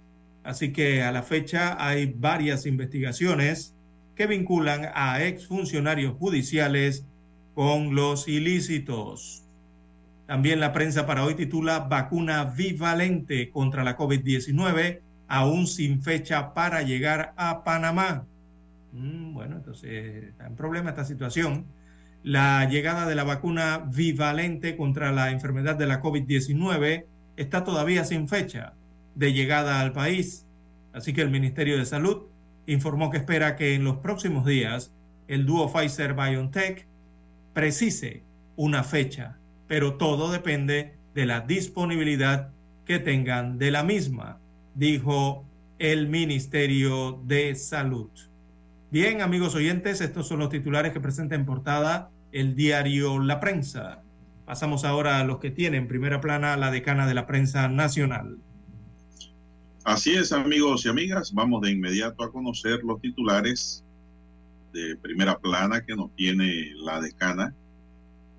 [0.44, 3.76] Así que a la fecha hay varias investigaciones
[4.16, 7.06] que vinculan a exfuncionarios judiciales
[7.54, 9.44] con los ilícitos.
[10.28, 16.82] También la prensa para hoy titula Vacuna bivalente contra la COVID-19, aún sin fecha para
[16.82, 18.26] llegar a Panamá.
[18.94, 21.66] Mm, bueno, entonces está en problema esta situación
[22.24, 28.28] la llegada de la vacuna bivalente contra la enfermedad de la COVID-19 está todavía sin
[28.28, 28.74] fecha
[29.16, 30.46] de llegada al país.
[30.94, 32.28] Así que el Ministerio de Salud
[32.68, 34.94] informó que espera que en los próximos días
[35.28, 36.86] el dúo Pfizer-BioNTech
[37.54, 38.24] precise
[38.56, 39.38] una fecha,
[39.68, 42.52] pero todo depende de la disponibilidad
[42.86, 44.40] que tengan de la misma,
[44.76, 45.46] dijo
[45.80, 48.10] el Ministerio de Salud.
[48.92, 54.04] Bien, amigos oyentes, estos son los titulares que presenta en portada el diario La Prensa.
[54.46, 58.38] Pasamos ahora a los que tienen primera plana la decana de la prensa nacional.
[59.84, 63.84] Así es, amigos y amigas, vamos de inmediato a conocer los titulares
[64.74, 67.56] de primera plana que nos tiene la decana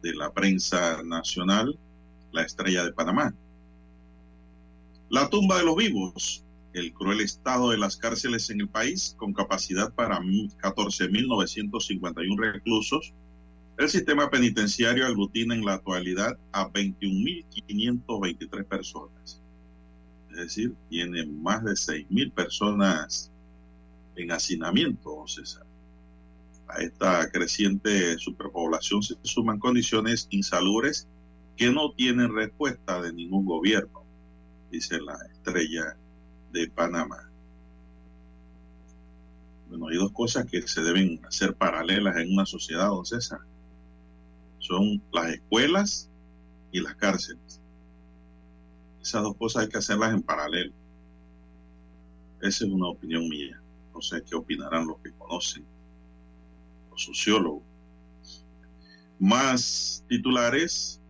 [0.02, 1.78] de la prensa nacional,
[2.32, 3.34] la estrella de Panamá.
[5.10, 9.32] La tumba de los vivos el cruel estado de las cárceles en el país, con
[9.32, 13.14] capacidad para 14.951 reclusos.
[13.78, 19.40] El sistema penitenciario aglutina en la actualidad a 21.523 personas.
[20.30, 23.30] Es decir, tiene más de 6.000 personas
[24.16, 25.66] en hacinamiento, César.
[26.74, 31.06] A esta creciente superpoblación se suman condiciones insalubres
[31.54, 34.04] que no tienen respuesta de ningún gobierno,
[34.70, 35.98] dice la estrella
[36.50, 37.30] de Panamá.
[39.68, 43.40] Bueno, hay dos cosas que se deben hacer paralelas en una sociedad, don César.
[44.58, 46.10] Son las escuelas
[46.70, 47.60] y las cárceles.
[49.02, 50.72] Esas dos cosas hay que hacerlas en paralelo.
[52.40, 53.60] Esa es una opinión mía.
[53.94, 55.66] No sé qué opinarán los que conocen,
[56.92, 57.62] los sociólogos.
[59.18, 61.00] Más titulares.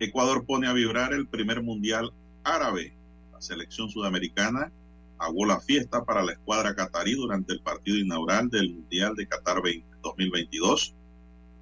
[0.00, 2.12] Ecuador pone a vibrar el primer mundial
[2.44, 2.94] árabe.
[3.32, 4.70] La selección sudamericana
[5.18, 9.60] aguó la fiesta para la escuadra catarí durante el partido inaugural del Mundial de Qatar
[10.02, 10.94] 2022,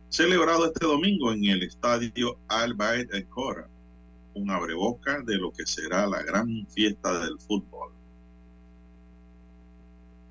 [0.09, 3.69] celebrado este domingo en el estadio Al Bayt El Khor.
[4.35, 7.93] un abreboca de lo que será la gran fiesta del fútbol.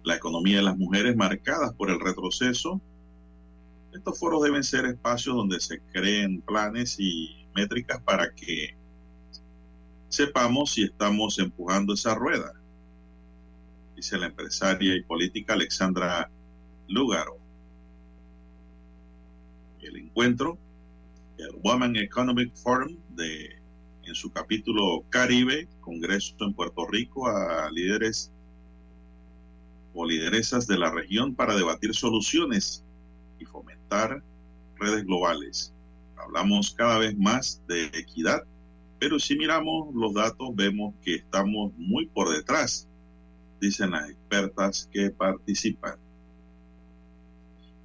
[0.04, 2.80] La economía de las mujeres marcadas por el retroceso.
[3.96, 8.76] Estos foros deben ser espacios donde se creen planes y métricas para que
[10.10, 12.52] sepamos si estamos empujando esa rueda,
[13.96, 16.30] dice la empresaria y política Alexandra
[16.89, 17.38] Lugaro.
[19.80, 20.58] El encuentro,
[21.38, 23.62] el Women Economic Forum, de,
[24.04, 28.30] en su capítulo Caribe, Congreso en Puerto Rico, a líderes
[29.94, 32.84] o lideresas de la región para debatir soluciones
[33.40, 33.74] y fomentar
[34.77, 35.73] redes globales.
[36.17, 38.43] Hablamos cada vez más de equidad,
[38.99, 42.88] pero si miramos los datos vemos que estamos muy por detrás,
[43.61, 45.97] dicen las expertas que participan.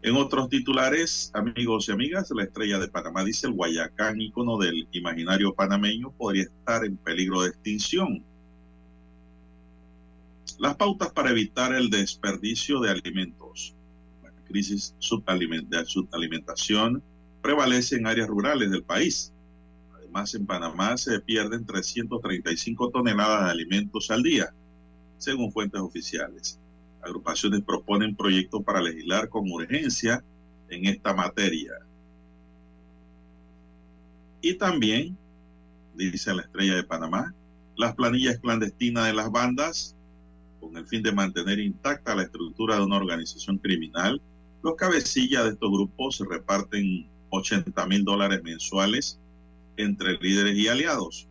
[0.03, 4.89] En otros titulares, amigos y amigas, la estrella de Panamá dice el Guayacán, ícono del
[4.93, 8.25] imaginario panameño, podría estar en peligro de extinción.
[10.59, 13.40] Las pautas para evitar el desperdicio de alimentos.
[14.51, 17.03] Crisis subalimentación
[17.41, 19.33] prevalece en áreas rurales del país.
[19.95, 24.53] Además, en Panamá se pierden 335 toneladas de alimentos al día,
[25.19, 26.59] según fuentes oficiales.
[27.01, 30.23] Agrupaciones proponen proyectos para legislar con urgencia
[30.69, 31.73] en esta materia.
[34.43, 35.17] Y también,
[35.95, 37.33] dice la estrella de Panamá,
[37.77, 39.95] las planillas clandestinas de las bandas,
[40.61, 44.21] con el fin de mantener intacta la estructura de una organización criminal,
[44.63, 49.19] los cabecillas de estos grupos se reparten 80 mil dólares mensuales
[49.77, 51.27] entre líderes y aliados.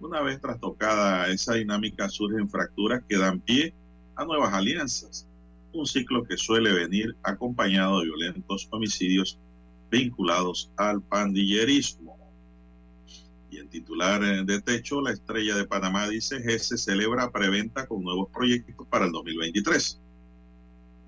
[0.00, 3.74] Una vez trastocada esa dinámica surgen fracturas que dan pie
[4.16, 5.26] a nuevas alianzas,
[5.72, 9.38] un ciclo que suele venir acompañado de violentos homicidios
[9.90, 12.16] vinculados al pandillerismo.
[13.50, 18.02] Y en titular eh, de techo, la estrella de Panamá dice, GESE celebra preventa con
[18.02, 20.00] nuevos proyectos para el 2023.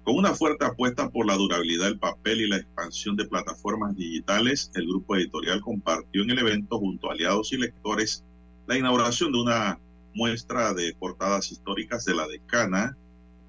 [0.07, 4.71] Con una fuerte apuesta por la durabilidad del papel y la expansión de plataformas digitales,
[4.77, 8.25] el grupo editorial compartió en el evento junto a aliados y lectores
[8.69, 9.81] la inauguración de una
[10.15, 12.97] muestra de portadas históricas de la decana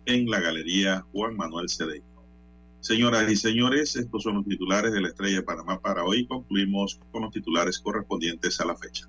[0.08, 2.04] en la Galería Juan Manuel Cedeño.
[2.80, 6.26] Señoras y señores, estos son los titulares de la Estrella de Panamá para hoy.
[6.26, 9.08] Concluimos con los titulares correspondientes a la fecha.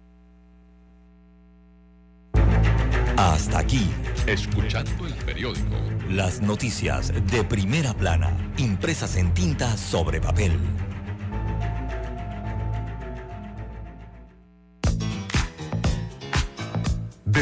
[3.19, 3.91] Hasta aquí,
[4.29, 5.75] escuchando el periódico.
[6.09, 10.53] Las noticias de primera plana, impresas en tinta sobre papel.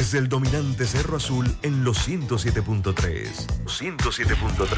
[0.07, 2.95] Desde el dominante Cerro Azul en los 107.3.
[3.65, 4.71] 107.3.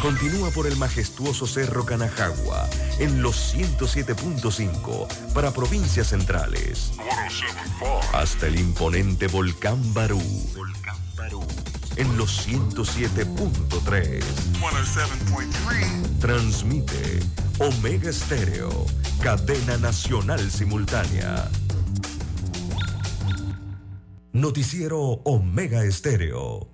[0.00, 2.66] Continúa por el majestuoso Cerro Canajagua
[2.98, 6.92] en los 107.5 para provincias centrales.
[8.14, 10.22] Hasta el imponente Volcán Barú.
[10.56, 11.44] Volcán Barú.
[11.96, 14.24] En los 107.3.
[16.18, 17.20] Transmite
[17.58, 18.86] Omega Estéreo,
[19.22, 21.46] cadena nacional simultánea.
[24.36, 26.68] Noticiero Omega Estéreo.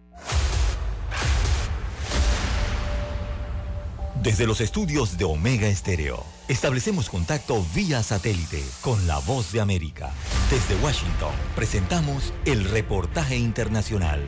[4.21, 10.11] Desde los estudios de Omega Estéreo, establecemos contacto vía satélite con la voz de América.
[10.51, 14.27] Desde Washington, presentamos el reportaje internacional.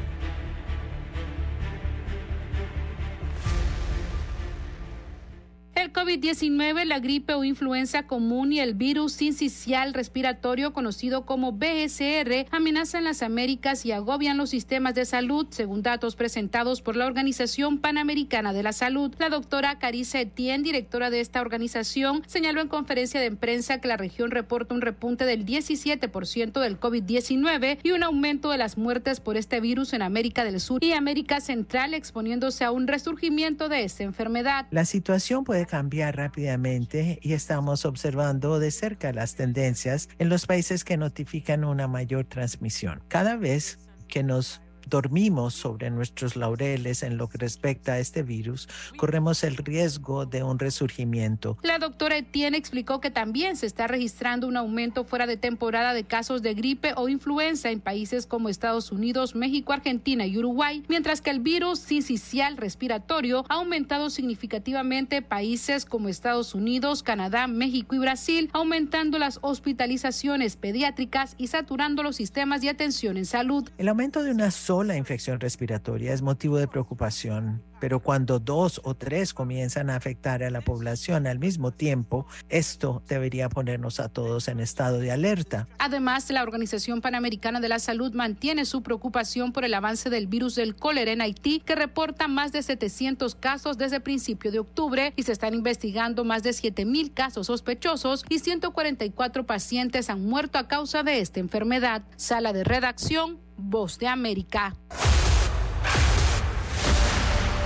[5.95, 13.05] COVID-19, la gripe o influenza común y el virus sincicial respiratorio conocido como BSR amenazan
[13.05, 18.53] las Américas y agobian los sistemas de salud, según datos presentados por la Organización Panamericana
[18.53, 19.15] de la Salud.
[19.21, 23.97] La doctora Carissa Etienne, directora de esta organización, señaló en conferencia de prensa que la
[23.97, 29.37] región reporta un repunte del 17% del COVID-19 y un aumento de las muertes por
[29.37, 34.03] este virus en América del Sur y América Central, exponiéndose a un resurgimiento de esta
[34.03, 34.67] enfermedad.
[34.73, 40.85] La situación puede cambiar rápidamente y estamos observando de cerca las tendencias en los países
[40.85, 43.03] que notifican una mayor transmisión.
[43.09, 43.79] Cada vez
[44.09, 49.57] que nos dormimos sobre nuestros laureles en lo que respecta a este virus, corremos el
[49.57, 51.57] riesgo de un resurgimiento.
[51.63, 56.05] La doctora Etienne explicó que también se está registrando un aumento fuera de temporada de
[56.05, 61.21] casos de gripe o influenza en países como Estados Unidos, México, Argentina y Uruguay, mientras
[61.21, 67.99] que el virus sincicial respiratorio ha aumentado significativamente países como Estados Unidos, Canadá, México y
[67.99, 73.69] Brasil, aumentando las hospitalizaciones pediátricas y saturando los sistemas de atención en salud.
[73.79, 78.97] El aumento de una sola infección respiratoria es motivo de preocupación, pero cuando dos o
[78.97, 84.49] tres comienzan a afectar a la población al mismo tiempo, esto debería ponernos a todos
[84.49, 85.69] en estado de alerta.
[85.79, 90.57] Además, la Organización Panamericana de la Salud mantiene su preocupación por el avance del virus
[90.57, 95.23] del cólera en Haití, que reporta más de 700 casos desde principio de octubre y
[95.23, 101.05] se están investigando más de 7.000 casos sospechosos y 144 pacientes han muerto a causa
[101.05, 102.03] de esta enfermedad.
[102.17, 104.75] Sala de redacción, Voz de América.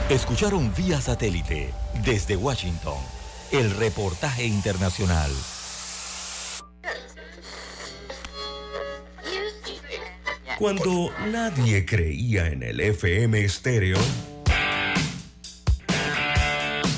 [0.09, 1.73] Escucharon vía satélite
[2.05, 2.97] desde Washington
[3.53, 5.31] el reportaje internacional.
[10.59, 13.99] Cuando nadie creía en el FM estéreo.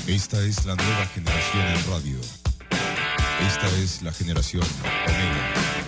[0.07, 2.17] Esta es la nueva generación en radio.
[3.47, 4.63] Esta es la generación
[5.07, 5.80] Omega.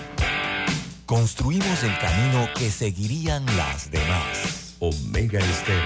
[1.06, 4.76] Construimos el camino que seguirían las demás.
[4.80, 5.84] Omega Estéreo.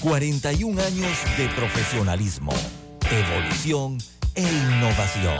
[0.00, 2.52] 41 años de profesionalismo,
[3.10, 3.96] evolución
[4.34, 5.38] e innovación.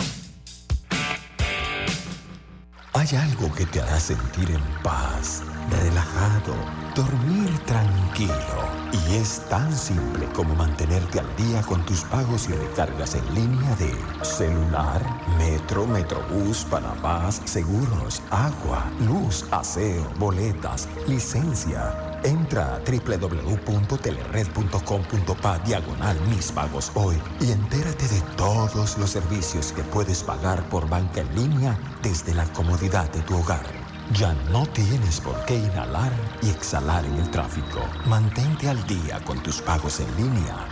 [2.94, 6.54] Hay algo que te hará sentir en paz, relajado,
[6.94, 8.81] dormir tranquilo.
[8.92, 13.74] Y es tan simple como mantenerte al día con tus pagos y recargas en línea
[13.76, 13.92] de
[14.24, 15.02] celular,
[15.38, 26.92] metro, metrobús, Panamás, seguros, agua, luz, aseo, boletas, licencia Entra a www.telered.com.pa diagonal mis pagos
[26.94, 32.32] hoy y entérate de todos los servicios que puedes pagar por banca en línea desde
[32.34, 33.81] la comodidad de tu hogar.
[34.14, 36.12] Ya no tienes por qué inhalar
[36.42, 37.80] y exhalar en el tráfico.
[38.06, 40.66] Mantente al día con tus pagos en línea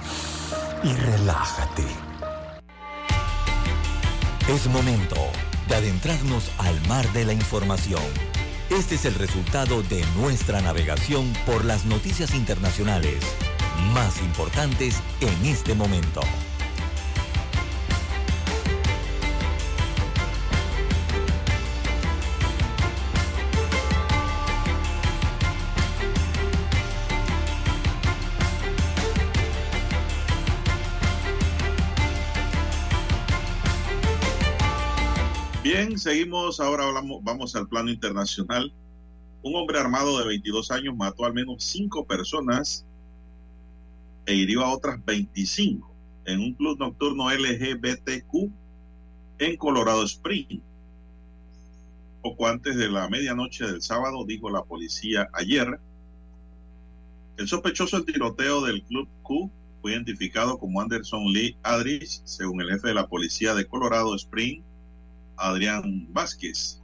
[0.83, 1.87] y relájate.
[4.49, 5.17] Es momento
[5.69, 8.03] de adentrarnos al mar de la información
[8.71, 13.17] este es el resultado de nuestra navegación por las noticias internacionales
[13.93, 16.21] más importantes en este momento.
[36.01, 36.61] Seguimos.
[36.61, 38.73] Ahora hablamos, vamos al plano internacional.
[39.43, 42.85] Un hombre armado de 22 años mató al menos cinco personas
[44.27, 45.91] e hirió a otras 25
[46.27, 48.51] en un club nocturno LGBTQ
[49.39, 50.63] en Colorado Springs.
[52.23, 55.81] Poco antes de la medianoche del sábado, dijo la policía ayer.
[57.39, 59.51] El sospechoso del tiroteo del Club Q
[59.81, 64.63] fue identificado como Anderson Lee Adris, según el jefe de la policía de Colorado Springs,
[65.41, 66.81] Adrián Vázquez.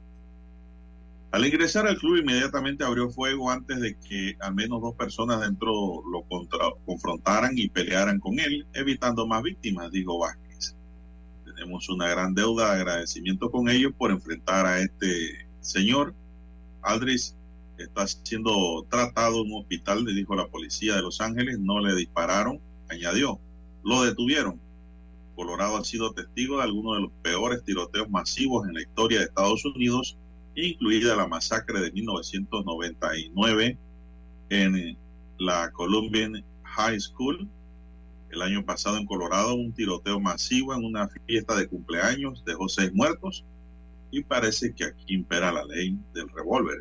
[1.31, 5.71] Al ingresar al club inmediatamente abrió fuego antes de que al menos dos personas dentro
[5.71, 6.25] lo
[6.85, 10.75] confrontaran y pelearan con él, evitando más víctimas, dijo Vázquez.
[11.45, 16.15] Tenemos una gran deuda de agradecimiento con ellos por enfrentar a este señor.
[16.81, 17.35] Aldris
[17.77, 21.93] está siendo tratado en un hospital, le dijo la policía de Los Ángeles, no le
[21.95, 22.59] dispararon,
[22.89, 23.39] añadió,
[23.83, 24.59] lo detuvieron
[25.37, 29.25] Colorado ha sido testigo de algunos de los peores tiroteos masivos en la historia de
[29.25, 30.17] Estados Unidos,
[30.55, 33.77] incluida la masacre de 1999
[34.49, 34.97] en
[35.37, 37.47] la Columbian High School.
[38.31, 42.91] El año pasado en Colorado, un tiroteo masivo en una fiesta de cumpleaños dejó seis
[42.91, 43.45] muertos
[44.09, 46.79] y parece que aquí impera la ley del revólver.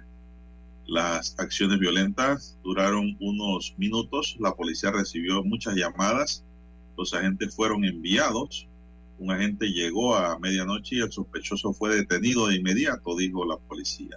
[0.86, 4.34] Las acciones violentas duraron unos minutos.
[4.40, 6.45] La policía recibió muchas llamadas
[6.96, 8.68] los agentes fueron enviados.
[9.18, 14.16] Un agente llegó a medianoche y el sospechoso fue detenido de inmediato, dijo la policía.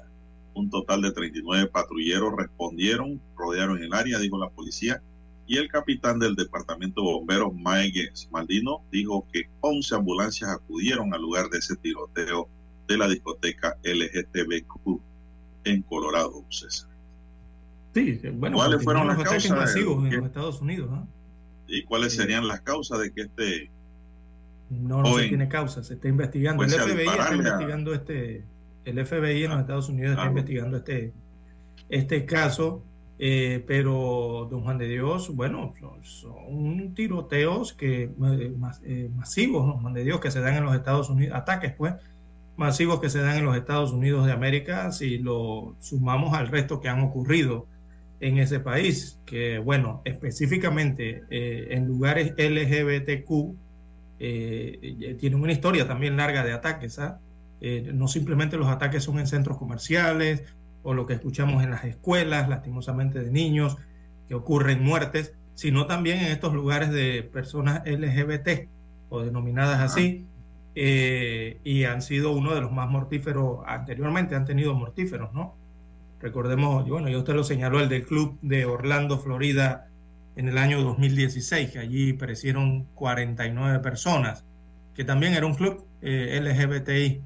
[0.54, 5.02] Un total de 39 patrulleros respondieron, rodearon el área, dijo la policía,
[5.48, 11.22] y el capitán del departamento de bomberos, Mike Maldino, dijo que 11 ambulancias acudieron al
[11.22, 12.48] lugar de ese tiroteo
[12.88, 15.00] de la discoteca LGTBQ
[15.64, 16.90] en Colorado, César.
[17.94, 20.92] Sí, bueno, ¿cuáles fueron las causas masivos en los Estados Unidos?
[20.92, 21.08] ¿no?
[21.70, 23.72] ¿Y cuáles serían las causas de que este
[24.70, 26.64] no, no se tiene causa, se está investigando.
[26.64, 28.44] El FBI está investigando este,
[28.86, 31.14] el FBI en los ah, Estados Unidos está investigando este,
[31.90, 32.84] este caso,
[33.18, 35.74] eh, pero don Juan de Dios, bueno,
[36.04, 40.76] son tiroteos que eh, eh, masivos, don Juan de Dios, que se dan en los
[40.76, 41.96] Estados Unidos, ataques pues
[42.56, 46.80] masivos que se dan en los Estados Unidos de América, si lo sumamos al resto
[46.80, 47.68] que han ocurrido
[48.20, 53.56] en ese país, que bueno, específicamente eh, en lugares LGBTQ,
[54.20, 57.00] eh, tienen una historia también larga de ataques.
[57.00, 57.20] ¿ah?
[57.62, 60.44] Eh, no simplemente los ataques son en centros comerciales
[60.84, 63.78] o lo que escuchamos en las escuelas, lastimosamente de niños,
[64.28, 68.70] que ocurren muertes, sino también en estos lugares de personas LGBT
[69.10, 70.26] o denominadas así,
[70.76, 75.58] eh, y han sido uno de los más mortíferos, anteriormente han tenido mortíferos, ¿no?
[76.22, 79.88] Recordemos, bueno, ya usted lo señaló, el del club de Orlando, Florida,
[80.36, 84.46] en el año 2016, que allí perecieron 49 personas,
[84.94, 87.22] que también era un club eh, LGBTI.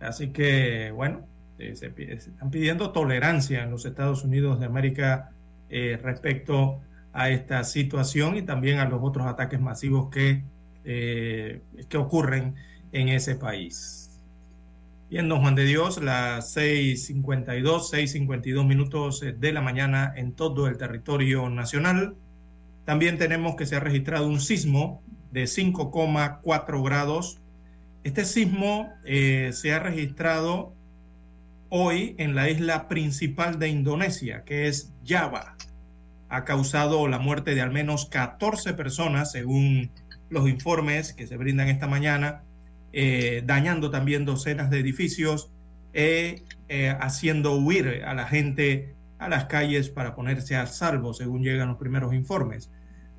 [0.00, 1.26] Así que, bueno,
[1.58, 5.30] eh, se, están pidiendo tolerancia en los Estados Unidos de América
[5.70, 6.80] eh, respecto
[7.12, 10.42] a esta situación y también a los otros ataques masivos que,
[10.84, 12.56] que ocurren
[12.92, 14.03] en ese país.
[15.10, 20.78] Bien, don Juan de Dios, las 6.52, 6.52 minutos de la mañana en todo el
[20.78, 22.16] territorio nacional.
[22.86, 27.38] También tenemos que se ha registrado un sismo de 5,4 grados.
[28.02, 30.72] Este sismo eh, se ha registrado
[31.68, 35.54] hoy en la isla principal de Indonesia, que es Java.
[36.30, 39.90] Ha causado la muerte de al menos 14 personas, según
[40.30, 42.42] los informes que se brindan esta mañana,
[42.94, 45.50] eh, dañando también docenas de edificios,
[45.92, 46.42] e
[47.00, 51.78] haciendo huir a la gente a las calles para ponerse a salvo, según llegan los
[51.78, 52.70] primeros informes.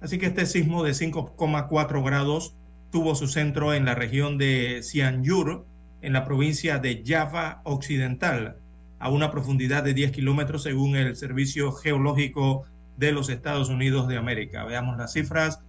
[0.01, 2.55] Así que este sismo de 5,4 grados
[2.91, 5.65] tuvo su centro en la región de Cianjur,
[6.01, 8.57] en la provincia de Java Occidental,
[8.99, 12.65] a una profundidad de 10 kilómetros según el Servicio Geológico
[12.97, 14.63] de los Estados Unidos de América.
[14.63, 15.61] Veamos las cifras.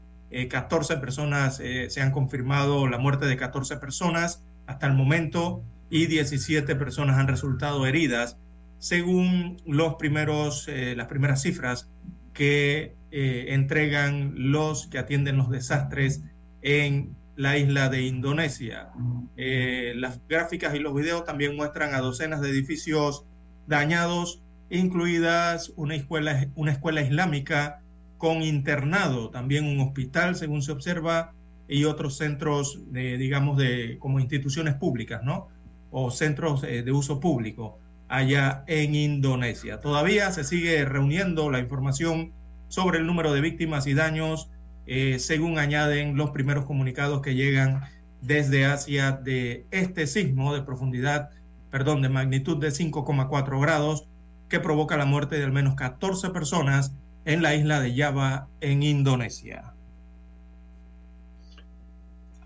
[0.49, 5.63] 14 eh, personas, eh, se han confirmado la muerte de 14 personas hasta el momento
[5.91, 8.37] y 17 personas han resultado heridas,
[8.79, 11.89] según los primeros, eh, las primeras cifras
[12.33, 16.23] que eh, entregan los que atienden los desastres
[16.63, 18.89] en la isla de Indonesia.
[19.37, 23.27] Las gráficas y los videos también muestran a docenas de edificios
[23.67, 27.83] dañados, incluidas una escuela, una escuela islámica
[28.19, 31.33] con internado, también un hospital, según se observa,
[31.69, 35.49] y otros centros, digamos, de, como instituciones públicas, ¿no?
[35.91, 37.79] O centros eh, de uso público
[38.09, 39.81] allá en Indonesia.
[39.81, 42.33] Todavía se sigue reuniendo la información
[42.69, 44.49] sobre el número de víctimas y daños,
[44.87, 47.83] eh, según añaden los primeros comunicados que llegan
[48.23, 51.31] desde Asia de este sismo de profundidad,
[51.71, 54.07] perdón, de magnitud de 5,4 grados,
[54.49, 56.95] que provoca la muerte de al menos 14 personas
[57.27, 59.75] en la isla de Java, en Indonesia.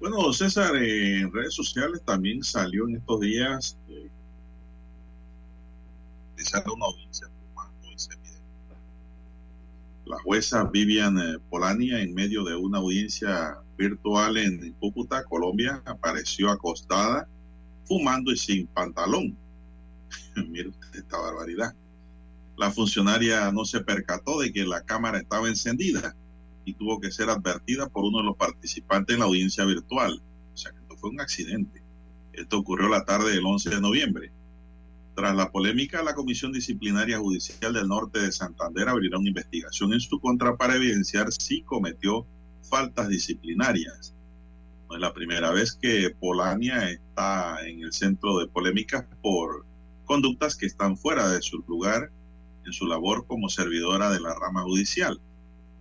[0.01, 4.09] Bueno, César, en redes sociales también salió en estos días eh,
[10.07, 16.51] la jueza Vivian eh, Polania, en medio de una audiencia virtual en Cúcuta, Colombia, apareció
[16.51, 17.29] acostada,
[17.85, 19.37] fumando y sin pantalón.
[20.49, 21.75] Mire esta barbaridad.
[22.61, 26.15] La funcionaria no se percató de que la cámara estaba encendida
[26.67, 30.21] y tuvo que ser advertida por uno de los participantes en la audiencia virtual.
[30.53, 31.83] O sea que esto fue un accidente.
[32.35, 34.31] Esto ocurrió la tarde del 11 de noviembre.
[35.17, 40.01] Tras la polémica, la Comisión Disciplinaria Judicial del Norte de Santander abrirá una investigación en
[40.01, 42.27] su contra para evidenciar si cometió
[42.69, 44.15] faltas disciplinarias.
[44.91, 49.65] No es la primera vez que Polania está en el centro de polémicas por
[50.05, 52.11] conductas que están fuera de su lugar
[52.65, 55.21] en su labor como servidora de la rama judicial.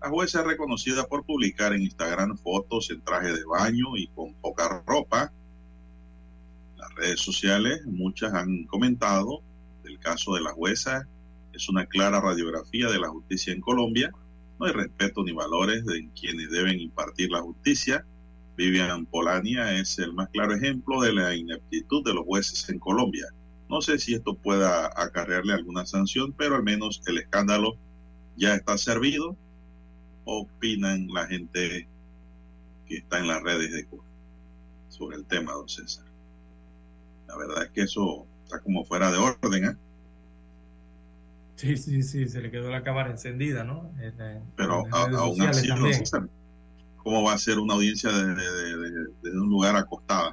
[0.02, 4.34] La jueza es reconocida por publicar en Instagram fotos en traje de baño y con
[4.36, 5.34] poca ropa,
[7.00, 9.42] redes sociales, muchas han comentado
[9.84, 11.08] del caso de la jueza.
[11.54, 14.12] Es una clara radiografía de la justicia en Colombia.
[14.60, 18.06] No hay respeto ni valores de quienes deben impartir la justicia.
[18.58, 23.26] Vivian Polania es el más claro ejemplo de la ineptitud de los jueces en Colombia.
[23.70, 27.78] No sé si esto pueda acarrearle alguna sanción, pero al menos el escándalo
[28.36, 29.38] ya está servido.
[30.26, 31.88] Opinan la gente
[32.88, 33.88] que está en las redes de
[34.90, 36.06] sobre el tema, don César.
[37.28, 39.78] La verdad es que eso está como fuera de orden, ¿eh?
[41.56, 43.92] Sí, sí, sí, se le quedó la cámara encendida, ¿no?
[44.56, 45.68] Pero aún así,
[46.98, 50.32] ¿cómo va a ser una audiencia desde de, un lugar acostada?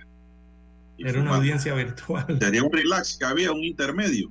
[0.98, 2.38] Era una audiencia virtual.
[2.40, 4.30] Sería un relax, que había un intermedio.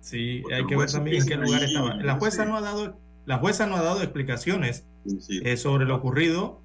[0.00, 1.94] Sí, hay que ver también en qué lugar estaba.
[1.96, 4.84] La jueza no ha dado, la jueza no ha dado explicaciones
[5.42, 6.62] eh, sobre lo ocurrido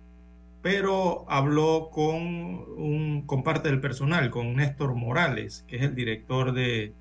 [0.63, 6.53] pero habló con, un, con parte del personal, con Néstor Morales, que es el director
[6.53, 6.93] de...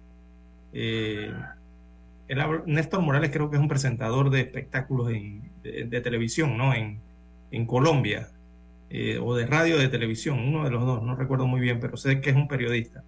[0.73, 1.33] Eh,
[2.67, 6.75] Néstor Morales creo que es un presentador de espectáculos de, televisión, ¿no?
[6.75, 6.99] En,
[7.53, 8.31] en Colombia,
[8.95, 11.97] eh, o de radio de televisión, uno de los dos, no recuerdo muy bien, pero
[11.97, 13.03] sé que es un periodista.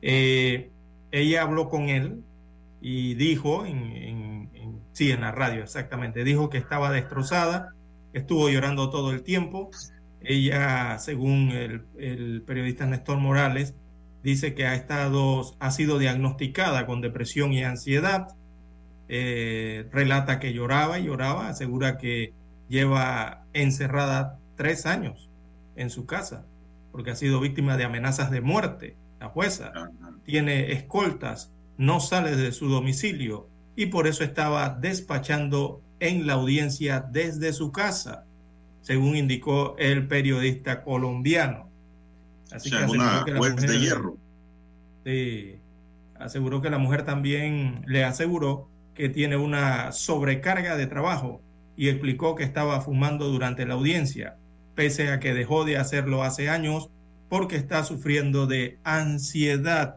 [0.00, 0.70] Eh,
[1.10, 2.22] ella habló con él
[2.80, 4.48] y dijo, en,
[4.92, 7.74] sí, en la radio exactamente, dijo que estaba destrozada,
[8.12, 9.70] estuvo llorando todo el tiempo.
[10.20, 13.74] Ella, según el, periodista Néstor Morales,
[14.22, 18.28] dice que ha, estado, ha sido diagnosticada con depresión y ansiedad.
[19.08, 22.34] Eh, relata que lloraba y lloraba, asegura que
[22.68, 25.28] lleva encerrada tres años
[25.76, 26.44] en su casa
[26.94, 28.94] porque ha sido víctima de amenazas de muerte.
[29.18, 29.72] La jueza
[30.24, 37.00] tiene escoltas, no sale de su domicilio y por eso estaba despachando en la audiencia
[37.00, 38.26] desde su casa,
[38.80, 41.68] según indicó el periodista colombiano.
[42.52, 44.16] Así que una que la mujer, de hierro.
[45.04, 45.56] Sí,
[46.14, 51.40] aseguró que la mujer también le aseguró que tiene una sobrecarga de trabajo
[51.76, 54.36] y explicó que estaba fumando durante la audiencia
[54.74, 56.90] pese a que dejó de hacerlo hace años
[57.28, 59.96] porque está sufriendo de ansiedad.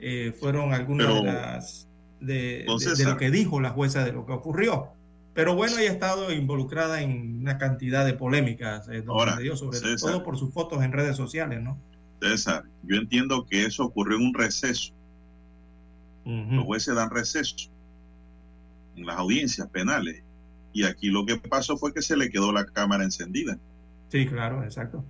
[0.00, 1.88] Eh, fueron algunas de las
[2.20, 2.66] de,
[3.04, 4.88] lo que dijo la jueza de lo que ocurrió.
[5.34, 9.04] Pero bueno, ella ha estado involucrada en una cantidad de polémicas, eh,
[9.54, 11.78] sobre todo por sus fotos en redes sociales, ¿no?
[12.20, 14.92] César, yo entiendo que eso ocurrió en un receso.
[16.24, 17.70] Los jueces dan receso
[18.96, 20.22] en las audiencias penales.
[20.74, 23.58] Y aquí lo que pasó fue que se le quedó la cámara encendida.
[24.08, 25.04] Sí, claro, exacto.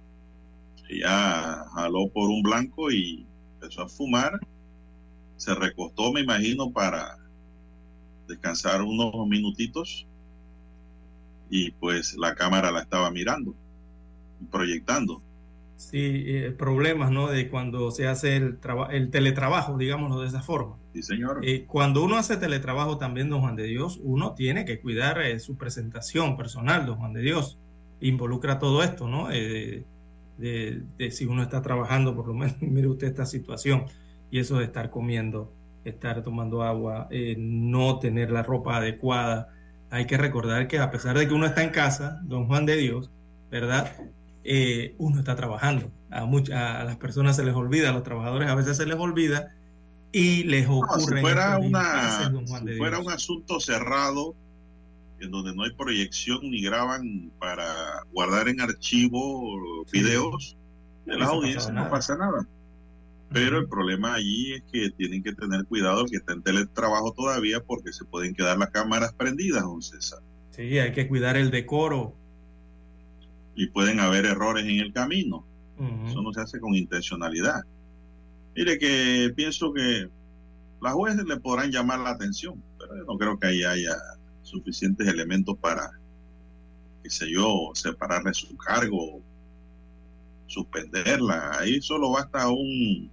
[0.89, 4.41] Ella jaló por un blanco y empezó a fumar.
[5.37, 7.17] Se recostó, me imagino, para
[8.27, 10.07] descansar unos minutitos.
[11.51, 13.55] Y pues la cámara la estaba mirando,
[14.51, 15.23] proyectando.
[15.77, 17.29] Sí, eh, problemas, ¿no?
[17.29, 18.59] De cuando se hace el,
[18.91, 20.77] el teletrabajo, digámoslo de esa forma.
[20.93, 21.41] Sí, señor.
[21.43, 25.39] Eh, cuando uno hace teletrabajo también, don Juan de Dios, uno tiene que cuidar eh,
[25.39, 27.59] su presentación personal, don Juan de Dios
[28.01, 29.31] involucra todo esto, ¿no?
[29.33, 29.85] Eh,
[30.39, 33.85] de, si uno está trabajando, por lo menos, mire usted esta situación,
[34.31, 35.53] y eso de estar comiendo,
[35.85, 39.49] estar tomando agua, eh, no tener la ropa adecuada.
[39.91, 42.77] Hay que recordar que a pesar de que uno está en casa, don Juan de
[42.77, 43.11] Dios,
[43.51, 43.91] ¿verdad?
[44.45, 45.91] Eh, uno está trabajando.
[46.11, 49.55] A, a las personas se les olvida, a los trabajadores a veces se les olvida
[50.13, 51.17] y les ocurre.
[51.17, 52.31] si fuera, una,
[52.65, 54.35] si fuera un asunto cerrado,
[55.21, 57.67] en donde no hay proyección ni graban para
[58.13, 60.57] guardar en archivo videos
[61.07, 62.47] de las audiencias, no pasa nada.
[63.31, 67.63] Pero el problema allí es que tienen que tener cuidado que está en teletrabajo todavía
[67.63, 70.21] porque se pueden quedar las cámaras prendidas, don César.
[70.51, 72.15] Sí, hay que cuidar el decoro.
[73.55, 75.45] Y pueden haber errores en el camino.
[76.07, 77.63] Eso no se hace con intencionalidad.
[78.57, 80.09] Mire que pienso que
[80.81, 83.95] las jueces le podrán llamar la atención, pero yo no creo que ahí haya
[84.49, 85.91] suficientes elementos para,
[87.03, 89.21] qué sé yo, separarle su cargo,
[90.47, 91.59] suspenderla.
[91.59, 93.11] Ahí solo basta un,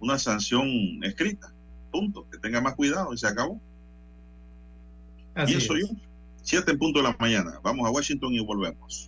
[0.00, 0.68] una sanción
[1.02, 1.52] escrita.
[1.90, 2.28] Punto.
[2.30, 3.60] Que tenga más cuidado y se acabó.
[5.34, 5.86] Así yo.
[6.66, 7.60] En punto de la mañana.
[7.62, 9.07] Vamos a Washington y volvemos.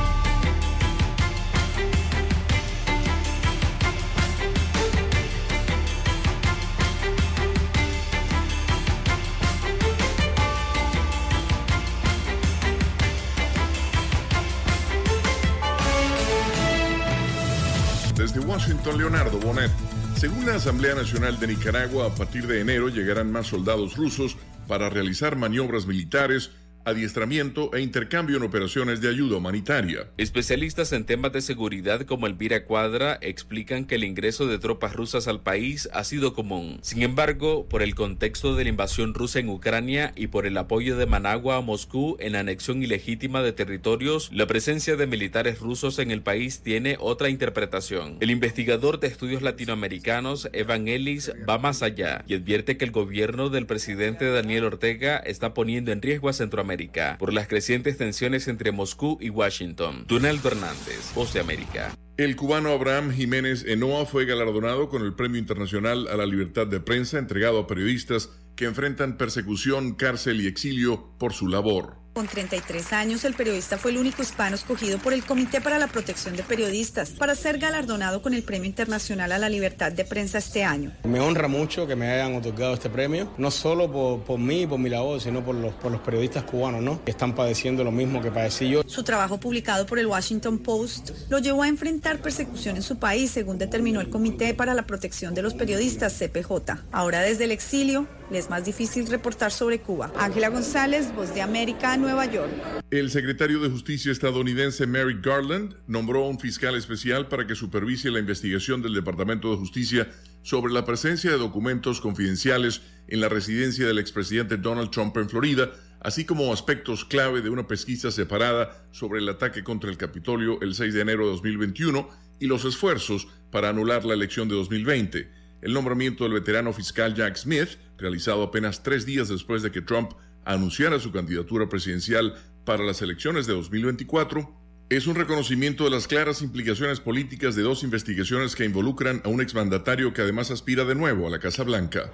[18.21, 19.71] Desde Washington, Leonardo Bonet.
[20.15, 24.37] Según la Asamblea Nacional de Nicaragua, a partir de enero llegarán más soldados rusos
[24.67, 26.51] para realizar maniobras militares
[26.85, 30.07] adiestramiento e intercambio en operaciones de ayuda humanitaria.
[30.17, 35.27] Especialistas en temas de seguridad como Elvira Cuadra explican que el ingreso de tropas rusas
[35.27, 36.79] al país ha sido común.
[36.81, 40.97] Sin embargo, por el contexto de la invasión rusa en Ucrania y por el apoyo
[40.97, 45.99] de Managua a Moscú en la anexión ilegítima de territorios, la presencia de militares rusos
[45.99, 48.17] en el país tiene otra interpretación.
[48.21, 53.49] El investigador de estudios latinoamericanos Evan Ellis va más allá y advierte que el gobierno
[53.49, 56.70] del presidente Daniel Ortega está poniendo en riesgo a Centroamérica
[57.19, 60.05] por las crecientes tensiones entre Moscú y Washington.
[60.07, 61.93] Donaldo Hernández, Voz de América.
[62.17, 66.79] El cubano Abraham Jiménez Enoa fue galardonado con el Premio Internacional a la Libertad de
[66.79, 72.00] Prensa entregado a periodistas que enfrentan persecución, cárcel y exilio por su labor.
[72.13, 75.87] Con 33 años, el periodista fue el único hispano escogido por el Comité para la
[75.87, 80.39] Protección de Periodistas para ser galardonado con el Premio Internacional a la Libertad de Prensa
[80.39, 80.91] este año.
[81.05, 84.67] Me honra mucho que me hayan otorgado este premio, no solo por, por mí y
[84.67, 87.01] por mi labor, sino por los, por los periodistas cubanos, ¿no?
[87.05, 88.81] Que están padeciendo lo mismo que padecí yo.
[88.85, 93.31] Su trabajo publicado por el Washington Post lo llevó a enfrentar persecución en su país,
[93.31, 96.77] según determinó el Comité para la Protección de los Periodistas, CPJ.
[96.91, 98.05] Ahora desde el exilio,
[98.39, 100.11] es más difícil reportar sobre Cuba.
[100.17, 102.51] Ángela González, Voz de América, Nueva York.
[102.91, 108.09] El secretario de Justicia estadounidense Merrick Garland nombró a un fiscal especial para que supervise
[108.11, 110.09] la investigación del Departamento de Justicia
[110.43, 115.71] sobre la presencia de documentos confidenciales en la residencia del expresidente Donald Trump en Florida,
[115.99, 120.73] así como aspectos clave de una pesquisa separada sobre el ataque contra el Capitolio el
[120.73, 122.09] 6 de enero de 2021
[122.39, 125.29] y los esfuerzos para anular la elección de 2020.
[125.61, 130.11] El nombramiento del veterano fiscal Jack Smith, realizado apenas tres días después de que Trump
[130.43, 136.41] anunciara su candidatura presidencial para las elecciones de 2024, es un reconocimiento de las claras
[136.41, 141.27] implicaciones políticas de dos investigaciones que involucran a un exmandatario que además aspira de nuevo
[141.27, 142.11] a la Casa Blanca.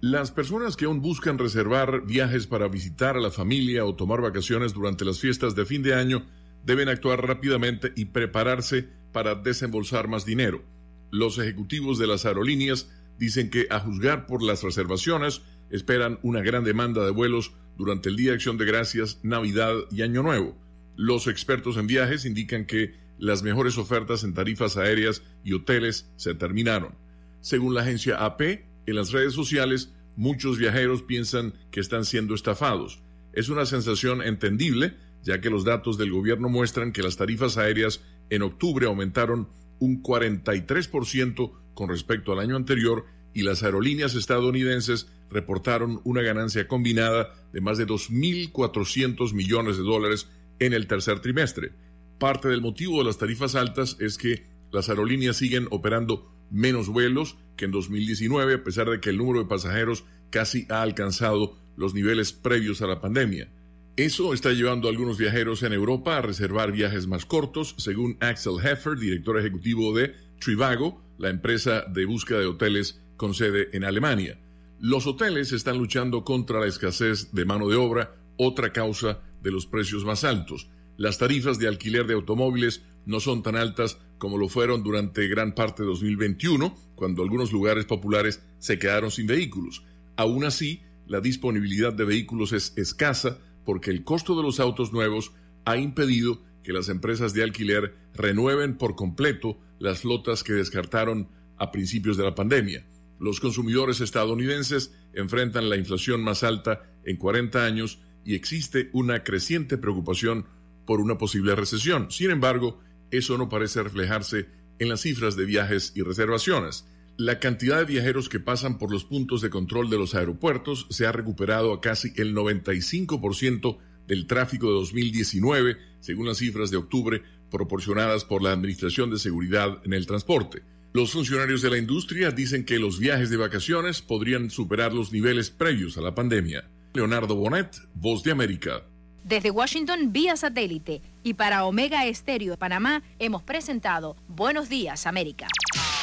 [0.00, 4.72] Las personas que aún buscan reservar viajes para visitar a la familia o tomar vacaciones
[4.72, 6.26] durante las fiestas de fin de año
[6.64, 10.77] deben actuar rápidamente y prepararse para desembolsar más dinero.
[11.10, 16.64] Los ejecutivos de las aerolíneas dicen que, a juzgar por las reservaciones, esperan una gran
[16.64, 20.56] demanda de vuelos durante el Día de Acción de Gracias, Navidad y Año Nuevo.
[20.96, 26.34] Los expertos en viajes indican que las mejores ofertas en tarifas aéreas y hoteles se
[26.34, 26.94] terminaron.
[27.40, 28.40] Según la agencia AP,
[28.86, 33.00] en las redes sociales muchos viajeros piensan que están siendo estafados.
[33.32, 38.02] Es una sensación entendible, ya que los datos del gobierno muestran que las tarifas aéreas
[38.30, 39.48] en octubre aumentaron
[39.78, 47.34] un 43% con respecto al año anterior y las aerolíneas estadounidenses reportaron una ganancia combinada
[47.52, 50.28] de más de 2.400 millones de dólares
[50.58, 51.72] en el tercer trimestre.
[52.18, 57.36] Parte del motivo de las tarifas altas es que las aerolíneas siguen operando menos vuelos
[57.56, 61.94] que en 2019, a pesar de que el número de pasajeros casi ha alcanzado los
[61.94, 63.50] niveles previos a la pandemia.
[63.98, 68.64] Eso está llevando a algunos viajeros en Europa a reservar viajes más cortos, según Axel
[68.64, 74.38] Heffer, director ejecutivo de Trivago, la empresa de búsqueda de hoteles con sede en Alemania.
[74.78, 79.66] Los hoteles están luchando contra la escasez de mano de obra, otra causa de los
[79.66, 80.70] precios más altos.
[80.96, 85.56] Las tarifas de alquiler de automóviles no son tan altas como lo fueron durante gran
[85.56, 89.82] parte de 2021, cuando algunos lugares populares se quedaron sin vehículos.
[90.14, 95.32] Aún así, la disponibilidad de vehículos es escasa porque el costo de los autos nuevos
[95.66, 101.28] ha impedido que las empresas de alquiler renueven por completo las flotas que descartaron
[101.58, 102.86] a principios de la pandemia.
[103.20, 109.76] Los consumidores estadounidenses enfrentan la inflación más alta en 40 años y existe una creciente
[109.76, 110.46] preocupación
[110.86, 112.10] por una posible recesión.
[112.10, 112.80] Sin embargo,
[113.10, 114.46] eso no parece reflejarse
[114.78, 116.88] en las cifras de viajes y reservaciones.
[117.18, 121.04] La cantidad de viajeros que pasan por los puntos de control de los aeropuertos se
[121.04, 123.76] ha recuperado a casi el 95%
[124.06, 129.80] del tráfico de 2019, según las cifras de octubre proporcionadas por la Administración de Seguridad
[129.84, 130.62] en el Transporte.
[130.92, 135.50] Los funcionarios de la industria dicen que los viajes de vacaciones podrían superar los niveles
[135.50, 136.70] previos a la pandemia.
[136.94, 138.84] Leonardo Bonet, Voz de América.
[139.28, 145.48] Desde Washington vía satélite y para Omega Estéreo de Panamá hemos presentado Buenos Días América.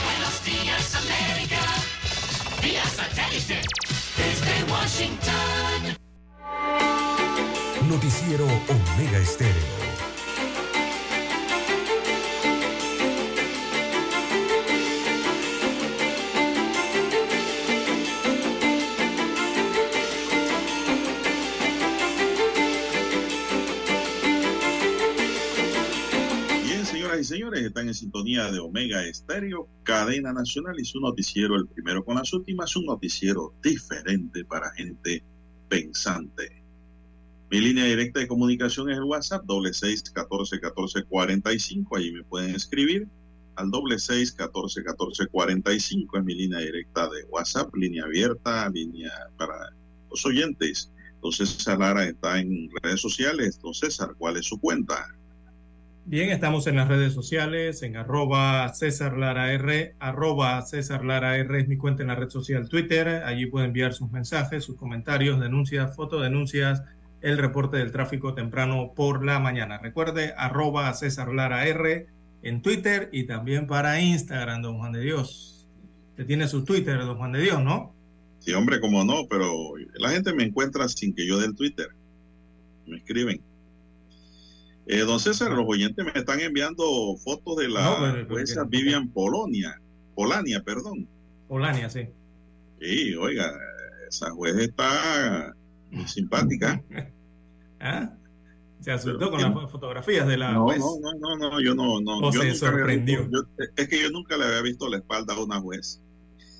[0.03, 1.59] Buenos Días América,
[2.61, 3.61] vía satélite
[4.15, 5.97] desde Washington.
[7.89, 9.94] Noticiero Omega Estéreo.
[27.95, 32.85] Sintonía de Omega Estéreo, cadena nacional y su noticiero, el primero con las últimas, un
[32.85, 35.23] noticiero diferente para gente
[35.69, 36.61] pensante.
[37.49, 41.95] Mi línea directa de comunicación es el WhatsApp, doble seis catorce catorce cuarenta y cinco.
[41.95, 43.07] Allí me pueden escribir
[43.55, 46.17] al doble seis catorce catorce cuarenta y cinco.
[46.17, 49.55] Es mi línea directa de WhatsApp, línea abierta, línea para
[50.09, 50.91] los oyentes.
[51.13, 53.59] Entonces, César Lara está en redes sociales.
[53.61, 55.14] Don César, ¿cuál es su cuenta?
[56.07, 61.59] Bien, estamos en las redes sociales, en arroba César Lara R, arroba César Lara R
[61.59, 63.07] es mi cuenta en la red social Twitter.
[63.25, 66.83] Allí puede enviar sus mensajes, sus comentarios, denuncias, fotodenuncias,
[67.21, 69.79] el reporte del tráfico temprano por la mañana.
[69.79, 72.05] Recuerde, arroba César Lara R
[72.43, 75.67] en Twitter y también para Instagram, don Juan de Dios.
[76.11, 77.95] Usted tiene su Twitter, don Juan de Dios, ¿no?
[78.37, 81.87] Sí, hombre, como no, pero la gente me encuentra sin que yo dé el Twitter.
[82.85, 83.54] Me escriben.
[84.87, 86.83] Eh, don César, los oyentes me están enviando
[87.23, 89.81] fotos de la No, pero- jueza porque- Vivian Polonia.
[90.15, 91.07] Polania, perdón.
[91.47, 92.07] Polania, sí.
[92.79, 93.51] Sí, oiga,
[94.07, 95.55] esa juez está
[95.91, 96.81] muy simpática.
[97.79, 98.13] ¿Ah?
[98.79, 100.79] Se asustó con las fotografías de la no, juez.
[100.79, 102.19] no, no, no, no, yo no, no.
[102.19, 103.21] O yo se había sorprendió.
[103.27, 106.01] visto- yo- es que yo nunca le había visto la espalda a una juez.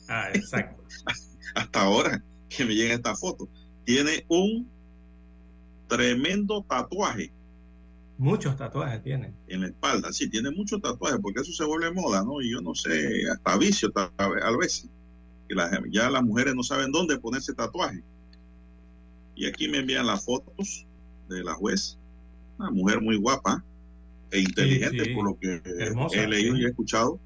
[0.10, 0.84] Ah, exacto.
[1.56, 3.48] Hasta ahora que me llega esta foto.
[3.86, 4.68] Tiene un
[5.88, 7.32] tremendo tatuaje
[8.18, 9.34] Muchos tatuajes tiene.
[9.48, 10.12] en la espalda.
[10.14, 12.42] Sí, tiene muchos tatuajes porque eso se vuelve moda, ¿no?
[12.42, 14.90] Y yo no sé, hasta vicio a veces.
[15.50, 18.02] Que las- ya las mujeres no saben dónde ponerse tatuaje.
[19.36, 20.88] Y aquí me envían las fotos
[21.28, 21.98] de la juez.
[22.58, 23.64] Una mujer muy guapa
[24.32, 25.14] e inteligente, sí.
[25.14, 26.62] por lo que Hermosa, he leído sí.
[26.62, 27.20] y he escuchado.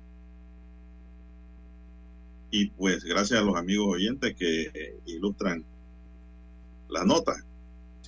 [2.52, 5.64] Y pues gracias a los amigos oyentes que ilustran
[6.90, 7.36] la nota.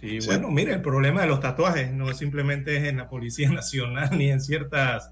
[0.02, 4.10] Sí, bueno, mire, el problema de los tatuajes no simplemente es en la Policía Nacional
[4.18, 5.12] ni en ciertas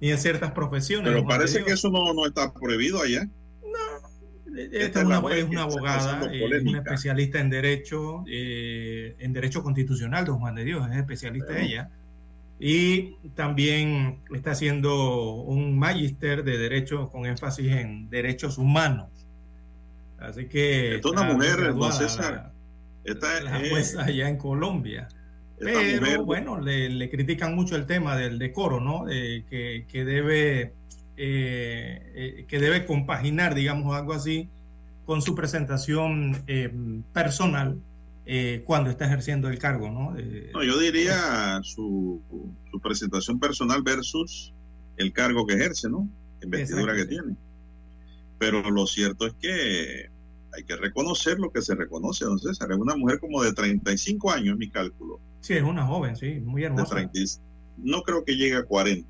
[0.00, 1.12] ni en ciertas profesiones.
[1.12, 3.28] Pero parece que eso no, no está prohibido allá.
[4.56, 9.62] Esta Esta es una, es abogada, eh, es una especialista en derecho, eh, en derecho
[9.62, 11.66] constitucional, don Juan de Dios, es especialista Bueno.
[11.66, 11.90] ella.
[12.60, 19.08] Y también está haciendo un magíster de derecho con énfasis en derechos humanos.
[20.18, 22.52] Así que es una mujer, don César.
[23.12, 25.08] Esta la, la es- jueza allá en Colombia.
[25.60, 29.06] Pero mujer- bueno, le, le critican mucho el tema del decoro, ¿no?
[29.06, 30.72] Que, que debe
[31.16, 34.48] eh, eh, que debe compaginar, digamos, algo así,
[35.04, 36.72] con su presentación eh,
[37.12, 37.76] personal
[38.66, 40.14] cuando está ejerciendo el cargo, ¿no?
[40.52, 42.20] No, yo diría su,
[42.70, 44.52] su presentación personal versus
[44.98, 46.06] el cargo que ejerce, ¿no?
[46.40, 47.34] La investidura que tiene.
[48.38, 50.10] Pero lo cierto es que
[50.56, 52.72] hay que reconocer lo que se reconoce, don César.
[52.72, 55.20] Es una mujer como de 35 años, mi cálculo.
[55.40, 56.94] sí, es una joven, sí, muy De hermosa.
[56.96, 57.24] 30 y-
[57.78, 59.08] no creo que llegue a 40.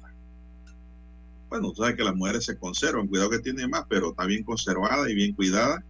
[1.49, 4.45] Bueno, tú sabes que las mujeres se conservan, cuidado que tiene más, pero está bien
[4.45, 5.83] conservada y bien cuidada.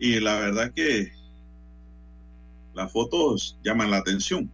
[0.00, 1.12] Y la verdad que
[2.74, 4.50] las fotos llaman la atención.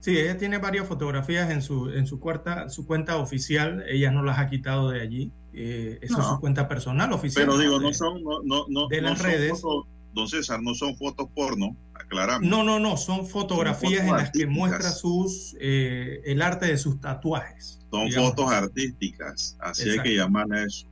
[0.00, 4.22] Sí, ella tiene varias fotografías en su, en su, cuarta, su cuenta oficial, ella no
[4.22, 5.30] las ha quitado de allí.
[5.52, 6.22] Eh, eso No.
[6.22, 7.44] es su cuenta personal oficial.
[7.44, 9.60] Pero digo, De- no son, no, no, no, de no las son redes.
[9.60, 12.48] fotos, don César, no son fotos porno, aclaramos.
[12.48, 16.98] No, no, no, son fotografías en las que muestra sus, eh, el arte de sus
[17.00, 17.78] tatuajes.
[17.90, 18.30] son digamos.
[18.30, 20.86] fotos artísticas, así hay que llamarle a eso.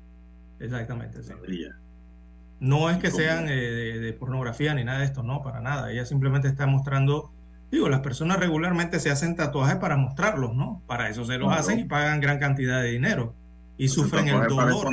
[0.61, 1.19] Exactamente.
[1.49, 1.77] Ella.
[2.61, 5.93] No es que sean eh, de, de pornografía ni nada de esto, no, para nada.
[5.93, 7.33] Ella simplemente está mostrando,
[7.70, 10.82] digo, las personas regularmente se hacen tatuajes para mostrarlos, ¿no?
[10.86, 11.61] Para eso se los Claro.
[11.61, 13.35] hacen y pagan gran cantidad de dinero.
[13.77, 14.89] Y sufren el dolor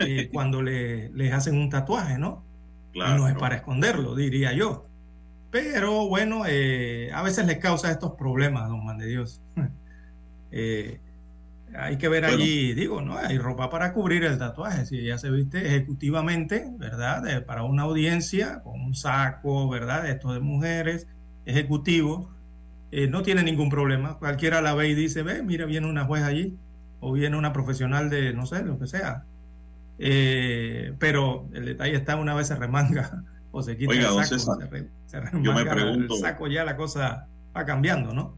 [0.00, 2.44] eh, cuando le- les hacen un tatuaje, ¿no?
[2.92, 3.18] Claro.
[3.18, 4.86] no es para esconderlo, diría yo.
[5.50, 9.40] Pero bueno, eh, a veces les causa estos problemas, don Juan de Dios.
[10.50, 10.98] Eh,
[11.76, 12.38] hay que ver Bueno.
[12.42, 13.18] allí, digo, ¿no?
[13.18, 14.86] Hay ropa para cubrir el tatuaje.
[14.86, 17.44] Si ella se viste ejecutivamente, ¿verdad?
[17.44, 20.08] Para una audiencia, con un saco, ¿verdad?
[20.08, 21.06] Esto de mujeres,
[21.48, 22.30] ejecutivo,
[22.90, 24.18] eh, no tiene ningún problema.
[24.18, 26.56] Cualquiera la ve y dice, ve, mira, viene una juez allí,
[27.00, 29.24] o viene una profesional de, no sé, lo que sea.
[29.98, 34.24] Eh, pero el detalle está una vez se remanga o se quita Oiga, el saco,
[34.26, 37.26] César, se, re- se yo me remanga pregunto- el saco, ya la cosa
[37.56, 38.36] va cambiando, ¿no?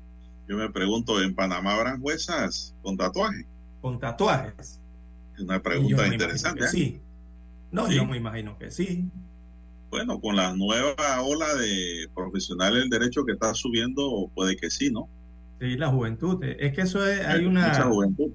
[0.49, 3.47] Yo me pregunto, ¿en Panamá habrán juezas con tatuaje?
[3.81, 4.81] Con tatuajes.
[5.37, 6.65] Es una pregunta interesante.
[6.65, 6.69] ¿eh?
[6.69, 7.01] Sí.
[7.71, 7.95] No, Sí.
[7.95, 9.09] yo me imagino que sí.
[9.91, 14.91] Bueno, con la nueva ola de profesionales del derecho que está subiendo, puede que sí,
[14.91, 15.09] ¿no?
[15.61, 16.43] Sí, la juventud.
[16.45, 17.69] Es que eso es, hay una...
[17.69, 18.31] mucha juventud.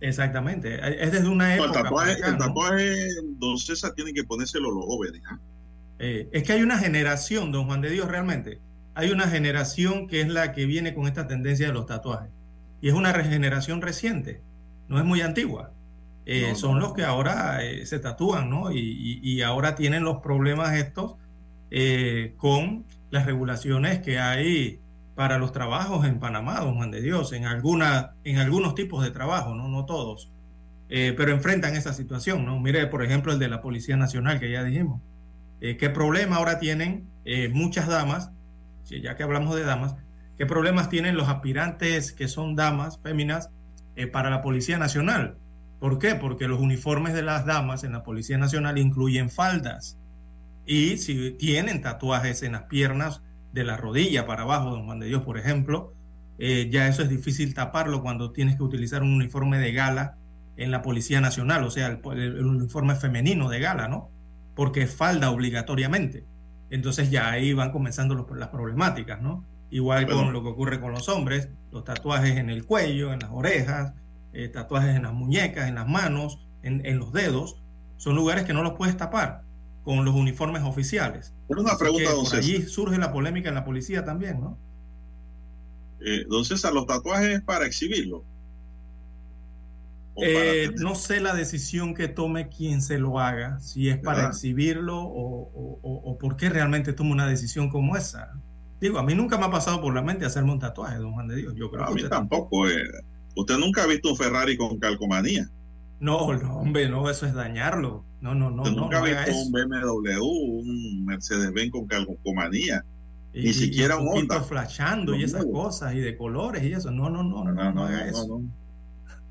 [0.00, 0.74] Exactamente.
[1.02, 1.82] Es desde una No, el época.
[1.82, 2.38] tatuaje, acá, el ¿no?
[2.38, 3.06] tatuaje,
[3.38, 5.22] don César, tiene que ponérselo los jóvenes.
[5.28, 5.38] ¿ah?
[5.98, 8.60] Eh, es que hay una generación, don Juan de Dios, realmente.
[8.94, 12.30] Hay una generación que es la que viene con esta tendencia de los tatuajes.
[12.80, 14.44] Y es una regeneración reciente,
[14.88, 15.72] no es muy antigua.
[16.30, 18.70] Eh, No, son los que ahora eh, se tatúan, ¿no?
[18.72, 21.16] Y, y- y ahora tienen los problemas estos
[21.70, 24.80] eh, con las regulaciones que hay
[25.14, 29.10] para los trabajos en Panamá, don Juan de Dios, en, alguna, en algunos tipos de
[29.10, 29.68] trabajo, ¿no?
[29.68, 30.30] No todos.
[30.90, 32.60] Eh, pero enfrentan esa situación, ¿no?
[32.60, 35.02] Mire, por ejemplo, el de la Policía Nacional, que ya dijimos.
[35.60, 38.30] Eh, ¿Qué problema ahora tienen eh, muchas damas,
[38.90, 39.96] ya que hablamos de damas,
[40.38, 43.50] qué problemas tienen los aspirantes que son damas, féminas,
[44.12, 45.38] para la Policía Nacional?
[45.80, 46.14] ¿Por qué?
[46.14, 49.98] Porque los uniformes de las damas en la Policía Nacional incluyen faldas.
[50.66, 53.22] Y si tienen tatuajes en las piernas,
[53.52, 55.94] de la rodilla para abajo, don Juan de Dios, por ejemplo,
[56.38, 60.16] eh, ya eso es difícil taparlo cuando tienes que utilizar un uniforme de gala
[60.58, 64.10] en la Policía Nacional, o sea, el, el uniforme femenino de gala, ¿no?
[64.58, 66.24] porque es falda obligatoriamente.
[66.68, 69.44] Entonces ya ahí van comenzando los, las problemáticas, ¿no?
[69.70, 73.30] Igual con lo que ocurre con los hombres, los tatuajes en el cuello, en las
[73.30, 73.94] orejas,
[74.32, 77.56] eh, tatuajes en las muñecas, en las manos, en, en, los dedos,
[77.96, 79.42] son lugares que no los puedes tapar
[79.84, 81.32] con los uniformes oficiales.
[81.48, 82.40] Pero una pregunta, don César.
[82.40, 84.58] allí surge la polémica en la policía también, ¿no?
[86.00, 88.24] Eh, don César, ¿los tatuajes es para exhibirlo?
[90.20, 95.00] Eh, no sé la decisión que tome quien se lo haga, si es para exhibirlo
[95.00, 98.32] o, o, o, por qué realmente toma una decisión como esa.
[98.80, 101.28] Digo, a mí nunca me ha pasado por la mente hacerme un tatuaje, don Juan
[101.28, 101.54] de Dios.
[101.56, 102.68] Yo creo a mí tampoco.
[102.68, 102.82] Eh.
[103.38, 105.48] Usted nunca ha visto un Ferrari con calcomanía.
[106.00, 108.04] No, no, hombre, no, eso es dañarlo.
[108.20, 108.62] No, no, no.
[108.62, 112.84] Usted nunca no, ha visto un BMW, un Mercedes-Benz con calcomanía.
[113.32, 114.42] Y, Ni siquiera y un Honda.
[114.42, 116.90] flashando y esas cosas, y de colores y eso.
[116.90, 118.42] No, no, no, no, no, no haga eso.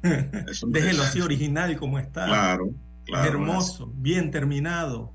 [0.49, 2.27] eso Déjelo así original como está.
[2.27, 2.69] Claro,
[3.03, 3.29] claro.
[3.29, 5.11] Hermoso, bien terminado.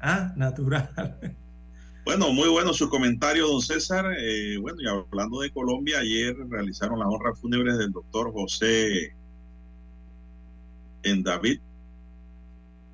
[0.00, 1.18] Ah, natural.
[2.04, 4.06] Bueno, muy bueno su comentario, don César.
[4.18, 9.14] Eh, bueno, y hablando de Colombia, ayer realizaron las honras fúnebres del doctor José
[11.04, 11.60] en David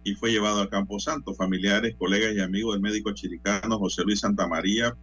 [0.05, 1.35] y fue llevado al Campo Santo.
[1.35, 4.95] Familiares, colegas y amigos del médico chiricano José Luis Santamaría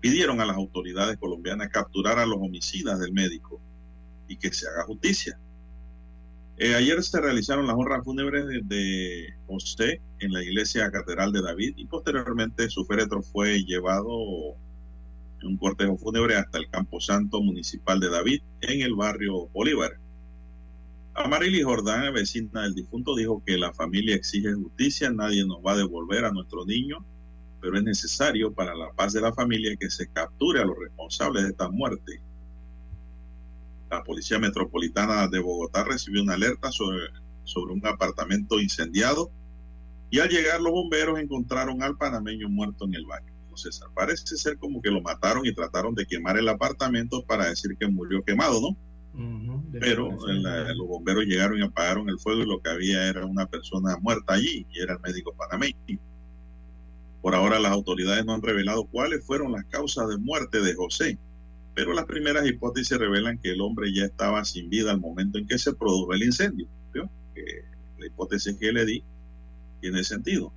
[0.00, 3.60] pidieron a las autoridades colombianas capturar a los homicidas del médico
[4.28, 5.38] y que se haga justicia.
[6.56, 11.74] Eh, ayer se realizaron las honras fúnebres de, José en la iglesia catedral de David
[11.76, 14.54] y posteriormente su féretro fue llevado
[15.40, 19.98] en un cortejo fúnebre hasta el Camposanto Municipal de David en el barrio Bolívar.
[21.14, 25.76] Amarili Jordán, vecina del difunto, dijo que la familia exige justicia, nadie nos va a
[25.76, 27.04] devolver a nuestro niño,
[27.60, 31.42] pero es necesario para la paz de la familia que se capture a los responsables
[31.42, 32.20] de esta muerte
[33.94, 37.06] la Policía Metropolitana de Bogotá recibió una alerta sobre,
[37.44, 39.30] sobre un apartamento incendiado
[40.10, 43.32] y al llegar los bomberos encontraron al panameño muerto en el baño.
[43.44, 47.76] Entonces, parece ser como que lo mataron y trataron de quemar el apartamento para decir
[47.78, 48.68] que murió quemado, ¿no?
[49.16, 53.06] Uh -huh, Pero la, los bomberos llegaron y apagaron el fuego y lo que había
[53.08, 55.76] era una persona muerta allí y era el médico panameño.
[57.22, 61.18] Por ahora las autoridades no han revelado cuáles fueron las causas de muerte de José
[61.74, 65.46] pero las primeras hipótesis revelan que el hombre ya estaba sin vida al momento en
[65.46, 66.68] que se produjo el incendio.
[67.98, 69.02] la hipótesis que le di
[69.80, 70.52] tiene sentido.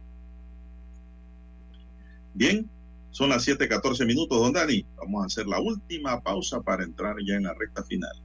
[2.33, 2.69] Bien,
[3.11, 4.85] son las 7:14 minutos, don Dani.
[4.97, 8.15] Vamos a hacer la última pausa para entrar ya en la recta final.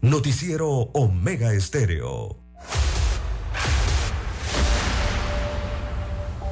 [0.00, 2.41] Noticiero Omega Estéreo.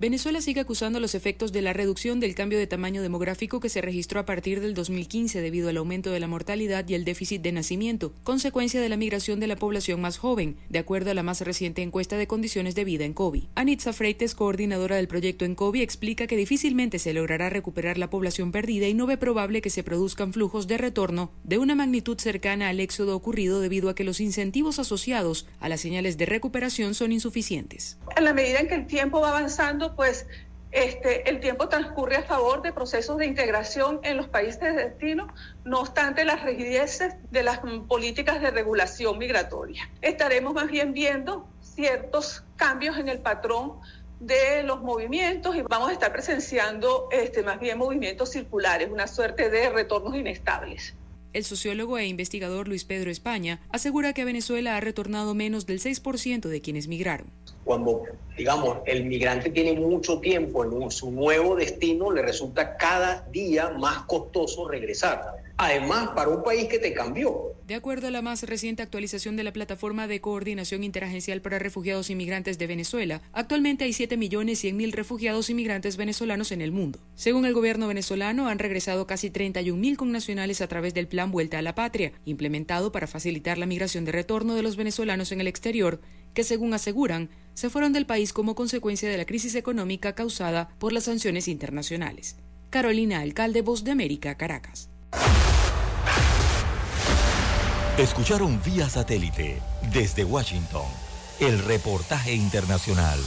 [0.00, 3.80] Venezuela sigue acusando los efectos de la reducción del cambio de tamaño demográfico que se
[3.80, 7.50] registró a partir del 2015 debido al aumento de la mortalidad y el déficit de
[7.50, 11.40] nacimiento, consecuencia de la migración de la población más joven, de acuerdo a la más
[11.40, 13.48] reciente encuesta de condiciones de vida en COBI.
[13.56, 18.52] Anitza Freites, coordinadora del proyecto en COBI, explica que difícilmente se logrará recuperar la población
[18.52, 22.68] perdida y no ve probable que se produzcan flujos de retorno de una magnitud cercana
[22.68, 27.10] al éxodo ocurrido debido a que los incentivos asociados a las señales de recuperación son
[27.10, 27.98] insuficientes.
[28.16, 30.26] En la medida en que el tiempo va avanzando, pues
[30.70, 35.28] este, el tiempo transcurre a favor de procesos de integración en los países de destino,
[35.64, 39.90] no obstante las rigideces de las políticas de regulación migratoria.
[40.02, 43.80] Estaremos más bien viendo ciertos cambios en el patrón
[44.20, 49.48] de los movimientos y vamos a estar presenciando este, más bien movimientos circulares, una suerte
[49.48, 50.94] de retornos inestables.
[51.38, 56.48] El sociólogo e investigador Luis Pedro España asegura que Venezuela ha retornado menos del 6%
[56.48, 57.30] de quienes migraron.
[57.62, 58.02] Cuando,
[58.36, 63.98] digamos, el migrante tiene mucho tiempo en su nuevo destino, le resulta cada día más
[64.06, 65.36] costoso regresar.
[65.60, 67.56] Además, para un país que te cambió.
[67.66, 72.10] De acuerdo a la más reciente actualización de la Plataforma de Coordinación Interagencial para Refugiados
[72.10, 77.00] Inmigrantes de Venezuela, actualmente hay 7.100.000 refugiados inmigrantes venezolanos en el mundo.
[77.16, 81.62] Según el gobierno venezolano, han regresado casi 31.000 connacionales a través del Plan Vuelta a
[81.62, 86.00] la Patria, implementado para facilitar la migración de retorno de los venezolanos en el exterior,
[86.34, 90.92] que según aseguran, se fueron del país como consecuencia de la crisis económica causada por
[90.92, 92.36] las sanciones internacionales.
[92.70, 94.88] Carolina Alcalde, Voz de América, Caracas.
[97.98, 99.60] Escucharon vía satélite
[99.92, 100.86] desde Washington
[101.40, 103.18] el reportaje internacional.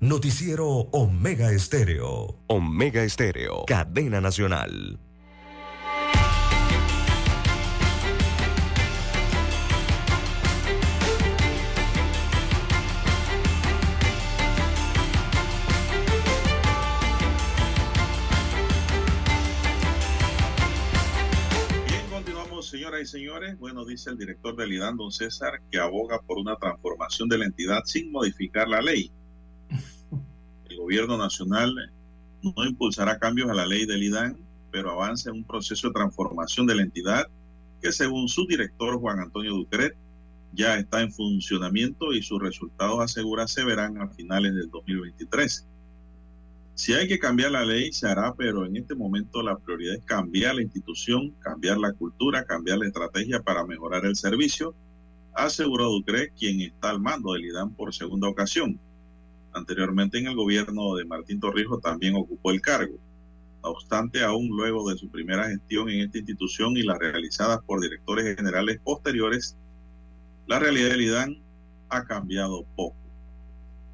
[0.00, 2.36] Noticiero Omega Estéreo.
[2.48, 3.64] Omega Estéreo.
[3.66, 5.00] Cadena Nacional.
[23.14, 27.38] Señores, bueno, dice el director del IDAN, don César, que aboga por una transformación de
[27.38, 29.08] la entidad sin modificar la ley.
[30.68, 31.72] El gobierno nacional
[32.42, 34.36] no impulsará cambios a la ley del IDAN,
[34.72, 37.28] pero avanza en un proceso de transformación de la entidad
[37.80, 39.94] que según su director Juan Antonio Ducret
[40.52, 45.68] ya está en funcionamiento y sus resultados asegura se verán a finales del 2023.
[46.74, 50.04] Si hay que cambiar la ley, se hará, pero en este momento la prioridad es
[50.04, 54.74] cambiar la institución, cambiar la cultura, cambiar la estrategia para mejorar el servicio,
[55.34, 58.80] aseguró Ducre, quien está al mando del IDAN por segunda ocasión.
[59.52, 62.96] Anteriormente en el gobierno de Martín Torrijos también ocupó el cargo.
[63.62, 67.80] No obstante, aún luego de su primera gestión en esta institución y las realizadas por
[67.80, 69.56] directores generales posteriores,
[70.48, 71.36] la realidad del IDAN
[71.88, 73.03] ha cambiado poco.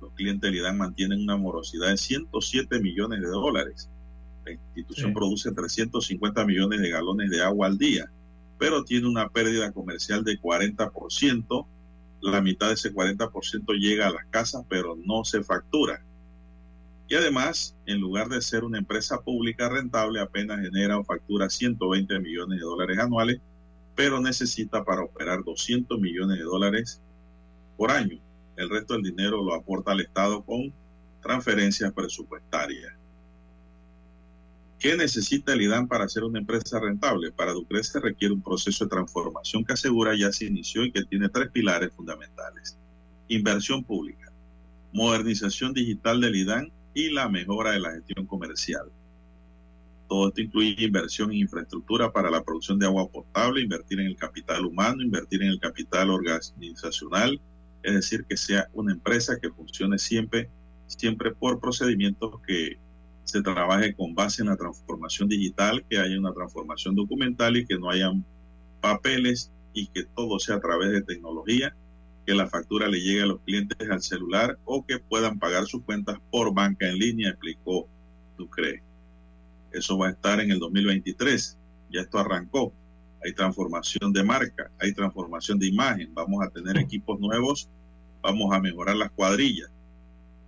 [0.01, 3.90] Los clientes del IDAN mantienen una morosidad de 107 millones de dólares.
[4.44, 8.10] La institución produce 350 millones de galones de agua al día,
[8.59, 11.66] pero tiene una pérdida comercial de 40%.
[12.22, 16.02] La mitad de ese 40% llega a las casas, pero no se factura.
[17.09, 22.20] Y además, en lugar de ser una empresa pública rentable, apenas genera o factura 120
[22.20, 23.40] millones de dólares anuales
[24.01, 27.02] pero necesita para operar 200 millones de dólares
[27.77, 28.18] por año.
[28.61, 30.70] El resto del dinero lo aporta al Estado con
[31.23, 32.93] transferencias presupuestarias.
[34.78, 37.32] ¿Qué necesita el IDAN para ser una empresa rentable?
[37.32, 41.05] Para Ducre se requiere un proceso de transformación que asegura ya se inició y que
[41.05, 42.77] tiene tres pilares fundamentales.
[43.28, 44.31] Inversión pública,
[44.93, 48.93] modernización digital del IDAN y la mejora de la gestión comercial.
[50.07, 54.16] Todo esto incluye inversión en infraestructura para la producción de agua potable, invertir en el
[54.16, 57.41] capital humano, invertir en el capital organizacional,
[57.82, 60.48] es decir, que sea una empresa que funcione siempre,
[60.86, 62.78] siempre por procedimientos que
[63.24, 67.78] se trabaje con base en la transformación digital, que haya una transformación documental y que
[67.78, 68.24] no hayan
[68.81, 71.74] papeles y que todo sea a través de tecnología,
[72.27, 75.82] que la factura le llegue a los clientes al celular o que puedan pagar sus
[75.82, 77.89] cuentas por banca en línea, explicó
[78.36, 78.82] Ducre.
[79.73, 81.57] Eso va a estar en el 2023.
[81.90, 82.73] Ya esto arrancó.
[83.24, 86.12] Hay transformación de marca, hay transformación de imagen.
[86.14, 87.68] Vamos a tener equipos nuevos,
[88.22, 89.70] vamos a mejorar las cuadrillas.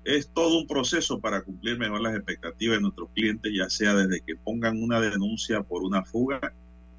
[0.05, 4.21] Es todo un proceso para cumplir mejor las expectativas de nuestros clientes, ya sea desde
[4.21, 6.41] que pongan una denuncia por una fuga,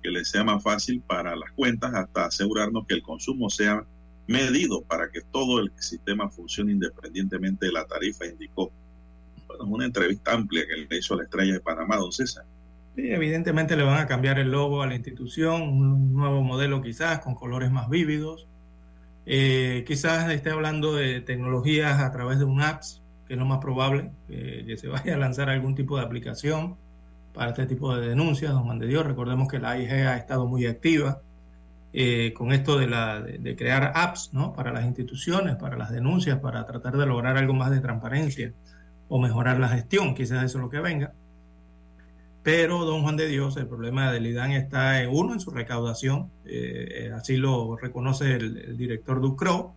[0.01, 3.85] que les sea más fácil para las cuentas, hasta asegurarnos que el consumo sea
[4.27, 8.71] medido para que todo el sistema funcione independientemente de la tarifa, indicó
[9.59, 12.45] una entrevista amplia que le hizo a la estrella de Panamá, don César.
[12.95, 17.19] Sí, evidentemente le van a cambiar el logo a la institución, un nuevo modelo quizás
[17.19, 18.47] con colores más vívidos.
[19.25, 23.59] Eh, quizás esté hablando de tecnologías a través de un apps, que es lo más
[23.59, 26.75] probable, que se vaya a lanzar algún tipo de aplicación
[27.33, 29.05] para este tipo de denuncias, don Juan de Dios.
[29.05, 31.21] Recordemos que la AIG ha estado muy activa
[31.95, 34.53] eh, con esto de, la, de, crear apps ¿no?
[34.53, 38.51] para las instituciones, para las denuncias, para tratar de lograr algo más de transparencia
[39.09, 41.13] o mejorar la gestión, quizás eso es lo que venga.
[42.43, 46.29] Pero, don Juan de Dios, el problema del IDAN está, en, uno, en su recaudación,
[46.45, 49.73] eh, así lo reconoce el, director Ducro,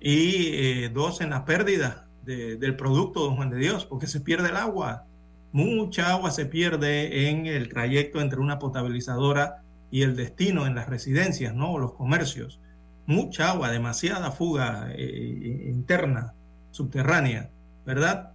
[0.00, 4.48] y eh, dos, en la pérdida del producto, don Juan de Dios, porque se pierde
[4.48, 5.04] el agua.
[5.52, 10.88] Mucha agua se pierde en el trayecto entre una potabilizadora y el destino en las
[10.88, 11.72] residencias, ¿no?
[11.72, 12.60] O los comercios.
[13.06, 16.34] Mucha agua, demasiada fuga eh, interna,
[16.70, 17.50] subterránea,
[17.86, 18.33] ¿verdad?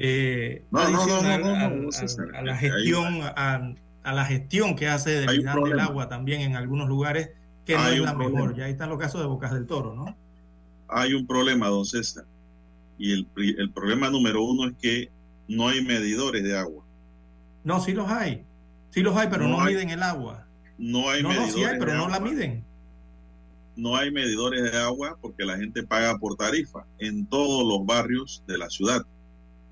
[0.00, 0.88] Eh, a,
[2.42, 7.30] la gestión a, la gestión que hace del, del agua también en algunos lugares
[7.64, 8.54] que no es la mejor.
[8.54, 10.16] Ya ahí están los casos de Bocas del Toro, ¿no?
[10.88, 12.24] Hay un problema, don César.
[12.96, 15.10] Y el, el problema número uno es que
[15.48, 16.84] no hay medidores de agua.
[17.64, 18.44] No, sí los hay.
[18.90, 20.46] Sí los hay, pero no, miden el agua.
[20.78, 21.54] No hay medidores.
[21.54, 22.64] No, sí hay, pero no la miden.
[23.76, 28.42] No hay medidores de agua porque la gente paga por tarifa en todos los barrios
[28.46, 29.04] de la ciudad.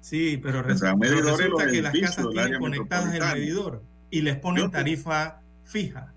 [0.07, 6.15] Sí, pero, resulta que las casas tienen conectadas el medidor y les ponen tarifa fija.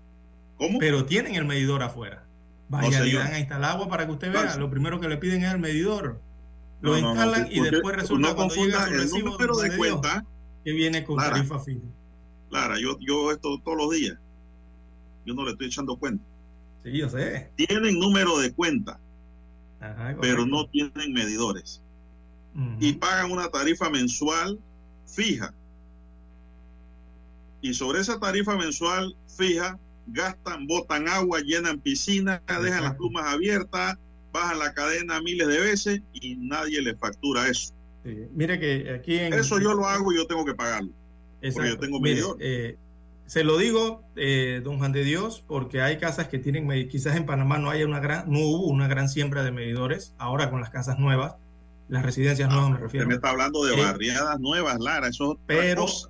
[0.56, 0.78] ¿Cómo?
[0.78, 2.24] Pero tienen el medidor afuera.
[2.68, 4.54] Vaya, le dan a instalar agua para que usted vea.
[4.58, 6.20] Lo primero que le piden es el medidor.
[6.80, 10.24] Lo instalan y después resulta cuando llega su recibo de, cuenta
[10.64, 11.80] que viene con tarifa fija.
[12.48, 14.16] Clara, yo, yo esto todos los días.
[15.26, 16.22] Yo no le estoy echando cuenta.
[16.84, 17.50] Sí, yo sé.
[17.56, 19.00] Tienen número de cuenta,
[20.20, 21.82] pero no tienen medidores
[22.78, 24.58] y pagan una tarifa mensual
[25.06, 25.54] fija.
[27.60, 29.78] Y sobre esa tarifa mensual fija,
[30.08, 33.96] gastan, botan agua, llenan piscinas, dejan las plumas abiertas,
[34.32, 37.74] bajan la cadena miles de veces y nadie les factura eso.
[38.34, 39.32] Mire que aquí en...
[39.32, 40.90] Eso yo lo hago y yo tengo que pagarlo.
[41.40, 42.36] Porque yo tengo medidor.
[42.40, 42.76] Eh,
[43.26, 47.26] Se lo digo, eh, don Juan de Dios, porque hay casas que tienen, quizás en
[47.26, 50.70] Panamá no haya una gran, no hubo una gran siembra de medidores, ahora con las
[50.70, 51.36] casas nuevas,
[51.90, 53.06] las residencias Ah, nuevas me refiero.
[53.08, 56.08] Me está hablando de Eh, barriadas nuevas, Lara, eso es pero, cosa.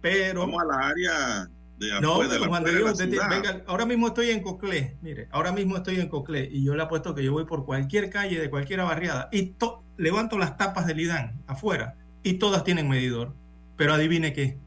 [0.00, 3.86] pero, Vamos a la área de no, de la Juan de Dios, usted venga, ahora
[3.86, 7.24] mismo estoy en Coclé, mire, ahora mismo estoy en Coclé y yo le apuesto que
[7.24, 11.40] yo voy por cualquier calle de cualquier barriada y to- levanto las tapas del IDAN
[11.46, 13.34] afuera y todas tienen medidor,
[13.76, 14.58] pero adivine qué,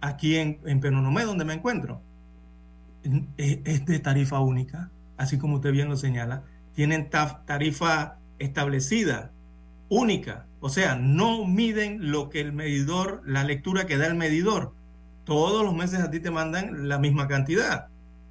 [0.00, 2.02] aquí en, en Penonomé, donde me encuentro,
[3.02, 6.44] en- es, es de tarifa única, así como usted bien lo señala,
[6.74, 9.32] tienen taf- tarifa establecida,
[9.88, 14.74] única, o sea, no miden lo que el medidor, la lectura que da el medidor.
[15.24, 17.88] Todos los meses a ti te mandan la misma cantidad,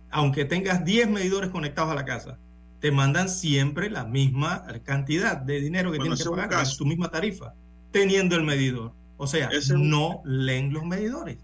[0.10, 2.38] aunque tengas 10 medidores conectados a la casa.
[2.80, 6.78] Te mandan siempre la misma cantidad de dinero que Bueno, tienes que pagar, caso.
[6.78, 7.54] tu misma tarifa,
[7.92, 8.94] teniendo el medidor.
[9.18, 11.38] O sea, un- no leen los medidores.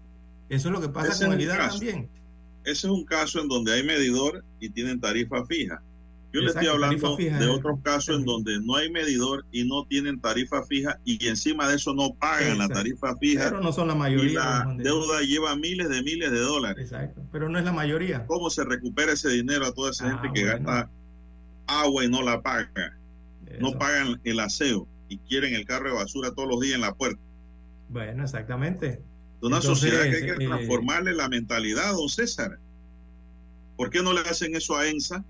[0.48, 1.78] Eso es lo que pasa Ese con el caso.
[1.78, 2.08] también.
[2.64, 5.82] Ese es un caso en donde hay medidor y tienen tarifa fija.
[6.34, 9.64] Yo le estoy hablando fija de es- otros casos en donde no hay medidor y
[9.64, 13.44] no tienen tarifa fija y encima de eso no pagan la tarifa fija.
[13.44, 14.40] Pero no son la y mayoría.
[14.40, 14.84] la de Dios.
[15.06, 16.84] deuda lleva miles de miles de dólares.
[16.90, 18.26] Exacto, pero no es la mayoría.
[18.26, 20.66] ¿Cómo se recupera ese dinero a toda esa Ah, gente que bueno.
[20.66, 20.90] gasta
[21.68, 22.98] agua y no la paga?
[23.60, 26.94] No pagan el aseo y quieren el carro de basura todos los días en la
[26.94, 27.20] puerta.
[27.88, 28.86] Bueno, exactamente.
[29.40, 32.58] De una Entonces, sociedad que hay que eh, transformarle la mentalidad, don César.
[33.76, 35.24] ¿Por qué no le hacen eso a ENSA?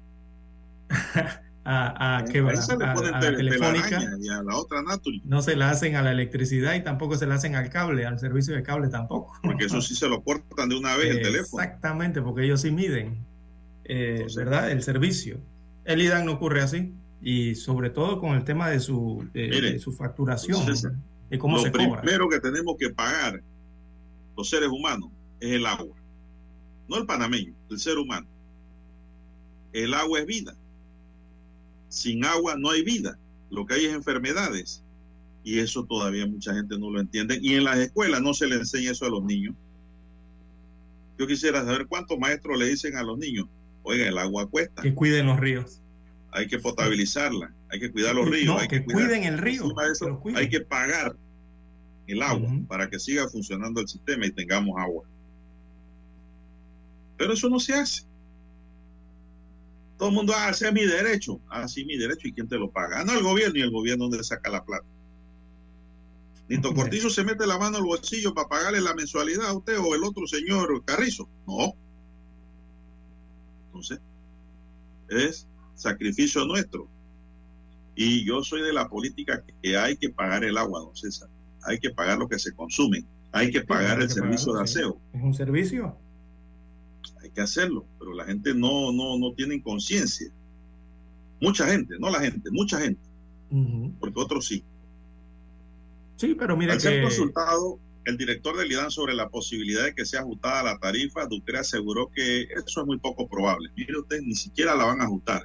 [1.64, 4.82] a, a, que, a a- la telefónica, y a la otra
[5.24, 8.18] no se la hacen a la electricidad y tampoco se la hacen al cable, al
[8.18, 9.32] servicio de cable tampoco.
[9.42, 11.62] porque eso sí se lo cortan de una vez el teléfono.
[11.62, 13.24] Exactamente, porque ellos sí miden,
[13.84, 14.70] eh, ¿verdad?
[14.70, 15.38] El servicio.
[15.84, 16.92] El IDAN no ocurre así.
[17.22, 20.92] Y sobre todo con el tema de su, de, Mire, de su facturación, César,
[21.30, 22.02] de cómo lo se cobra.
[22.02, 23.40] primero que tenemos que pagar
[24.36, 25.08] los seres humanos
[25.40, 25.96] es el agua.
[26.86, 28.26] No el panameño, el ser humano.
[29.72, 30.54] El agua es vida.
[31.94, 33.16] Sin agua no hay vida.
[33.50, 34.82] Lo que hay es enfermedades.
[35.44, 37.38] Y eso todavía mucha gente no lo entiende.
[37.40, 39.54] Y en las escuelas no se le enseña eso a los niños.
[41.16, 43.46] Yo quisiera saber cuántos maestros le dicen a los niños,
[43.84, 45.80] oiga, el agua cuesta, Que cuiden los ríos.
[46.32, 48.46] hay que potabilizarla, hay que cuidar los ríos.
[48.46, 49.62] No, hay que, cuiden el río.
[49.68, 51.14] De eso, que hay que pagar
[52.08, 55.04] el agua para que siga funcionando el sistema y tengamos agua.
[57.16, 58.02] Pero eso no se hace.
[60.04, 61.40] Todo el mundo hace mi derecho.
[61.48, 62.28] Ah, sí, mi derecho.
[62.28, 63.00] ¿Y quién te lo paga?
[63.00, 63.58] Ah, no, el gobierno.
[63.58, 64.84] ¿Y el gobierno dónde saca la plata?
[66.46, 69.94] Nito Cortizo se mete la mano al bolsillo para pagarle la mensualidad a usted o
[69.94, 71.26] el otro señor Carrizo.
[71.46, 71.72] No.
[73.68, 73.98] Entonces,
[75.08, 76.86] es sacrificio nuestro.
[77.94, 81.30] Y yo soy de la política que hay que pagar el agua, don César.
[81.62, 83.06] Hay que pagar lo que se consume.
[83.32, 85.00] Hay que pagar hay el que servicio pagarlo, de aseo.
[85.14, 86.03] Es un servicio.
[87.34, 87.84] Que hacerlo.
[87.98, 90.30] Pero la gente no, no, no tiene conciencia.
[91.40, 93.00] Mucha gente, no la gente, mucha gente.
[94.00, 94.64] Porque otros sí.
[96.16, 100.04] Sí, pero mira Al ser consultado el director del IDAN sobre la posibilidad de que
[100.04, 103.70] sea ajustada la tarifa, Ducre aseguró que eso es muy poco probable.
[103.76, 105.42] Mire usted, ni siquiera la van a ajustar.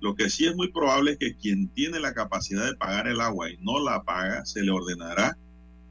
[0.00, 3.20] Lo que sí es muy probable es que quien tiene la capacidad de pagar el
[3.20, 5.38] agua y no la paga, se le ordenará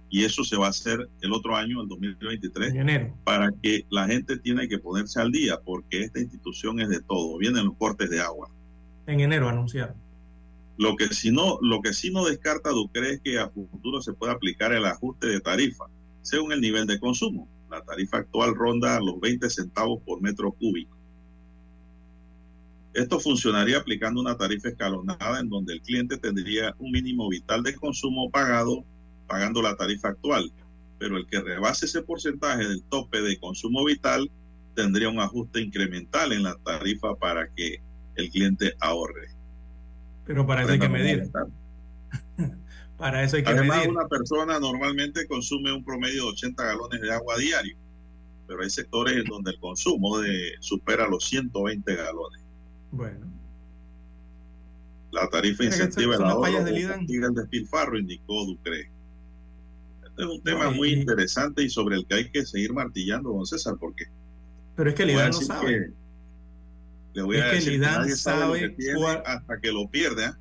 [0.10, 3.18] y eso se va a hacer el otro año, el 2023, en enero.
[3.23, 7.38] para que la gente tiene que ponerse al día, porque esta institución es de todo.
[7.38, 8.49] Vienen los cortes de agua.
[9.07, 9.95] En enero anunciaron.
[10.77, 14.14] Lo que sí no, lo que sí no descarta Ducre es que a futuro se
[14.14, 15.86] pueda aplicar el ajuste de tarifa
[16.22, 17.48] según el nivel de consumo.
[17.69, 20.95] La tarifa actual ronda los 20 centavos por metro cúbico.
[22.94, 27.76] Esto funcionaría aplicando una tarifa escalonada en donde el cliente tendría un mínimo vital de
[27.76, 28.86] consumo pagado
[29.28, 30.52] pagando la tarifa actual,
[31.00, 34.30] pero el que rebase ese porcentaje del tope de consumo vital
[34.76, 37.82] tendría un ajuste incremental en la tarifa para que
[38.16, 39.30] el cliente ahorre.
[40.26, 41.30] Pero para eso hay que medir.
[42.98, 43.90] Para eso hay que Además, medir.
[43.90, 47.76] una persona normalmente consume un promedio de 80 galones de agua diario,
[48.48, 52.42] pero hay sectores en donde el consumo de, supera los 120 galones.
[52.92, 53.26] Bueno,
[55.12, 58.95] La tarifa incentiva el ahorro el despilfarro, indicó Ducre.
[60.18, 63.76] Es un tema muy interesante y sobre el que hay que seguir martillando, don César,
[63.80, 64.06] porque
[64.76, 65.68] pero es que el IDAN no sabe.
[65.68, 65.92] que-
[67.14, 69.72] le voy Es a que decir que IDAN nadie sabe, sabe que cuál- hasta que
[69.72, 70.26] lo pierde.
[70.26, 70.38] ¿ah?